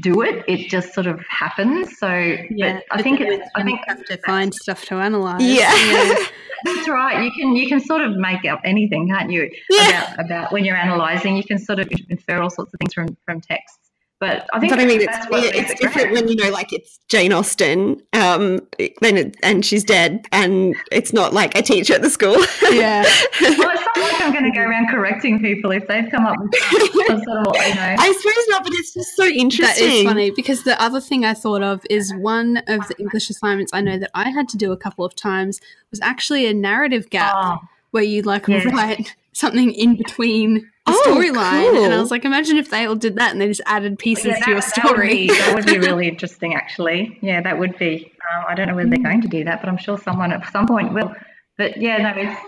do 0.00 0.22
it. 0.22 0.44
It 0.46 0.68
just 0.68 0.94
sort 0.94 1.06
of 1.06 1.20
happens. 1.28 1.98
So 1.98 2.08
yeah, 2.50 2.80
I 2.90 3.02
think 3.02 3.20
it's, 3.20 3.48
I 3.54 3.62
think 3.62 3.80
have 3.86 4.04
to 4.06 4.16
find 4.18 4.54
stuff 4.54 4.84
to 4.86 4.96
analyze. 4.96 5.42
Yeah. 5.42 5.74
yeah. 5.74 6.14
That's 6.64 6.88
right. 6.88 7.24
You 7.24 7.30
can 7.30 7.54
you 7.54 7.68
can 7.68 7.80
sort 7.80 8.02
of 8.02 8.16
make 8.16 8.44
up 8.44 8.60
anything, 8.64 9.08
can't 9.08 9.30
you? 9.30 9.50
Yeah. 9.70 10.14
About, 10.14 10.26
about 10.26 10.52
when 10.52 10.64
you're 10.64 10.76
analyzing, 10.76 11.36
you 11.36 11.44
can 11.44 11.58
sort 11.58 11.78
of 11.78 11.88
infer 12.08 12.42
all 12.42 12.50
sorts 12.50 12.74
of 12.74 12.80
things 12.80 12.94
from 12.94 13.16
from 13.24 13.40
text. 13.40 13.87
But 14.20 14.48
I 14.52 14.58
think 14.58 14.72
but 14.72 14.80
I 14.80 14.84
mean, 14.84 15.00
it's, 15.00 15.16
it's 15.30 15.70
it 15.70 15.78
different 15.78 16.10
when 16.10 16.26
you 16.26 16.34
know, 16.34 16.50
like 16.50 16.72
it's 16.72 16.98
Jane 17.08 17.32
Austen, 17.32 18.02
um, 18.14 18.60
then 19.00 19.16
it, 19.16 19.36
and 19.44 19.64
she's 19.64 19.84
dead, 19.84 20.26
and 20.32 20.74
it's 20.90 21.12
not 21.12 21.32
like 21.32 21.56
a 21.56 21.62
teacher 21.62 21.94
at 21.94 22.02
the 22.02 22.10
school. 22.10 22.36
Yeah. 22.72 23.02
well, 23.40 23.70
it's 23.70 23.86
not 23.96 23.96
like 23.96 24.20
I'm 24.20 24.32
going 24.32 24.44
to 24.44 24.50
go 24.50 24.60
around 24.60 24.88
correcting 24.88 25.38
people 25.40 25.70
if 25.70 25.86
they've 25.86 26.10
come 26.10 26.26
up 26.26 26.36
with 26.40 27.06
some 27.06 27.22
sort 27.22 27.46
of, 27.46 27.54
you 27.54 27.74
know. 27.76 27.94
I 27.96 28.12
suppose 28.12 28.44
not, 28.48 28.64
but 28.64 28.72
it's 28.74 28.92
just 28.92 29.14
so 29.14 29.24
interesting. 29.24 29.86
That 29.86 29.94
is 29.94 30.04
funny 30.04 30.30
because 30.32 30.64
the 30.64 30.80
other 30.82 31.00
thing 31.00 31.24
I 31.24 31.34
thought 31.34 31.62
of 31.62 31.86
is 31.88 32.12
one 32.16 32.56
of 32.66 32.88
the 32.88 32.96
English 32.98 33.30
assignments 33.30 33.72
I 33.72 33.82
know 33.82 33.98
that 33.98 34.10
I 34.14 34.30
had 34.30 34.48
to 34.48 34.56
do 34.56 34.72
a 34.72 34.76
couple 34.76 35.04
of 35.04 35.14
times 35.14 35.60
was 35.90 36.00
actually 36.02 36.46
a 36.46 36.54
narrative 36.54 37.08
gap 37.10 37.34
oh, 37.36 37.58
where 37.92 38.02
you 38.02 38.22
like 38.22 38.48
yes. 38.48 38.64
write 38.66 39.14
something 39.32 39.72
in 39.72 39.96
between 39.96 40.68
oh, 40.86 41.02
storyline. 41.06 41.72
Cool. 41.72 41.84
And 41.84 41.94
I 41.94 42.00
was 42.00 42.10
like, 42.10 42.24
imagine 42.24 42.56
if 42.56 42.70
they 42.70 42.86
all 42.86 42.96
did 42.96 43.16
that 43.16 43.32
and 43.32 43.40
they 43.40 43.48
just 43.48 43.60
added 43.66 43.98
pieces 43.98 44.26
yeah, 44.26 44.34
that, 44.34 44.44
to 44.44 44.50
your 44.50 44.62
story. 44.62 45.26
That 45.28 45.54
would, 45.54 45.66
be, 45.66 45.72
that 45.72 45.76
would 45.76 45.82
be 45.82 45.86
really 45.86 46.08
interesting, 46.08 46.54
actually. 46.54 47.18
Yeah, 47.22 47.40
that 47.42 47.58
would 47.58 47.78
be. 47.78 48.12
Um, 48.34 48.44
I 48.48 48.54
don't 48.54 48.68
know 48.68 48.74
whether 48.74 48.90
they're 48.90 48.98
going 48.98 49.22
to 49.22 49.28
do 49.28 49.44
that, 49.44 49.60
but 49.60 49.68
I'm 49.68 49.78
sure 49.78 49.98
someone 49.98 50.32
at 50.32 50.50
some 50.52 50.66
point 50.66 50.92
will. 50.92 51.14
But 51.56 51.76
yeah, 51.76 51.98
no, 51.98 52.20
it's. 52.20 52.40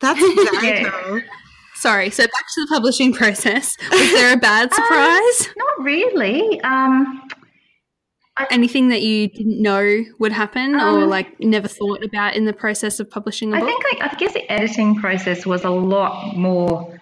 That's 0.00 0.20
very 0.20 0.66
yeah. 0.82 0.90
cool. 0.90 1.20
Sorry, 1.74 2.10
so 2.10 2.22
back 2.22 2.46
to 2.54 2.60
the 2.60 2.66
publishing 2.68 3.12
process. 3.12 3.76
Was 3.90 4.12
there 4.12 4.32
a 4.32 4.36
bad 4.36 4.64
um, 4.72 4.74
surprise? 4.74 5.48
Um, 5.48 5.54
not 5.56 5.84
really. 5.84 6.60
Um, 6.60 7.28
Anything 8.50 8.88
that 8.88 9.02
you 9.02 9.28
didn't 9.28 9.60
know 9.60 10.04
would 10.18 10.32
happen 10.32 10.74
um, 10.76 10.96
or 10.96 11.06
like 11.06 11.38
never 11.40 11.68
thought 11.68 12.02
about 12.02 12.34
in 12.34 12.46
the 12.46 12.52
process 12.52 12.98
of 12.98 13.10
publishing 13.10 13.52
a 13.52 13.58
book? 13.58 13.64
I 13.64 13.66
think 13.66 14.02
I, 14.02 14.08
I 14.10 14.14
guess 14.16 14.32
the 14.32 14.50
editing 14.50 14.96
process 14.96 15.44
was 15.44 15.64
a 15.64 15.70
lot 15.70 16.34
more 16.34 16.98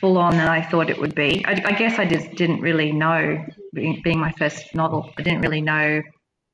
full 0.00 0.16
on 0.16 0.32
than 0.32 0.48
I 0.48 0.62
thought 0.62 0.88
it 0.88 0.98
would 0.98 1.14
be. 1.14 1.44
I, 1.44 1.52
I 1.52 1.72
guess 1.72 1.98
I 1.98 2.06
just 2.06 2.30
didn't 2.32 2.62
really 2.62 2.90
know, 2.92 3.44
being, 3.74 4.00
being, 4.02 4.18
my 4.18 4.32
first 4.32 4.74
novel, 4.74 5.10
I 5.18 5.22
didn't 5.22 5.42
really 5.42 5.60
know 5.60 6.02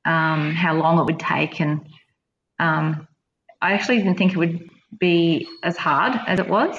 um, 0.05 0.51
how 0.53 0.75
long 0.75 0.99
it 0.99 1.05
would 1.05 1.21
take. 1.21 1.61
And 1.61 1.87
um, 2.59 3.07
I 3.61 3.73
actually 3.75 3.99
didn't 3.99 4.19
think 4.19 4.33
it 4.33 4.39
would 4.39 4.69
be 4.99 5.47
as 5.63 5.77
hard 5.77 6.19
as 6.27 6.41
it 6.41 6.49
was 6.49 6.77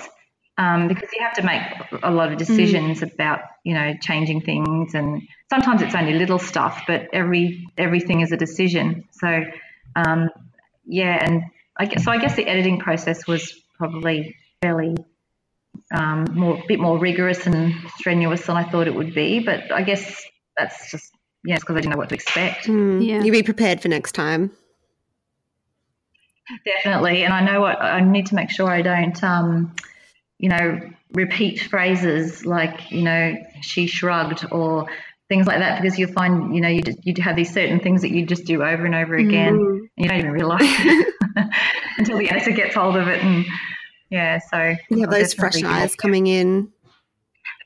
um, 0.58 0.88
because 0.88 1.10
you 1.14 1.24
have 1.24 1.34
to 1.34 1.44
make 1.44 1.62
a 2.04 2.12
lot 2.12 2.32
of 2.32 2.38
decisions 2.38 3.00
mm. 3.00 3.14
about, 3.14 3.40
you 3.64 3.74
know, 3.74 3.94
changing 4.02 4.42
things. 4.42 4.94
And 4.94 5.22
sometimes 5.50 5.82
it's 5.82 5.96
only 5.96 6.14
little 6.14 6.40
stuff, 6.40 6.84
but 6.88 7.08
every 7.14 7.68
everything 7.78 8.22
is 8.22 8.32
a 8.32 8.38
decision. 8.38 9.08
So, 9.12 9.44
um, 9.96 10.30
yeah, 10.86 11.24
and 11.24 11.44
I 11.78 11.86
guess, 11.86 12.04
so 12.04 12.12
I 12.12 12.18
guess 12.18 12.36
the 12.36 12.48
editing 12.48 12.80
process 12.80 13.26
was 13.26 13.54
probably 13.78 14.36
fairly 14.62 14.96
um, 15.92 16.26
more, 16.34 16.56
a 16.56 16.64
bit 16.68 16.80
more 16.80 17.00
rigorous 17.00 17.48
and 17.48 17.74
strenuous 17.98 18.46
than 18.46 18.56
I 18.56 18.64
thought 18.64 18.88
it 18.88 18.94
would 18.94 19.16
be. 19.16 19.40
But 19.40 19.72
I 19.72 19.82
guess 19.82 20.24
that's 20.56 20.92
just 20.92 21.12
yeah, 21.44 21.58
because 21.58 21.76
I 21.76 21.80
didn't 21.80 21.92
know 21.92 21.98
what 21.98 22.10
to 22.10 22.16
expect. 22.16 22.68
Mm, 22.68 23.06
yeah, 23.06 23.24
you 23.24 23.32
be 23.32 23.44
prepared 23.44 23.82
for 23.82 23.88
next 23.88 24.14
time. 24.14 24.52
Definitely, 26.66 27.24
and 27.24 27.34
I 27.34 27.42
know 27.42 27.62
what 27.62 27.82
I 27.82 28.02
need 28.02 28.28
to 28.28 28.36
make 28.36 28.50
sure 28.50 28.70
I 28.70 28.82
don't, 28.82 29.22
um, 29.24 29.74
you 30.44 30.50
know, 30.50 30.80
repeat 31.14 31.62
phrases 31.62 32.46
like 32.46 32.92
you 32.92 33.04
know 33.04 33.36
she 33.62 33.86
shrugged 33.88 34.46
or 34.52 34.88
things 35.30 35.46
like 35.46 35.60
that 35.60 35.80
because 35.80 35.98
you'll 35.98 36.12
find 36.12 36.54
you 36.56 36.60
know 36.60 36.68
you 36.68 36.82
you 37.04 37.14
have 37.22 37.36
these 37.36 37.54
certain 37.54 37.80
things 37.80 38.02
that 38.02 38.10
you 38.10 38.26
just 38.26 38.46
do 38.46 38.64
over 38.64 38.84
and 38.84 38.96
over 38.96 39.14
again 39.14 39.54
mm. 39.54 39.78
and 39.78 39.90
you 39.96 40.08
don't 40.10 40.18
even 40.18 40.32
realize 40.32 40.62
until 42.00 42.18
the 42.18 42.28
editor 42.32 42.50
gets 42.50 42.74
hold 42.74 42.96
of 42.96 43.08
it 43.08 43.24
and 43.24 43.46
yeah, 44.14 44.38
so 44.38 44.76
yeah, 44.92 45.08
those 45.08 45.34
fresh 45.34 45.64
eyes 45.64 45.96
coming 45.96 46.28
in. 46.28 46.72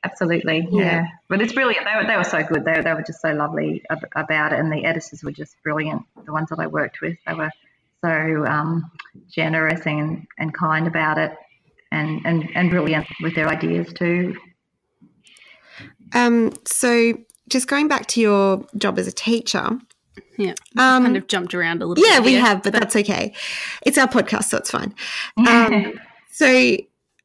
Absolutely, 0.06 0.66
yeah. 0.72 0.82
yeah. 0.82 1.06
But 1.28 1.42
it's 1.42 1.52
brilliant. 1.52 1.86
They 1.86 1.94
were, 1.94 2.08
they 2.08 2.16
were 2.16 2.24
so 2.24 2.42
good. 2.42 2.64
They, 2.64 2.80
they 2.80 2.94
were 2.94 3.02
just 3.02 3.20
so 3.20 3.34
lovely 3.34 3.84
ab- 3.90 4.08
about 4.16 4.54
it, 4.54 4.60
and 4.60 4.72
the 4.72 4.86
editors 4.86 5.22
were 5.26 5.34
just 5.34 5.62
brilliant. 5.62 6.04
The 6.26 6.32
ones 6.32 6.48
that 6.52 6.60
I 6.60 6.68
worked 6.68 7.02
with, 7.02 7.18
they 7.28 7.34
were 7.34 7.52
so 8.02 8.46
um, 8.46 8.90
generous 9.30 9.86
and, 9.86 10.26
and 10.40 10.54
kind 10.54 10.88
about 10.88 11.18
it, 11.18 11.36
and, 11.92 12.22
and, 12.26 12.50
and 12.56 12.70
brilliant 12.70 13.08
with 13.22 13.36
their 13.36 13.48
ideas 13.48 13.92
too. 13.94 14.36
Um, 16.14 16.54
so 16.66 17.14
just 17.50 17.68
going 17.68 17.88
back 17.88 18.08
to 18.08 18.22
your 18.22 18.66
job 18.78 18.98
as 19.00 19.08
a 19.08 19.12
teacher. 19.12 19.80
Yeah. 20.38 20.54
Um, 20.78 21.04
kind 21.04 21.18
of 21.18 21.28
jumped 21.28 21.54
around 21.54 21.82
a 21.82 21.86
little 21.86 22.04
yeah, 22.04 22.20
bit. 22.20 22.26
we 22.26 22.32
here. 22.32 22.42
have, 22.42 22.64
but 22.64 22.74
that's 22.74 22.96
okay. 22.96 23.34
It's 23.84 23.98
our 23.98 24.08
podcast, 24.08 24.46
so 24.46 24.58
it's 24.58 24.72
fine. 24.72 24.94
Um, 25.38 25.94
so 26.32 26.78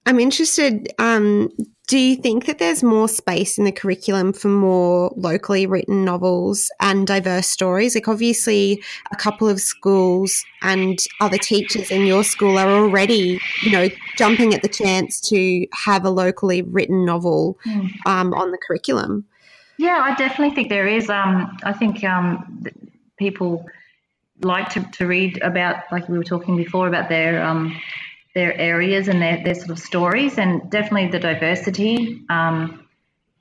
I'm 0.07 0.19
interested. 0.19 0.89
Um, 0.99 1.51
do 1.93 1.99
you 1.99 2.17
think 2.17 2.47
that 2.47 2.59
there's 2.59 2.83
more 2.83 3.07
space 3.07 3.59
in 3.59 3.65
the 3.65 3.71
curriculum 3.71 4.33
for 4.33 4.49
more 4.49 5.13
locally 5.15 5.67
written 5.67 6.07
novels 6.07 6.71
and 6.81 7.07
diverse 7.07 7.47
stories? 7.47 7.95
Like, 7.95 8.09
obviously, 8.09 8.83
a 9.11 9.17
couple 9.17 9.47
of 9.47 9.61
schools 9.61 10.43
and 10.63 10.99
other 11.21 11.37
teachers 11.37 11.91
in 11.91 12.07
your 12.07 12.25
school 12.25 12.57
are 12.57 12.71
already, 12.71 13.39
you 13.63 13.71
know, 13.71 13.91
jumping 14.17 14.55
at 14.55 14.63
the 14.63 14.71
chance 14.71 15.21
to 15.29 15.67
have 15.75 16.07
a 16.07 16.09
locally 16.09 16.63
written 16.63 17.05
novel 17.05 17.59
Mm. 17.67 17.91
um, 18.07 18.33
on 18.33 18.53
the 18.53 18.59
curriculum. 18.67 19.27
Yeah, 19.77 20.01
I 20.03 20.15
definitely 20.15 20.55
think 20.55 20.71
there 20.71 20.89
is. 20.89 21.11
Um, 21.11 21.59
I 21.63 21.75
think 21.75 22.03
um, 22.05 22.65
people 23.19 23.67
like 24.41 24.71
to, 24.71 24.81
to 24.93 25.07
read 25.07 25.43
about, 25.43 25.85
like 25.93 26.09
we 26.09 26.17
were 26.17 26.25
talking 26.25 26.57
before, 26.57 26.89
about 26.89 27.11
their 27.11 27.45
um, 27.45 27.79
their 28.35 28.57
areas 28.57 29.09
and 29.09 29.21
their, 29.21 29.43
their 29.45 29.55
sort 29.55 29.71
of 29.71 29.79
stories, 29.79 30.39
and 30.39 30.71
definitely 30.71 31.09
the 31.09 31.19
diversity. 31.19 32.25
Um, 32.29 32.87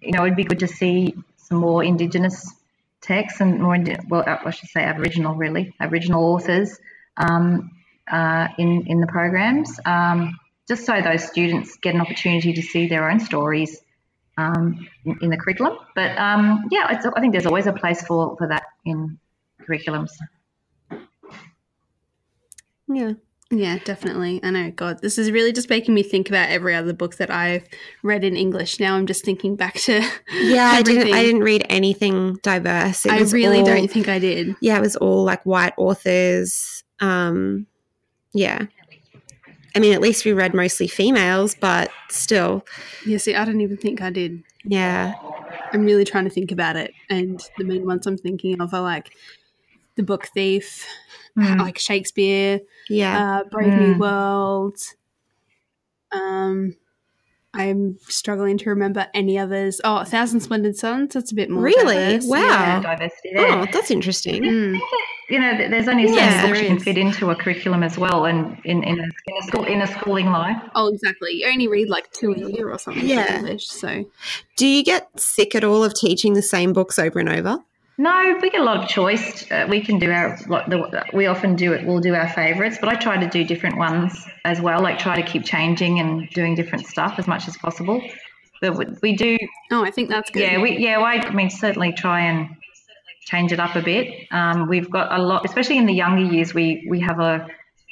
you 0.02 0.12
know, 0.12 0.26
it'd 0.26 0.36
be 0.36 0.44
good 0.44 0.60
to 0.60 0.68
see 0.68 1.16
some 1.38 1.60
more 1.60 1.84
Indigenous 1.84 2.54
texts 3.02 3.42
and 3.42 3.60
more, 3.60 3.78
well, 4.10 4.24
I 4.28 4.52
should 4.52 4.70
say 4.70 4.84
Aboriginal, 4.84 5.36
really, 5.36 5.74
Aboriginal 5.80 6.24
authors 6.24 6.80
um, 7.18 7.72
uh, 8.12 8.48
in 8.58 8.88
in 8.88 9.00
the 9.00 9.08
programs, 9.08 9.80
um, 9.86 10.38
just 10.68 10.86
so 10.86 11.02
those 11.02 11.24
students 11.24 11.78
get 11.78 11.96
an 11.96 12.02
opportunity 12.02 12.54
to 12.54 12.62
see 12.62 12.88
their 12.88 13.10
own 13.10 13.20
stories 13.20 13.82
um, 14.38 14.88
in, 15.06 15.18
in 15.22 15.30
the 15.30 15.38
curriculum. 15.38 15.78
But 15.96 16.18
um, 16.18 16.66
yeah, 16.72 16.86
I 16.88 17.20
think 17.20 17.34
there's 17.34 17.46
always 17.46 17.68
a 17.68 17.74
place 17.74 18.02
for, 18.04 18.36
for 18.38 18.48
that 18.48 18.64
in 18.86 19.20
curriculums. 19.68 20.12
Yeah. 22.88 23.14
Yeah, 23.54 23.80
definitely. 23.84 24.39
I 24.43 24.49
know. 24.52 24.72
God, 24.72 25.02
this 25.02 25.18
is 25.18 25.30
really 25.30 25.52
just 25.52 25.70
making 25.70 25.93
me 25.93 26.04
think 26.04 26.30
about 26.30 26.49
every 26.49 26.74
other 26.74 26.93
book 26.93 27.18
that 27.18 27.30
I've 27.30 27.68
read 28.02 28.24
in 28.24 28.38
English. 28.38 28.80
Now 28.80 28.95
I'm 28.95 29.06
just 29.06 29.26
thinking 29.26 29.58
back 29.58 29.74
to 29.82 30.02
Yeah, 30.32 30.70
I 30.74 30.82
didn't. 30.82 31.14
I 31.14 31.22
didn't 31.24 31.41
read 31.43 31.66
anything 31.70 32.36
diverse. 32.43 33.06
I 33.06 33.20
really 33.20 33.60
all- 33.60 33.66
don't 33.66 33.91
think 33.91 34.08
I 34.08 34.20
did. 34.20 34.56
yeah, 34.62 34.78
it 34.78 34.82
was 34.82 34.95
all 34.95 35.24
like 35.26 35.45
white 35.45 35.74
authors. 35.78 36.84
Um, 37.02 37.68
yeah. 38.34 38.68
I 39.76 39.80
mean, 39.80 39.93
at 39.93 40.02
least 40.02 40.26
we 40.26 40.34
read 40.34 40.54
mostly 40.54 40.88
females, 40.88 41.56
but 41.56 41.91
still, 42.10 42.66
Yeah, 43.06 43.18
see, 43.18 43.36
I 43.36 43.45
don't 43.45 43.62
even 43.62 43.78
think 43.78 44.02
I 44.02 44.10
did. 44.10 44.43
yeah. 44.64 45.14
I'm 45.74 45.86
really 45.86 46.04
trying 46.04 46.26
to 46.26 46.30
think 46.30 46.52
about 46.52 46.76
it, 46.76 46.91
and 47.10 47.41
the 47.58 47.64
main 47.64 47.86
ones 47.86 48.06
I'm 48.06 48.18
thinking 48.18 48.60
of 48.60 48.74
are 48.74 48.82
like 48.82 49.12
The 49.95 50.04
Book 50.04 50.28
Thief, 50.34 50.86
Mm. 51.38 51.60
like 51.60 51.78
Shakespeare, 51.80 52.60
Yeah. 52.90 53.40
uh, 53.40 53.44
Brave 53.50 53.74
New 53.74 53.96
Mm. 53.96 54.00
World. 54.00 54.78
Um, 56.12 56.76
I'm 57.54 57.98
struggling 58.08 58.58
to 58.60 58.70
remember 58.70 59.08
any 59.14 59.38
others. 59.38 59.82
Oh, 59.84 59.98
A 59.98 60.06
Thousand 60.06 60.40
Splendid 60.40 60.78
Suns. 60.78 61.14
That's 61.14 61.32
a 61.32 61.36
bit 61.36 61.50
more 61.50 61.64
Really? 61.64 61.96
diverse. 61.96 62.26
Wow. 62.28 62.38
Yeah. 62.40 62.82
diversity 62.82 63.30
there. 63.34 63.48
oh, 63.52 63.66
that's 63.72 63.92
interesting. 63.92 64.42
Mm. 64.44 64.80
You 65.30 65.40
know, 65.40 65.58
there's 65.70 65.88
only 65.88 66.08
so 66.08 66.16
Yeah, 66.16 66.26
many 66.30 66.48
books 66.48 66.60
there 66.60 66.64
you 66.64 66.76
can 66.76 66.80
fit 66.80 66.98
into 66.98 67.30
a 67.30 67.36
curriculum 67.36 67.84
as 67.84 67.98
well, 67.98 68.26
and 68.26 68.58
in, 68.66 68.84
in, 68.84 69.00
a, 69.00 69.04
in 69.04 69.38
a 69.40 69.48
school 69.48 69.64
in 69.66 69.82
a 69.82 69.88
schooling 69.88 70.26
life. 70.28 70.62
Oh, 70.76 70.88
exactly. 70.94 71.32
You 71.36 71.48
only 71.48 71.68
read 71.70 71.88
like 71.90 72.12
two 72.12 72.32
a 72.34 72.38
year 72.38 72.70
or 72.70 72.78
something 72.78 73.06
Yeah. 73.06 73.38
English. 73.38 73.68
So 73.68 74.06
Do 74.58 74.68
you 74.68 74.84
get 74.84 75.08
sick 75.20 75.56
at 75.56 75.64
all 75.64 75.84
of 75.86 75.94
teaching 75.94 76.34
the 76.34 76.42
same 76.42 76.74
books 76.74 77.00
over 77.00 77.20
and 77.20 77.30
over? 77.30 77.60
No, 78.02 78.36
we 78.41 78.49
get 78.49 78.62
a 78.62 78.64
lot 78.64 78.84
of 78.84 78.89
choice. 78.89 79.45
Uh, 79.52 79.68
we 79.70 79.80
can 79.80 79.99
do 79.99 80.10
our 80.10 80.36
we 81.14 81.28
often 81.28 81.56
do 81.56 81.72
it. 81.74 81.86
We'll 81.86 81.99
do 81.99 82.16
our 82.16 82.28
favourites, 82.28 82.80
but 82.82 82.89
I 82.89 82.95
try 82.95 83.18
to 83.24 83.30
do 83.30 83.43
different 83.43 83.78
ones 83.78 84.26
as 84.43 84.60
well. 84.60 84.82
Like 84.82 84.97
try 84.97 85.22
to 85.22 85.22
keep 85.22 85.45
changing 85.45 85.99
and 85.99 86.28
doing 86.32 86.56
different 86.56 86.88
stuff 86.88 87.20
as 87.20 87.28
much 87.28 87.47
as 87.47 87.56
possible. 87.58 88.02
But 88.60 88.76
we, 88.76 88.86
we 89.04 89.16
do 89.16 89.38
oh, 89.72 89.86
I 89.86 89.91
think 89.91 90.10
that's 90.10 90.32
good. 90.32 90.41
Yeah, 90.41 90.60
we 90.60 90.80
yeah, 90.80 90.97
well, 90.97 91.06
I 91.06 91.30
mean 91.30 91.52
certainly 91.52 91.93
try 91.93 92.22
and 92.22 92.49
change 93.28 93.52
it 93.52 93.60
up 93.60 93.76
a 93.76 93.84
bit. 93.84 94.08
Um, 94.32 94.68
we've 94.68 94.89
got 94.89 95.12
a 95.12 95.22
lot, 95.22 95.45
especially 95.45 95.78
in 95.78 95.86
the 95.86 95.93
younger 95.93 96.24
years. 96.24 96.56
We 96.56 96.88
we 96.89 97.02
have 97.02 97.20
a 97.20 97.47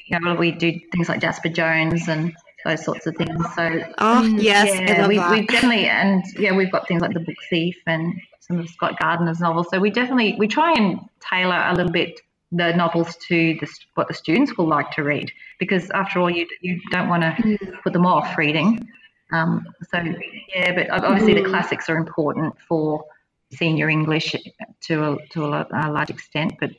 you 0.07 0.19
know 0.19 0.33
we 0.33 0.49
do 0.49 0.71
things 0.91 1.07
like 1.07 1.21
Jasper 1.21 1.49
Jones 1.49 2.07
and 2.07 2.33
those 2.65 2.83
sorts 2.83 3.05
of 3.05 3.15
things. 3.15 3.45
So 3.55 3.83
Oh, 3.99 4.23
yes. 4.23 4.75
I 4.75 4.81
yeah, 4.85 5.01
love 5.01 5.07
we, 5.07 5.17
that. 5.17 5.31
we 5.31 5.45
definitely 5.45 5.85
and 5.85 6.23
yeah, 6.39 6.55
we've 6.55 6.71
got 6.71 6.87
things 6.87 7.03
like 7.03 7.13
the 7.13 7.19
Book 7.19 7.37
Thief 7.51 7.77
and 7.85 8.19
some 8.49 8.59
of 8.59 8.69
Scot 8.69 8.99
Gardner's 8.99 9.39
novels. 9.39 9.67
So 9.71 9.79
we 9.79 9.89
definitely 9.89 10.35
we 10.37 10.47
try 10.47 10.73
and 10.73 10.99
tailor 11.19 11.63
a 11.67 11.73
little 11.73 11.91
bit 11.91 12.19
the 12.51 12.73
novels 12.73 13.15
to 13.27 13.55
the, 13.61 13.67
what 13.93 14.07
the 14.07 14.13
students 14.13 14.57
will 14.57 14.67
like 14.67 14.89
to 14.89 15.03
read 15.03 15.31
because 15.59 15.91
after 15.91 16.19
all 16.19 16.31
you 16.31 16.47
you 16.61 16.81
don't 16.89 17.07
want 17.07 17.21
to 17.21 17.57
put 17.83 17.93
them 17.93 18.05
off 18.05 18.37
reading. 18.37 18.87
Um, 19.31 19.67
so 19.91 20.03
yeah, 20.55 20.73
but 20.73 20.89
obviously 20.89 21.35
the 21.35 21.47
classics 21.47 21.89
are 21.89 21.97
important 21.97 22.55
for 22.67 23.05
senior 23.51 23.87
English 23.89 24.35
to 24.81 25.11
a, 25.11 25.27
to 25.29 25.45
a, 25.45 25.67
a 25.71 25.91
large 25.91 26.09
extent. 26.09 26.53
But 26.59 26.71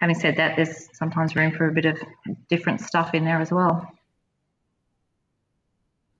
having 0.00 0.16
said 0.16 0.36
that, 0.36 0.56
there's 0.56 0.88
sometimes 0.96 1.36
room 1.36 1.52
for 1.52 1.68
a 1.68 1.72
bit 1.72 1.84
of 1.84 1.98
different 2.48 2.80
stuff 2.80 3.14
in 3.14 3.24
there 3.24 3.40
as 3.40 3.52
well. 3.52 3.88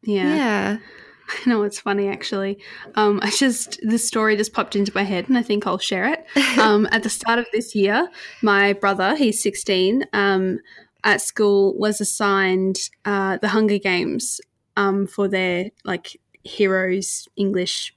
yeah. 0.02 0.36
yeah. 0.36 0.78
I 1.46 1.48
know 1.48 1.62
it's 1.62 1.80
funny 1.80 2.08
actually. 2.08 2.58
Um, 2.94 3.20
I 3.22 3.30
just 3.30 3.78
this 3.82 4.06
story 4.06 4.36
just 4.36 4.52
popped 4.52 4.76
into 4.76 4.92
my 4.94 5.02
head, 5.02 5.28
and 5.28 5.36
I 5.36 5.42
think 5.42 5.66
I'll 5.66 5.78
share 5.78 6.12
it. 6.12 6.26
Um, 6.58 6.88
at 6.90 7.02
the 7.04 7.10
start 7.10 7.38
of 7.38 7.46
this 7.52 7.74
year, 7.74 8.08
my 8.42 8.72
brother, 8.72 9.14
he's 9.14 9.42
sixteen, 9.42 10.04
um, 10.12 10.58
at 11.04 11.20
school 11.20 11.76
was 11.78 12.00
assigned 12.00 12.78
uh, 13.04 13.38
the 13.38 13.48
Hunger 13.48 13.78
Games 13.78 14.40
um, 14.76 15.06
for 15.06 15.28
their 15.28 15.70
like 15.84 16.20
heroes 16.42 17.28
English 17.36 17.94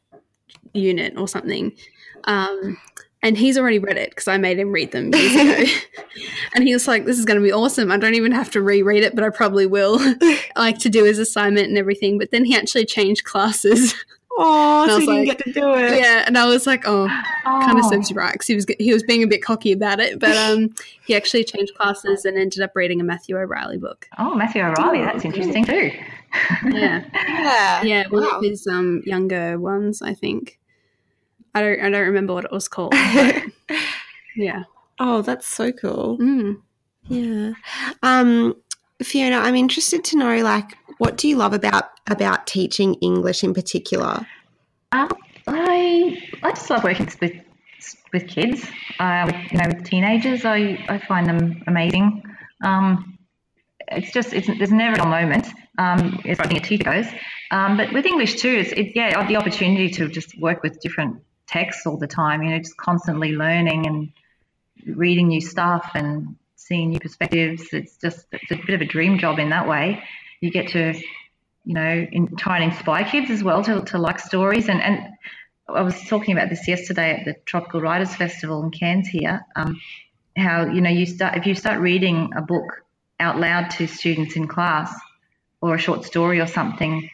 unit 0.74 1.14
or 1.18 1.28
something. 1.28 1.72
And 3.24 3.38
he's 3.38 3.58
already 3.58 3.78
read 3.78 3.98
it 3.98 4.10
because 4.10 4.28
I 4.28 4.38
made 4.38 4.58
him 4.58 4.72
read 4.72 4.92
them 4.92 5.14
years 5.14 5.36
ago. 5.36 5.72
and 6.56 6.64
he 6.68 6.74
was 6.74 6.88
like, 6.88 7.06
"This 7.06 7.20
is 7.20 7.26
going 7.26 7.40
to 7.40 7.44
be 7.44 7.52
awesome. 7.52 7.92
I 7.92 7.98
don't 7.98 8.16
even 8.16 8.32
have 8.32 8.50
to 8.52 8.62
reread 8.62 9.04
it, 9.04 9.14
but 9.14 9.24
I 9.24 9.30
probably 9.30 9.68
will, 9.68 10.00
like 10.56 10.80
to 10.80 10.90
do 10.90 11.04
his 11.04 11.20
assignment 11.20 11.68
and 11.68 11.78
everything." 11.78 12.18
But 12.18 12.32
then 12.32 12.46
he 12.46 12.56
actually 12.56 12.86
changed 12.86 13.24
classes. 13.24 13.94
Oh, 14.38 14.88
so 14.88 14.98
you 15.00 15.08
like- 15.08 15.26
get 15.38 15.40
to 15.40 15.52
do 15.54 15.74
it. 15.76 16.00
yeah, 16.00 16.24
and 16.26 16.38
I 16.38 16.46
was 16.48 16.66
like, 16.66 16.88
"Oh, 16.88 17.06
kind 17.44 17.78
of 17.78 17.86
Oh. 17.86 17.90
serves 17.92 18.10
you 18.10 18.16
right," 18.16 18.32
because 18.34 18.48
he 18.48 18.56
was 18.56 18.66
he 18.80 18.92
was 18.94 19.04
being 19.04 19.22
a 19.24 19.28
bit 19.28 19.44
cocky 19.44 19.72
about 19.74 20.00
it. 20.00 20.20
But 20.20 20.36
um, 20.38 20.74
he 21.06 21.14
actually 21.16 21.44
changed 21.44 21.76
classes 21.76 22.26
and 22.26 22.38
ended 22.38 22.62
up 22.64 22.72
reading 22.76 23.02
a 23.02 23.04
Matthew 23.04 23.38
Reilly 23.38 23.78
book. 23.78 24.08
Oh, 24.18 24.34
Matthew 24.34 24.64
Reilly, 24.64 25.02
that's 25.02 25.26
interesting 25.26 25.66
too. 25.66 25.92
Yeah, 26.72 27.04
Yeah. 27.14 27.82
yeah, 27.84 28.04
one 28.10 28.24
Wow. 28.24 28.38
of 28.38 28.44
his 28.44 28.66
um 28.68 29.04
younger 29.06 29.60
ones, 29.60 30.02
I 30.02 30.14
think. 30.14 30.58
I 31.54 31.62
don't 31.62 31.80
I 31.82 31.90
don't 31.90 32.08
remember 32.08 32.34
what 32.34 32.46
it 32.46 32.52
was 32.52 32.68
called. 32.68 32.94
But 33.14 33.44
yeah. 34.36 34.64
Oh, 35.00 35.22
that's 35.22 35.48
so 35.48 35.72
cool. 35.72 36.18
Mm. 36.20 36.62
Yeah. 37.08 37.54
Um, 38.04 38.56
Fiona, 39.04 39.38
I'm 39.38 39.56
interested 39.56 40.04
to 40.06 40.18
know, 40.18 40.38
like, 40.38 40.78
what 41.00 41.18
do 41.18 41.28
you 41.28 41.36
love 41.36 41.54
about 41.54 41.86
about 42.10 42.48
teaching 42.48 42.96
English 42.96 43.44
in 43.44 43.54
particular? 43.54 44.26
Um, 44.92 45.10
I 45.48 46.18
I 46.44 46.52
just 46.52 46.70
love 46.70 46.84
working 46.84 47.10
with 47.20 47.34
with 48.14 48.28
kids. 48.28 48.66
Uh, 49.00 49.24
with, 49.26 49.52
you 49.52 49.58
know, 49.58 49.68
with 49.68 49.84
teenagers, 49.84 50.46
I, 50.46 50.84
I 50.88 51.00
find 51.00 51.26
them 51.26 51.64
amazing. 51.68 52.24
Um, 52.64 53.18
it's 53.88 54.12
just 54.12 54.34
it's 54.34 54.48
there's 54.48 54.72
never 54.72 55.02
a 55.02 55.08
moment 55.08 55.48
um, 55.78 56.22
as 56.26 56.38
far 56.38 56.48
as 56.48 56.54
a 56.54 56.60
teacher 56.60 56.84
goes. 56.84 57.08
Um, 57.50 57.78
but 57.78 57.92
with 57.92 58.06
English 58.06 58.36
too, 58.36 58.50
it's 58.50 58.72
it, 58.74 58.92
yeah, 58.96 59.26
the 59.28 59.36
opportunity 59.36 59.90
to 59.90 60.08
just 60.08 60.40
work 60.40 60.64
with 60.64 60.80
different 60.80 61.22
texts 61.52 61.86
all 61.86 61.98
the 61.98 62.08
time. 62.08 62.42
You 62.44 62.52
know, 62.52 62.60
just 62.60 62.78
constantly 62.78 63.34
learning 63.34 63.88
and 63.88 64.12
reading 64.98 65.28
new 65.28 65.42
stuff 65.42 65.92
and 65.94 66.36
seeing 66.56 66.90
new 66.90 67.00
perspectives. 67.00 67.68
It's 67.74 67.98
just 67.98 68.26
it's 68.32 68.52
a 68.52 68.56
bit 68.56 68.76
of 68.76 68.82
a 68.82 68.86
dream 68.86 69.20
job 69.20 69.40
in 69.40 69.50
that 69.50 69.68
way. 69.68 70.04
You 70.40 70.52
get 70.52 70.70
to 70.70 71.00
you 71.64 71.74
know, 71.74 72.08
in, 72.12 72.36
try 72.36 72.58
and 72.58 72.72
inspire 72.72 73.06
kids 73.06 73.30
as 73.30 73.44
well 73.44 73.64
to, 73.64 73.82
to 73.82 73.98
like 73.98 74.20
stories. 74.20 74.68
And, 74.68 74.82
and 74.82 75.14
I 75.68 75.82
was 75.82 76.02
talking 76.08 76.36
about 76.36 76.50
this 76.50 76.68
yesterday 76.68 77.12
at 77.12 77.26
the 77.26 77.36
Tropical 77.46 77.82
Writers 77.82 78.16
Festival 78.16 78.64
in 78.64 78.72
Cairns 78.72 79.08
here. 79.08 79.46
Um, 79.56 79.80
how 80.38 80.66
you 80.66 80.80
know 80.80 80.90
you 80.90 81.06
start 81.06 81.36
if 81.36 81.46
you 81.46 81.54
start 81.54 81.82
reading 81.82 82.32
a 82.38 82.42
book 82.42 82.86
out 83.20 83.38
loud 83.38 83.70
to 83.70 83.86
students 83.86 84.38
in 84.38 84.48
class 84.48 84.98
or 85.60 85.76
a 85.76 85.78
short 85.78 86.06
story 86.06 86.40
or 86.40 86.48
something, 86.48 87.10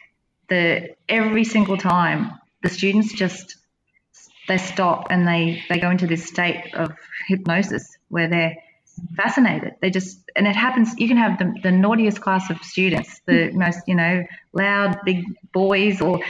the 0.48 0.94
every 1.08 1.44
single 1.44 1.76
time 1.76 2.30
the 2.62 2.68
students 2.68 3.12
just 3.12 3.56
they 4.48 4.58
stop 4.58 5.08
and 5.10 5.26
they 5.26 5.62
they 5.68 5.78
go 5.78 5.90
into 5.90 6.06
this 6.06 6.26
state 6.26 6.74
of 6.74 6.92
hypnosis 7.28 7.96
where 8.08 8.28
they're 8.28 8.56
fascinated. 9.16 9.74
They 9.80 9.90
just 9.90 10.18
and 10.36 10.46
it 10.46 10.56
happens. 10.56 10.98
You 10.98 11.08
can 11.08 11.16
have 11.16 11.38
the, 11.38 11.54
the 11.62 11.70
naughtiest 11.70 12.20
class 12.20 12.50
of 12.50 12.58
students, 12.62 13.20
the 13.26 13.50
most 13.52 13.80
you 13.86 13.94
know 13.94 14.24
loud 14.52 14.98
big 15.04 15.24
boys, 15.52 16.00
or 16.00 16.20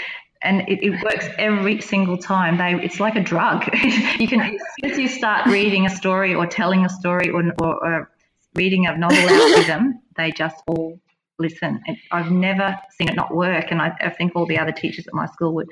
and 0.42 0.60
it, 0.68 0.82
it, 0.82 1.02
works 1.02 1.28
every 1.38 1.80
single 1.80 2.16
time. 2.16 2.58
They, 2.58 2.74
it's 2.84 3.00
like 3.00 3.16
a 3.16 3.22
drug. 3.22 3.64
you 4.18 4.28
can, 4.28 4.40
as 4.40 4.60
soon 4.80 4.90
as 4.92 4.98
you 4.98 5.08
start 5.08 5.46
reading 5.46 5.84
a 5.84 5.90
story 5.90 6.32
or 6.32 6.46
telling 6.46 6.84
a 6.84 6.88
story 6.88 7.28
or, 7.28 7.42
or, 7.60 7.84
or 7.84 8.10
reading 8.54 8.86
a 8.86 8.96
novel 8.96 9.18
out 9.18 9.56
to 9.56 9.66
them, 9.66 10.00
they 10.16 10.30
just 10.30 10.62
all 10.68 11.00
listen. 11.40 11.80
It, 11.86 11.98
I've 12.12 12.30
never 12.30 12.78
seen 12.96 13.08
it 13.08 13.16
not 13.16 13.34
work, 13.34 13.66
and 13.70 13.82
I, 13.82 13.92
I 14.00 14.10
think 14.10 14.36
all 14.36 14.46
the 14.46 14.58
other 14.58 14.72
teachers 14.72 15.08
at 15.08 15.14
my 15.14 15.26
school 15.26 15.54
would, 15.54 15.68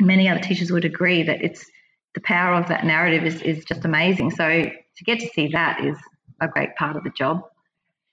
many 0.00 0.28
other 0.28 0.40
teachers 0.40 0.70
would 0.70 0.84
agree 0.84 1.22
that 1.22 1.42
it's 1.42 1.70
the 2.14 2.20
power 2.20 2.54
of 2.54 2.68
that 2.68 2.84
narrative 2.84 3.24
is, 3.24 3.40
is 3.42 3.64
just 3.64 3.84
amazing. 3.84 4.30
So 4.30 4.46
to 4.46 5.04
get 5.04 5.20
to 5.20 5.28
see 5.28 5.48
that 5.48 5.84
is 5.84 5.96
a 6.40 6.48
great 6.48 6.74
part 6.76 6.96
of 6.96 7.04
the 7.04 7.10
job. 7.10 7.42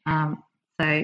Um, 0.05 0.43
so 0.79 1.03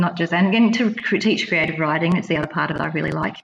not 0.00 0.16
just 0.16 0.32
and 0.32 0.50
getting 0.50 0.72
to 0.72 0.92
teach 1.18 1.48
creative 1.48 1.78
writing, 1.78 2.16
it's 2.16 2.28
the 2.28 2.36
other 2.36 2.48
part 2.48 2.70
of 2.70 2.76
it 2.76 2.82
I 2.82 2.86
really 2.86 3.12
like 3.12 3.36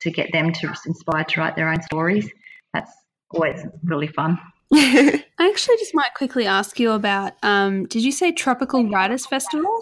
to 0.00 0.10
get 0.10 0.30
them 0.32 0.52
to 0.52 0.74
inspire 0.86 1.24
to 1.24 1.40
write 1.40 1.56
their 1.56 1.68
own 1.68 1.82
stories. 1.82 2.28
That's 2.72 2.92
always 3.30 3.64
really 3.82 4.06
fun. 4.06 4.38
I 4.72 5.22
actually 5.38 5.76
just 5.78 5.94
might 5.94 6.14
quickly 6.14 6.46
ask 6.46 6.78
you 6.78 6.92
about. 6.92 7.32
Um, 7.42 7.86
did 7.86 8.04
you 8.04 8.12
say 8.12 8.32
Tropical 8.32 8.88
Writers 8.88 9.26
Festival? 9.26 9.80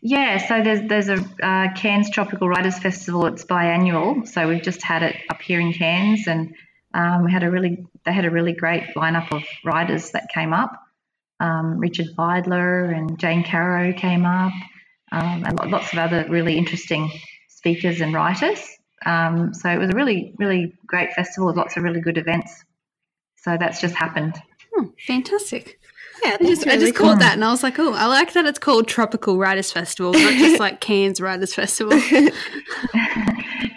Yeah, 0.00 0.38
so 0.46 0.62
there's 0.62 0.88
there's 0.88 1.08
a 1.08 1.24
uh, 1.42 1.72
Cairns 1.74 2.10
Tropical 2.10 2.48
Writers 2.48 2.78
Festival. 2.78 3.26
It's 3.26 3.44
biannual, 3.44 4.26
so 4.28 4.48
we've 4.48 4.62
just 4.62 4.82
had 4.82 5.02
it 5.02 5.16
up 5.28 5.42
here 5.42 5.60
in 5.60 5.72
Cairns, 5.72 6.26
and 6.26 6.54
um, 6.94 7.24
we 7.24 7.32
had 7.32 7.42
a 7.42 7.50
really 7.50 7.86
they 8.04 8.12
had 8.12 8.24
a 8.24 8.30
really 8.30 8.52
great 8.52 8.94
lineup 8.96 9.32
of 9.32 9.42
writers 9.64 10.10
that 10.12 10.28
came 10.32 10.52
up. 10.52 10.72
Um, 11.40 11.78
Richard 11.78 12.08
Fidler 12.16 12.96
and 12.96 13.18
Jane 13.18 13.44
Caro 13.44 13.92
came 13.92 14.24
up, 14.24 14.52
um, 15.10 15.44
and 15.44 15.70
lots 15.70 15.92
of 15.92 15.98
other 15.98 16.26
really 16.28 16.56
interesting 16.56 17.10
speakers 17.48 18.00
and 18.00 18.14
writers. 18.14 18.64
Um, 19.04 19.52
so 19.54 19.68
it 19.68 19.78
was 19.78 19.90
a 19.90 19.94
really 19.94 20.34
really 20.38 20.74
great 20.86 21.12
festival 21.12 21.48
with 21.48 21.56
lots 21.56 21.76
of 21.76 21.82
really 21.82 22.00
good 22.00 22.18
events. 22.18 22.64
So 23.36 23.56
that's 23.58 23.80
just 23.80 23.94
happened. 23.94 24.40
Oh, 24.76 24.92
fantastic. 25.06 25.80
Yeah, 26.22 26.36
I 26.40 26.44
just, 26.44 26.64
really 26.64 26.76
I 26.76 26.80
just 26.80 26.94
cool. 26.94 27.08
called 27.08 27.20
that 27.20 27.34
and 27.34 27.44
I 27.44 27.50
was 27.50 27.62
like, 27.62 27.78
oh, 27.78 27.92
I 27.94 28.06
like 28.06 28.32
that 28.32 28.46
it's 28.46 28.58
called 28.58 28.88
Tropical 28.88 29.38
Writers 29.38 29.70
Festival, 29.72 30.12
not 30.12 30.34
just 30.34 30.60
like 30.66 30.80
Cairns 30.80 31.20
Writers 31.20 31.54
Festival. 31.54 31.96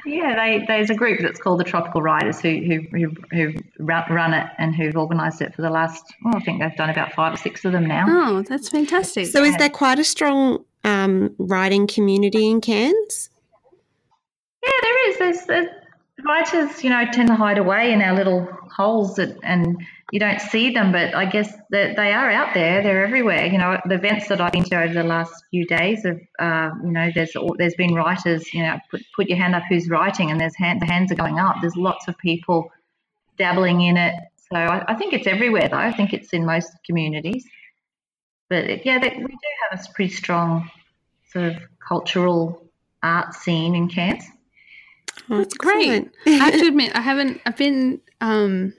yeah, 0.06 0.36
they, 0.36 0.64
there's 0.68 0.90
a 0.90 0.96
group 0.96 1.20
that's 1.22 1.40
called 1.40 1.60
the 1.60 1.64
Tropical 1.64 2.02
Writers 2.02 2.40
who, 2.40 2.62
who, 2.62 2.82
who, 2.92 3.16
who 3.32 3.54
run 3.80 4.34
it 4.34 4.48
and 4.58 4.76
who've 4.76 4.96
organised 4.96 5.42
it 5.42 5.54
for 5.56 5.62
the 5.62 5.70
last, 5.70 6.04
well, 6.24 6.36
I 6.36 6.40
think 6.40 6.62
they've 6.62 6.76
done 6.76 6.90
about 6.90 7.14
five 7.14 7.34
or 7.34 7.38
six 7.38 7.64
of 7.66 7.72
them 7.72 7.86
now. 7.86 8.06
Oh, 8.08 8.42
that's 8.42 8.70
fantastic. 8.70 9.28
So 9.28 9.44
is 9.44 9.56
there 9.58 9.70
quite 9.70 10.00
a 10.00 10.04
strong 10.04 10.64
um, 10.84 11.36
writing 11.38 11.88
community 11.88 12.50
in 12.50 12.62
Cairns? 12.62 13.30
Yeah, 14.64 14.70
there 14.82 15.10
is. 15.10 15.18
There's, 15.18 15.46
there's 15.46 15.81
writers, 16.26 16.84
you 16.84 16.90
know, 16.90 17.06
tend 17.12 17.28
to 17.28 17.36
hide 17.36 17.58
away 17.58 17.92
in 17.92 18.02
our 18.02 18.14
little 18.16 18.48
holes 18.76 19.16
that, 19.16 19.38
and 19.44 19.78
you 20.12 20.20
don't 20.20 20.42
see 20.42 20.74
them, 20.74 20.92
but 20.92 21.16
I 21.16 21.26
guess 21.26 21.52
that 21.70 21.96
they 21.96 22.12
are 22.12 22.30
out 22.30 22.54
there. 22.54 22.84
They're 22.84 23.06
everywhere. 23.06 23.46
You 23.46 23.58
know, 23.58 23.80
the 23.86 23.96
events 23.96 24.28
that 24.28 24.42
I've 24.42 24.52
been 24.52 24.64
to 24.66 24.84
over 24.84 24.94
the 24.94 25.04
last 25.04 25.34
few 25.52 25.66
days 25.66 26.04
of, 26.06 26.20
uh, 26.40 26.72
you 26.84 26.92
know, 26.92 27.10
there's 27.14 27.34
there's 27.58 27.76
been 27.76 27.94
writers. 27.94 28.54
You 28.54 28.64
know, 28.64 28.78
put 28.90 29.02
put 29.16 29.30
your 29.30 29.38
hand 29.38 29.56
up 29.56 29.64
who's 29.70 29.90
writing, 29.90 30.32
and 30.32 30.40
there's 30.40 30.56
hand, 30.56 30.82
the 30.82 30.86
hands 30.86 31.12
are 31.12 31.16
going 31.16 31.40
up. 31.40 31.58
There's 31.62 31.78
lots 31.78 32.08
of 32.08 32.18
people 32.18 32.72
dabbling 33.38 33.82
in 33.82 33.98
it. 33.98 34.16
So 34.52 34.58
I, 34.58 34.84
I 34.92 34.96
think 34.96 35.14
it's 35.14 35.28
everywhere, 35.28 35.70
though. 35.70 35.78
I 35.78 35.94
think 35.94 36.14
it's 36.14 36.34
in 36.34 36.46
most 36.46 36.72
communities. 36.86 37.46
But 38.50 38.66
it, 38.66 38.86
yeah, 38.86 39.00
they, 39.00 39.16
we 39.16 39.28
do 39.28 39.50
have 39.70 39.80
a 39.80 39.94
pretty 39.94 40.14
strong 40.14 40.70
sort 41.32 41.46
of 41.46 41.56
cultural 41.80 42.70
art 43.02 43.34
scene 43.34 43.76
in 43.76 43.88
Cairns. 43.88 44.26
That's 45.30 45.54
great. 45.54 46.10
I 46.26 46.30
have 46.30 46.54
to 46.54 46.68
admit, 46.68 46.92
I 46.96 47.02
haven't. 47.02 47.42
I've 47.46 47.58
been. 47.58 48.02
Um, 48.20 48.74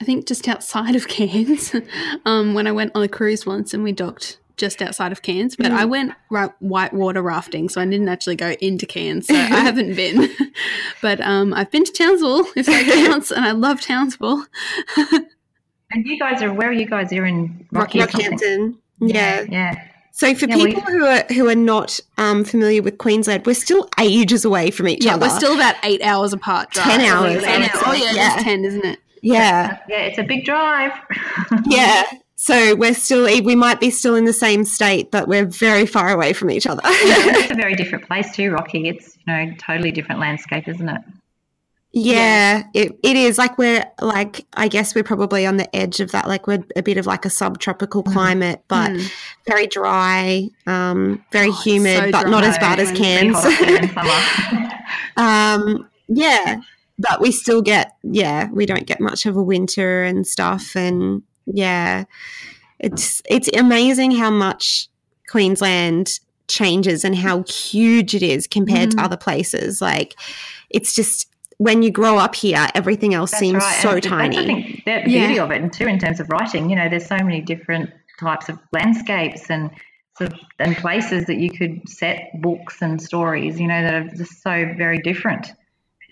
I 0.00 0.04
think 0.04 0.26
just 0.26 0.48
outside 0.48 0.96
of 0.96 1.08
Cairns 1.08 1.74
um, 2.24 2.54
when 2.54 2.66
I 2.66 2.72
went 2.72 2.92
on 2.94 3.02
a 3.02 3.08
cruise 3.08 3.44
once 3.44 3.74
and 3.74 3.82
we 3.82 3.92
docked 3.92 4.38
just 4.56 4.82
outside 4.82 5.12
of 5.12 5.22
Cairns. 5.22 5.56
But 5.56 5.72
mm. 5.72 5.76
I 5.76 5.84
went 5.84 6.12
right, 6.30 6.50
whitewater 6.60 7.22
rafting, 7.22 7.68
so 7.68 7.80
I 7.80 7.84
didn't 7.84 8.08
actually 8.08 8.36
go 8.36 8.50
into 8.60 8.86
Cairns. 8.86 9.26
So 9.26 9.34
I 9.34 9.38
haven't 9.38 9.94
been. 9.96 10.28
but 11.02 11.20
um, 11.20 11.52
I've 11.54 11.70
been 11.70 11.84
to 11.84 11.92
Townsville, 11.92 12.46
if 12.56 12.66
that 12.66 13.06
counts, 13.06 13.30
and 13.30 13.44
I 13.44 13.52
love 13.52 13.80
Townsville. 13.80 14.44
and 14.96 16.06
you 16.06 16.18
guys 16.18 16.42
are 16.42 16.52
where 16.52 16.68
are 16.68 16.72
you 16.72 16.86
guys? 16.86 17.12
You're 17.12 17.26
in 17.26 17.66
Rocky 17.72 18.00
Rockhampton. 18.00 18.76
Yeah. 19.00 19.42
yeah. 19.48 19.86
So 20.12 20.34
for 20.34 20.46
yeah, 20.46 20.56
people 20.56 20.82
we, 20.86 20.92
who 20.92 21.06
are 21.06 21.24
who 21.32 21.48
are 21.48 21.54
not 21.54 21.98
um, 22.18 22.44
familiar 22.44 22.82
with 22.82 22.98
Queensland, 22.98 23.46
we're 23.46 23.54
still 23.54 23.88
ages 23.98 24.44
away 24.44 24.70
from 24.70 24.88
each 24.88 25.04
yeah, 25.04 25.14
other. 25.14 25.26
we're 25.26 25.36
still 25.36 25.54
about 25.54 25.76
eight 25.82 26.02
hours 26.02 26.32
apart. 26.32 26.70
Drive. 26.70 26.86
Ten 26.86 27.00
hours. 27.00 27.42
Ten 27.42 27.62
hours. 27.62 27.82
Oh 27.86 27.92
yeah, 27.92 28.12
yeah. 28.12 28.36
ten, 28.42 28.64
isn't 28.64 28.84
it? 28.84 28.98
Yeah. 29.22 29.78
Yeah, 29.88 29.98
it's 29.98 30.18
a 30.18 30.22
big 30.22 30.44
drive. 30.44 30.92
yeah. 31.66 32.04
So 32.36 32.74
we're 32.74 32.94
still, 32.94 33.24
we 33.44 33.54
might 33.54 33.80
be 33.80 33.90
still 33.90 34.14
in 34.14 34.24
the 34.24 34.32
same 34.32 34.64
state, 34.64 35.10
but 35.10 35.28
we're 35.28 35.44
very 35.44 35.84
far 35.84 36.10
away 36.10 36.32
from 36.32 36.50
each 36.50 36.66
other. 36.66 36.80
it's 36.84 37.50
a 37.52 37.54
very 37.54 37.74
different 37.74 38.06
place 38.06 38.34
too, 38.34 38.50
Rocky. 38.50 38.88
It's, 38.88 39.18
you 39.26 39.32
know, 39.32 39.52
totally 39.58 39.92
different 39.92 40.22
landscape, 40.22 40.66
isn't 40.66 40.88
it? 40.88 41.02
Yeah, 41.92 42.58
yeah, 42.72 42.82
It, 42.82 42.98
it 43.02 43.16
is 43.16 43.36
like 43.36 43.58
we're 43.58 43.84
like 44.00 44.46
I 44.54 44.68
guess 44.68 44.94
we're 44.94 45.02
probably 45.02 45.44
on 45.44 45.56
the 45.56 45.74
edge 45.74 45.98
of 46.00 46.12
that. 46.12 46.28
Like 46.28 46.46
we're 46.46 46.64
a 46.76 46.82
bit 46.82 46.98
of 46.98 47.06
like 47.06 47.24
a 47.24 47.30
subtropical 47.30 48.04
mm. 48.04 48.12
climate, 48.12 48.62
but 48.68 48.92
mm. 48.92 49.12
very 49.46 49.66
dry, 49.66 50.48
um, 50.66 51.24
very 51.32 51.48
oh, 51.48 51.62
humid, 51.62 52.04
so 52.04 52.10
but 52.12 52.28
not 52.28 52.44
as 52.44 52.56
bad 52.58 52.78
as 52.78 52.92
Cairns. 52.92 53.36
um, 55.16 55.88
yeah, 56.06 56.60
but 57.00 57.20
we 57.20 57.32
still 57.32 57.62
get 57.62 57.96
yeah 58.02 58.48
we 58.52 58.66
don't 58.66 58.86
get 58.86 59.00
much 59.00 59.26
of 59.26 59.36
a 59.36 59.42
winter 59.42 60.02
and 60.02 60.26
stuff 60.26 60.76
and 60.76 61.22
yeah 61.46 62.04
it's 62.78 63.22
it's 63.28 63.48
amazing 63.56 64.10
how 64.12 64.30
much 64.30 64.88
queensland 65.28 66.20
changes 66.46 67.04
and 67.04 67.16
how 67.16 67.42
huge 67.44 68.14
it 68.14 68.22
is 68.22 68.46
compared 68.46 68.90
mm. 68.90 68.96
to 68.96 69.02
other 69.02 69.16
places 69.16 69.80
like 69.80 70.14
it's 70.68 70.94
just 70.94 71.28
when 71.60 71.82
you 71.82 71.90
grow 71.90 72.16
up 72.16 72.34
here 72.34 72.66
everything 72.74 73.12
else 73.14 73.30
that's 73.32 73.40
seems 73.40 73.62
right. 73.62 73.82
so 73.82 73.90
and 73.90 74.02
tiny 74.02 74.38
i 74.38 74.46
think 74.46 74.84
the 74.84 75.02
beauty 75.04 75.34
yeah. 75.34 75.44
of 75.44 75.50
it 75.50 75.72
too 75.72 75.86
in 75.86 75.98
terms 75.98 76.20
of 76.20 76.28
writing 76.30 76.70
you 76.70 76.76
know 76.76 76.88
there's 76.88 77.06
so 77.06 77.18
many 77.18 77.40
different 77.40 77.90
types 78.18 78.48
of 78.48 78.58
landscapes 78.72 79.50
and 79.50 79.70
sort 80.16 80.32
of 80.32 80.38
and 80.58 80.76
places 80.76 81.26
that 81.26 81.36
you 81.36 81.50
could 81.50 81.86
set 81.88 82.30
books 82.40 82.82
and 82.82 83.00
stories 83.00 83.60
you 83.60 83.66
know 83.66 83.82
that 83.82 83.94
are 83.94 84.08
just 84.16 84.42
so 84.42 84.72
very 84.76 84.98
different 84.98 85.52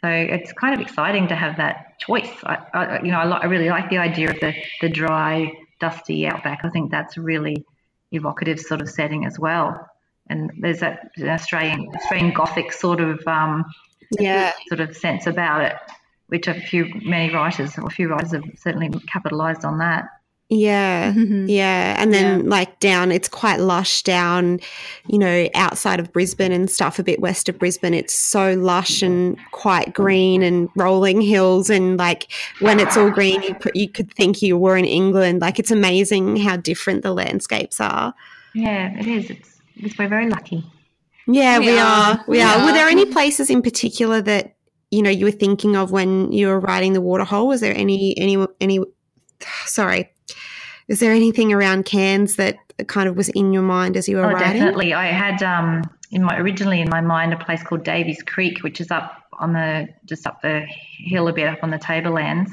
so 0.02 0.08
it's 0.08 0.52
kind 0.52 0.74
of 0.74 0.80
exciting 0.80 1.26
to 1.28 1.34
have 1.34 1.56
that 1.56 1.98
choice. 1.98 2.30
I, 2.44 2.58
I 2.72 3.02
you 3.02 3.10
know, 3.10 3.18
I, 3.18 3.38
I, 3.38 3.44
really 3.46 3.68
like 3.68 3.90
the 3.90 3.98
idea 3.98 4.30
of 4.30 4.38
the, 4.40 4.54
the 4.80 4.88
dry, 4.88 5.52
dusty 5.80 6.26
outback. 6.26 6.60
I 6.62 6.68
think 6.68 6.90
that's 6.90 7.18
really 7.18 7.64
evocative 8.12 8.60
sort 8.60 8.80
of 8.80 8.88
setting 8.88 9.26
as 9.26 9.38
well. 9.38 9.88
And 10.28 10.52
there's 10.60 10.80
that 10.80 11.10
Australian 11.20 11.88
Australian 11.96 12.32
Gothic 12.32 12.72
sort 12.72 13.00
of 13.00 13.26
um, 13.26 13.64
yeah 14.18 14.52
sort 14.68 14.80
of 14.80 14.96
sense 14.96 15.26
about 15.26 15.62
it, 15.62 15.76
which 16.28 16.48
a 16.48 16.54
few 16.54 16.86
many 17.02 17.32
writers 17.32 17.76
or 17.78 17.86
a 17.86 17.90
few 17.90 18.08
writers 18.08 18.32
have 18.32 18.44
certainly 18.56 18.90
capitalised 19.06 19.64
on 19.64 19.78
that. 19.78 20.04
Yeah. 20.50 21.12
Mm-hmm. 21.12 21.46
Yeah. 21.48 21.96
And 21.98 22.12
then 22.14 22.44
yeah. 22.44 22.48
like 22.48 22.80
down, 22.80 23.12
it's 23.12 23.28
quite 23.28 23.60
lush 23.60 24.02
down, 24.02 24.60
you 25.06 25.18
know, 25.18 25.48
outside 25.54 26.00
of 26.00 26.10
Brisbane 26.10 26.52
and 26.52 26.70
stuff, 26.70 26.98
a 26.98 27.02
bit 27.02 27.20
west 27.20 27.50
of 27.50 27.58
Brisbane. 27.58 27.92
It's 27.92 28.14
so 28.14 28.54
lush 28.54 29.02
and 29.02 29.36
quite 29.52 29.92
green 29.92 30.42
and 30.42 30.70
rolling 30.74 31.20
hills. 31.20 31.68
And 31.68 31.98
like 31.98 32.32
when 32.60 32.80
it's 32.80 32.96
all 32.96 33.10
green, 33.10 33.42
you, 33.42 33.56
you 33.74 33.88
could 33.90 34.10
think 34.14 34.40
you 34.40 34.56
were 34.56 34.76
in 34.76 34.86
England. 34.86 35.42
Like 35.42 35.58
it's 35.58 35.70
amazing 35.70 36.36
how 36.38 36.56
different 36.56 37.02
the 37.02 37.12
landscapes 37.12 37.78
are. 37.78 38.14
Yeah, 38.54 38.98
it 38.98 39.06
is. 39.06 39.28
It's, 39.28 39.60
it's 39.76 39.98
we're 39.98 40.08
very 40.08 40.30
lucky. 40.30 40.64
Yeah, 41.28 41.58
we, 41.58 41.66
we 41.66 41.78
are. 41.78 41.84
are. 41.84 42.24
We, 42.26 42.40
are. 42.40 42.58
are. 42.58 42.66
Were 42.66 42.72
there 42.72 42.88
any 42.88 43.04
places 43.04 43.50
in 43.50 43.62
particular 43.62 44.22
that, 44.22 44.56
you 44.90 45.02
know, 45.02 45.10
you 45.10 45.26
were 45.26 45.30
thinking 45.30 45.76
of 45.76 45.92
when 45.92 46.32
you 46.32 46.48
were 46.48 46.58
writing 46.58 46.94
the 46.94 47.00
waterhole? 47.00 47.46
Was 47.46 47.60
there 47.60 47.74
any, 47.74 48.16
any, 48.18 48.38
any, 48.60 48.80
sorry, 49.66 50.10
is 50.88 51.00
there 51.00 51.12
anything 51.12 51.52
around 51.52 51.84
Cairns 51.84 52.36
that 52.36 52.56
kind 52.86 53.08
of 53.08 53.16
was 53.16 53.28
in 53.30 53.52
your 53.52 53.62
mind 53.62 53.96
as 53.96 54.08
you 54.08 54.16
were 54.16 54.24
oh, 54.24 54.32
writing? 54.32 54.62
Definitely. 54.62 54.94
I 54.94 55.06
had 55.06 55.42
um, 55.42 55.82
in 56.10 56.22
my 56.22 56.38
originally 56.38 56.80
in 56.80 56.88
my 56.88 57.00
mind 57.00 57.32
a 57.32 57.36
place 57.36 57.62
called 57.62 57.84
Davies 57.84 58.22
Creek, 58.22 58.62
which 58.62 58.80
is 58.80 58.90
up 58.90 59.24
on 59.38 59.52
the 59.52 59.88
just 60.06 60.26
up 60.26 60.40
the 60.42 60.66
hill 61.04 61.28
a 61.28 61.32
bit 61.32 61.46
up 61.46 61.58
on 61.62 61.70
the 61.70 61.78
Tablelands. 61.78 62.50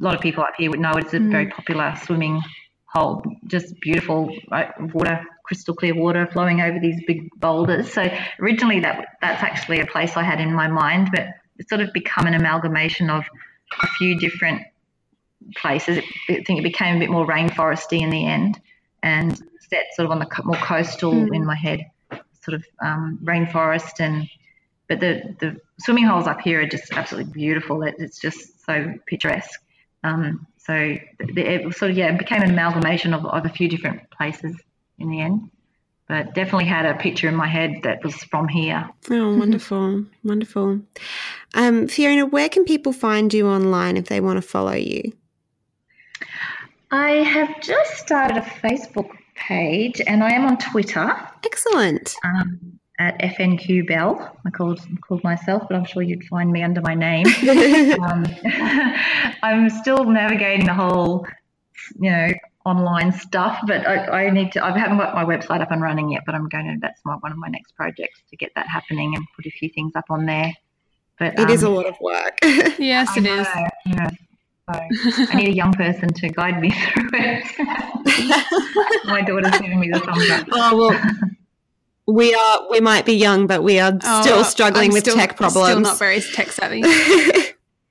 A 0.00 0.04
lot 0.04 0.14
of 0.14 0.20
people 0.20 0.44
up 0.44 0.52
here 0.56 0.70
would 0.70 0.78
know 0.78 0.92
it's 0.92 1.14
a 1.14 1.18
mm. 1.18 1.30
very 1.30 1.48
popular 1.48 1.94
swimming 2.04 2.40
hole. 2.86 3.24
Just 3.46 3.80
beautiful 3.80 4.30
water, 4.92 5.24
crystal 5.50 5.74
clear 5.74 5.96
water 5.96 6.28
flowing 6.32 6.60
over 6.60 6.78
these 6.78 7.02
big 7.08 7.28
boulders. 7.40 7.92
So 7.92 8.08
originally 8.38 8.78
that 8.80 9.16
that's 9.20 9.42
actually 9.42 9.80
a 9.80 9.86
place 9.86 10.16
I 10.16 10.22
had 10.22 10.40
in 10.40 10.54
my 10.54 10.68
mind, 10.68 11.08
but 11.12 11.26
it's 11.58 11.68
sort 11.68 11.80
of 11.80 11.92
become 11.92 12.28
an 12.28 12.34
amalgamation 12.34 13.10
of 13.10 13.24
a 13.82 13.86
few 13.98 14.16
different 14.16 14.62
places. 15.56 15.98
I 16.28 16.44
think 16.46 16.60
it 16.60 16.62
became 16.62 16.94
a 16.94 16.98
bit 17.00 17.10
more 17.10 17.26
rainforesty 17.26 18.00
in 18.00 18.10
the 18.10 18.24
end, 18.28 18.60
and 19.02 19.36
set 19.68 19.86
sort 19.94 20.06
of 20.06 20.12
on 20.12 20.20
the 20.20 20.28
more 20.44 20.54
coastal 20.54 21.14
mm. 21.14 21.34
in 21.34 21.44
my 21.44 21.56
head, 21.56 21.80
sort 22.44 22.54
of 22.54 22.64
um, 22.80 23.18
rainforest 23.20 23.98
and 23.98 24.28
but 24.86 25.00
the 25.00 25.34
the 25.40 25.56
swimming 25.80 26.04
holes 26.04 26.28
up 26.28 26.40
here 26.42 26.60
are 26.60 26.66
just 26.66 26.92
absolutely 26.92 27.32
beautiful. 27.32 27.82
It, 27.82 27.96
it's 27.98 28.20
just 28.20 28.64
so 28.64 28.94
picturesque. 29.08 29.60
Um, 30.04 30.46
so 30.58 30.96
the, 31.34 31.42
it 31.54 31.76
sort 31.76 31.90
of 31.90 31.96
yeah, 31.96 32.14
it 32.14 32.18
became 32.18 32.42
an 32.42 32.50
amalgamation 32.50 33.14
of, 33.14 33.26
of 33.26 33.44
a 33.46 33.48
few 33.48 33.68
different 33.68 34.08
places 34.12 34.54
in 35.00 35.10
the 35.10 35.20
end. 35.20 35.50
But 36.08 36.34
definitely 36.34 36.64
had 36.64 36.86
a 36.86 36.94
picture 36.94 37.28
in 37.28 37.36
my 37.36 37.46
head 37.46 37.82
that 37.84 38.02
was 38.02 38.16
from 38.24 38.48
here. 38.48 38.88
Oh, 39.10 39.36
wonderful, 39.38 40.04
wonderful. 40.24 40.80
Um, 41.54 41.86
Fiona, 41.86 42.26
where 42.26 42.48
can 42.48 42.64
people 42.64 42.92
find 42.92 43.32
you 43.32 43.46
online 43.46 43.96
if 43.96 44.06
they 44.06 44.20
want 44.20 44.36
to 44.36 44.42
follow 44.42 44.72
you? 44.72 45.12
I 46.90 47.10
have 47.10 47.60
just 47.60 47.96
started 47.98 48.38
a 48.38 48.40
Facebook 48.40 49.10
page 49.36 50.00
and 50.06 50.24
I 50.24 50.32
am 50.32 50.46
on 50.46 50.58
Twitter. 50.58 51.16
Excellent. 51.44 52.14
Um, 52.24 52.80
at 53.00 53.18
FNQ 53.20 53.88
Bell, 53.88 54.36
I 54.44 54.50
called 54.50 54.80
called 55.00 55.24
myself, 55.24 55.62
but 55.68 55.74
I'm 55.74 55.86
sure 55.86 56.02
you'd 56.02 56.24
find 56.24 56.52
me 56.52 56.62
under 56.62 56.82
my 56.82 56.94
name. 56.94 57.26
um, 58.02 58.26
I'm 59.42 59.70
still 59.70 60.04
navigating 60.04 60.66
the 60.66 60.74
whole, 60.74 61.26
you 61.98 62.10
know, 62.10 62.32
online 62.66 63.12
stuff, 63.12 63.58
but 63.66 63.86
I, 63.86 64.26
I, 64.26 64.30
need 64.30 64.52
to. 64.52 64.64
I 64.64 64.76
haven't 64.78 64.98
got 64.98 65.14
my 65.14 65.24
website 65.24 65.60
up 65.60 65.70
and 65.70 65.80
running 65.82 66.10
yet, 66.10 66.22
but 66.26 66.34
I'm 66.34 66.48
going 66.48 66.66
to. 66.66 66.76
That's 66.80 67.00
my, 67.04 67.14
one 67.14 67.32
of 67.32 67.38
my 67.38 67.48
next 67.48 67.74
projects 67.74 68.20
to 68.30 68.36
get 68.36 68.52
that 68.54 68.68
happening 68.68 69.14
and 69.16 69.24
put 69.34 69.46
a 69.46 69.50
few 69.50 69.68
things 69.70 69.92
up 69.96 70.04
on 70.10 70.26
there. 70.26 70.52
But 71.18 71.34
it 71.34 71.40
um, 71.40 71.50
is 71.50 71.62
a 71.62 71.68
lot 71.68 71.86
of 71.86 71.96
work. 72.00 72.38
yes, 72.42 73.08
I 73.10 73.18
it 73.18 73.20
know, 73.22 73.40
is. 73.40 73.48
Yeah. 73.86 74.10
So 74.72 74.78
I 75.32 75.36
need 75.36 75.48
a 75.48 75.54
young 75.54 75.72
person 75.72 76.12
to 76.12 76.28
guide 76.28 76.60
me 76.60 76.70
through 76.92 77.10
it. 77.12 77.44
my 79.06 79.22
daughter's 79.22 79.58
giving 79.60 79.80
me 79.80 79.90
the 79.90 80.00
thumbs 80.00 80.30
up. 80.30 80.46
Oh 80.52 80.76
well. 80.76 81.00
We 82.06 82.34
are. 82.34 82.70
We 82.70 82.80
might 82.80 83.06
be 83.06 83.14
young, 83.14 83.46
but 83.46 83.62
we 83.62 83.78
are 83.78 83.98
Oh, 84.02 84.22
still 84.22 84.44
struggling 84.44 84.90
I'm 84.90 84.92
with 84.92 85.04
still- 85.04 85.16
tech 85.16 85.36
problems. 85.36 85.68
Still 85.68 85.80
not 85.80 85.98
very 85.98 86.20
tech 86.20 86.50
savvy. 86.52 86.82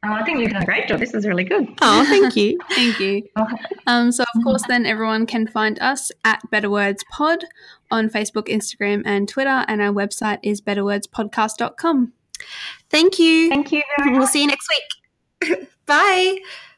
Oh, 0.06 0.14
I 0.14 0.24
think 0.24 0.40
you've 0.40 0.52
done 0.52 0.62
a 0.64 0.66
great 0.66 0.88
job. 0.88 1.00
This 1.02 1.14
is 1.14 1.28
really 1.28 1.44
good. 1.44 1.68
oh, 1.82 2.06
thank 2.06 2.36
you. 2.36 2.58
Thank 2.72 3.00
you. 3.00 3.24
Um, 3.88 4.12
so, 4.12 4.24
of 4.36 4.44
course, 4.44 4.62
then 4.68 4.86
everyone 4.86 5.26
can 5.26 5.48
find 5.48 5.80
us 5.80 6.12
at 6.24 6.40
Better 6.52 6.70
Words 6.70 7.04
Pod 7.12 7.44
on 7.90 8.08
Facebook, 8.08 8.48
Instagram, 8.48 9.02
and 9.04 9.28
Twitter. 9.28 9.66
And 9.68 9.82
our 9.82 9.92
website 9.92 10.38
is 10.44 10.62
betterwordspodcast.com. 10.62 12.14
Thank 12.92 13.18
you. 13.18 13.50
Thank 13.50 13.72
you 13.72 13.82
very 13.98 14.12
much. 14.12 14.20
We'll 14.20 14.28
see 14.28 14.42
you 14.42 14.48
next 14.48 14.70
week. 15.42 15.70
Bye. 15.88 16.38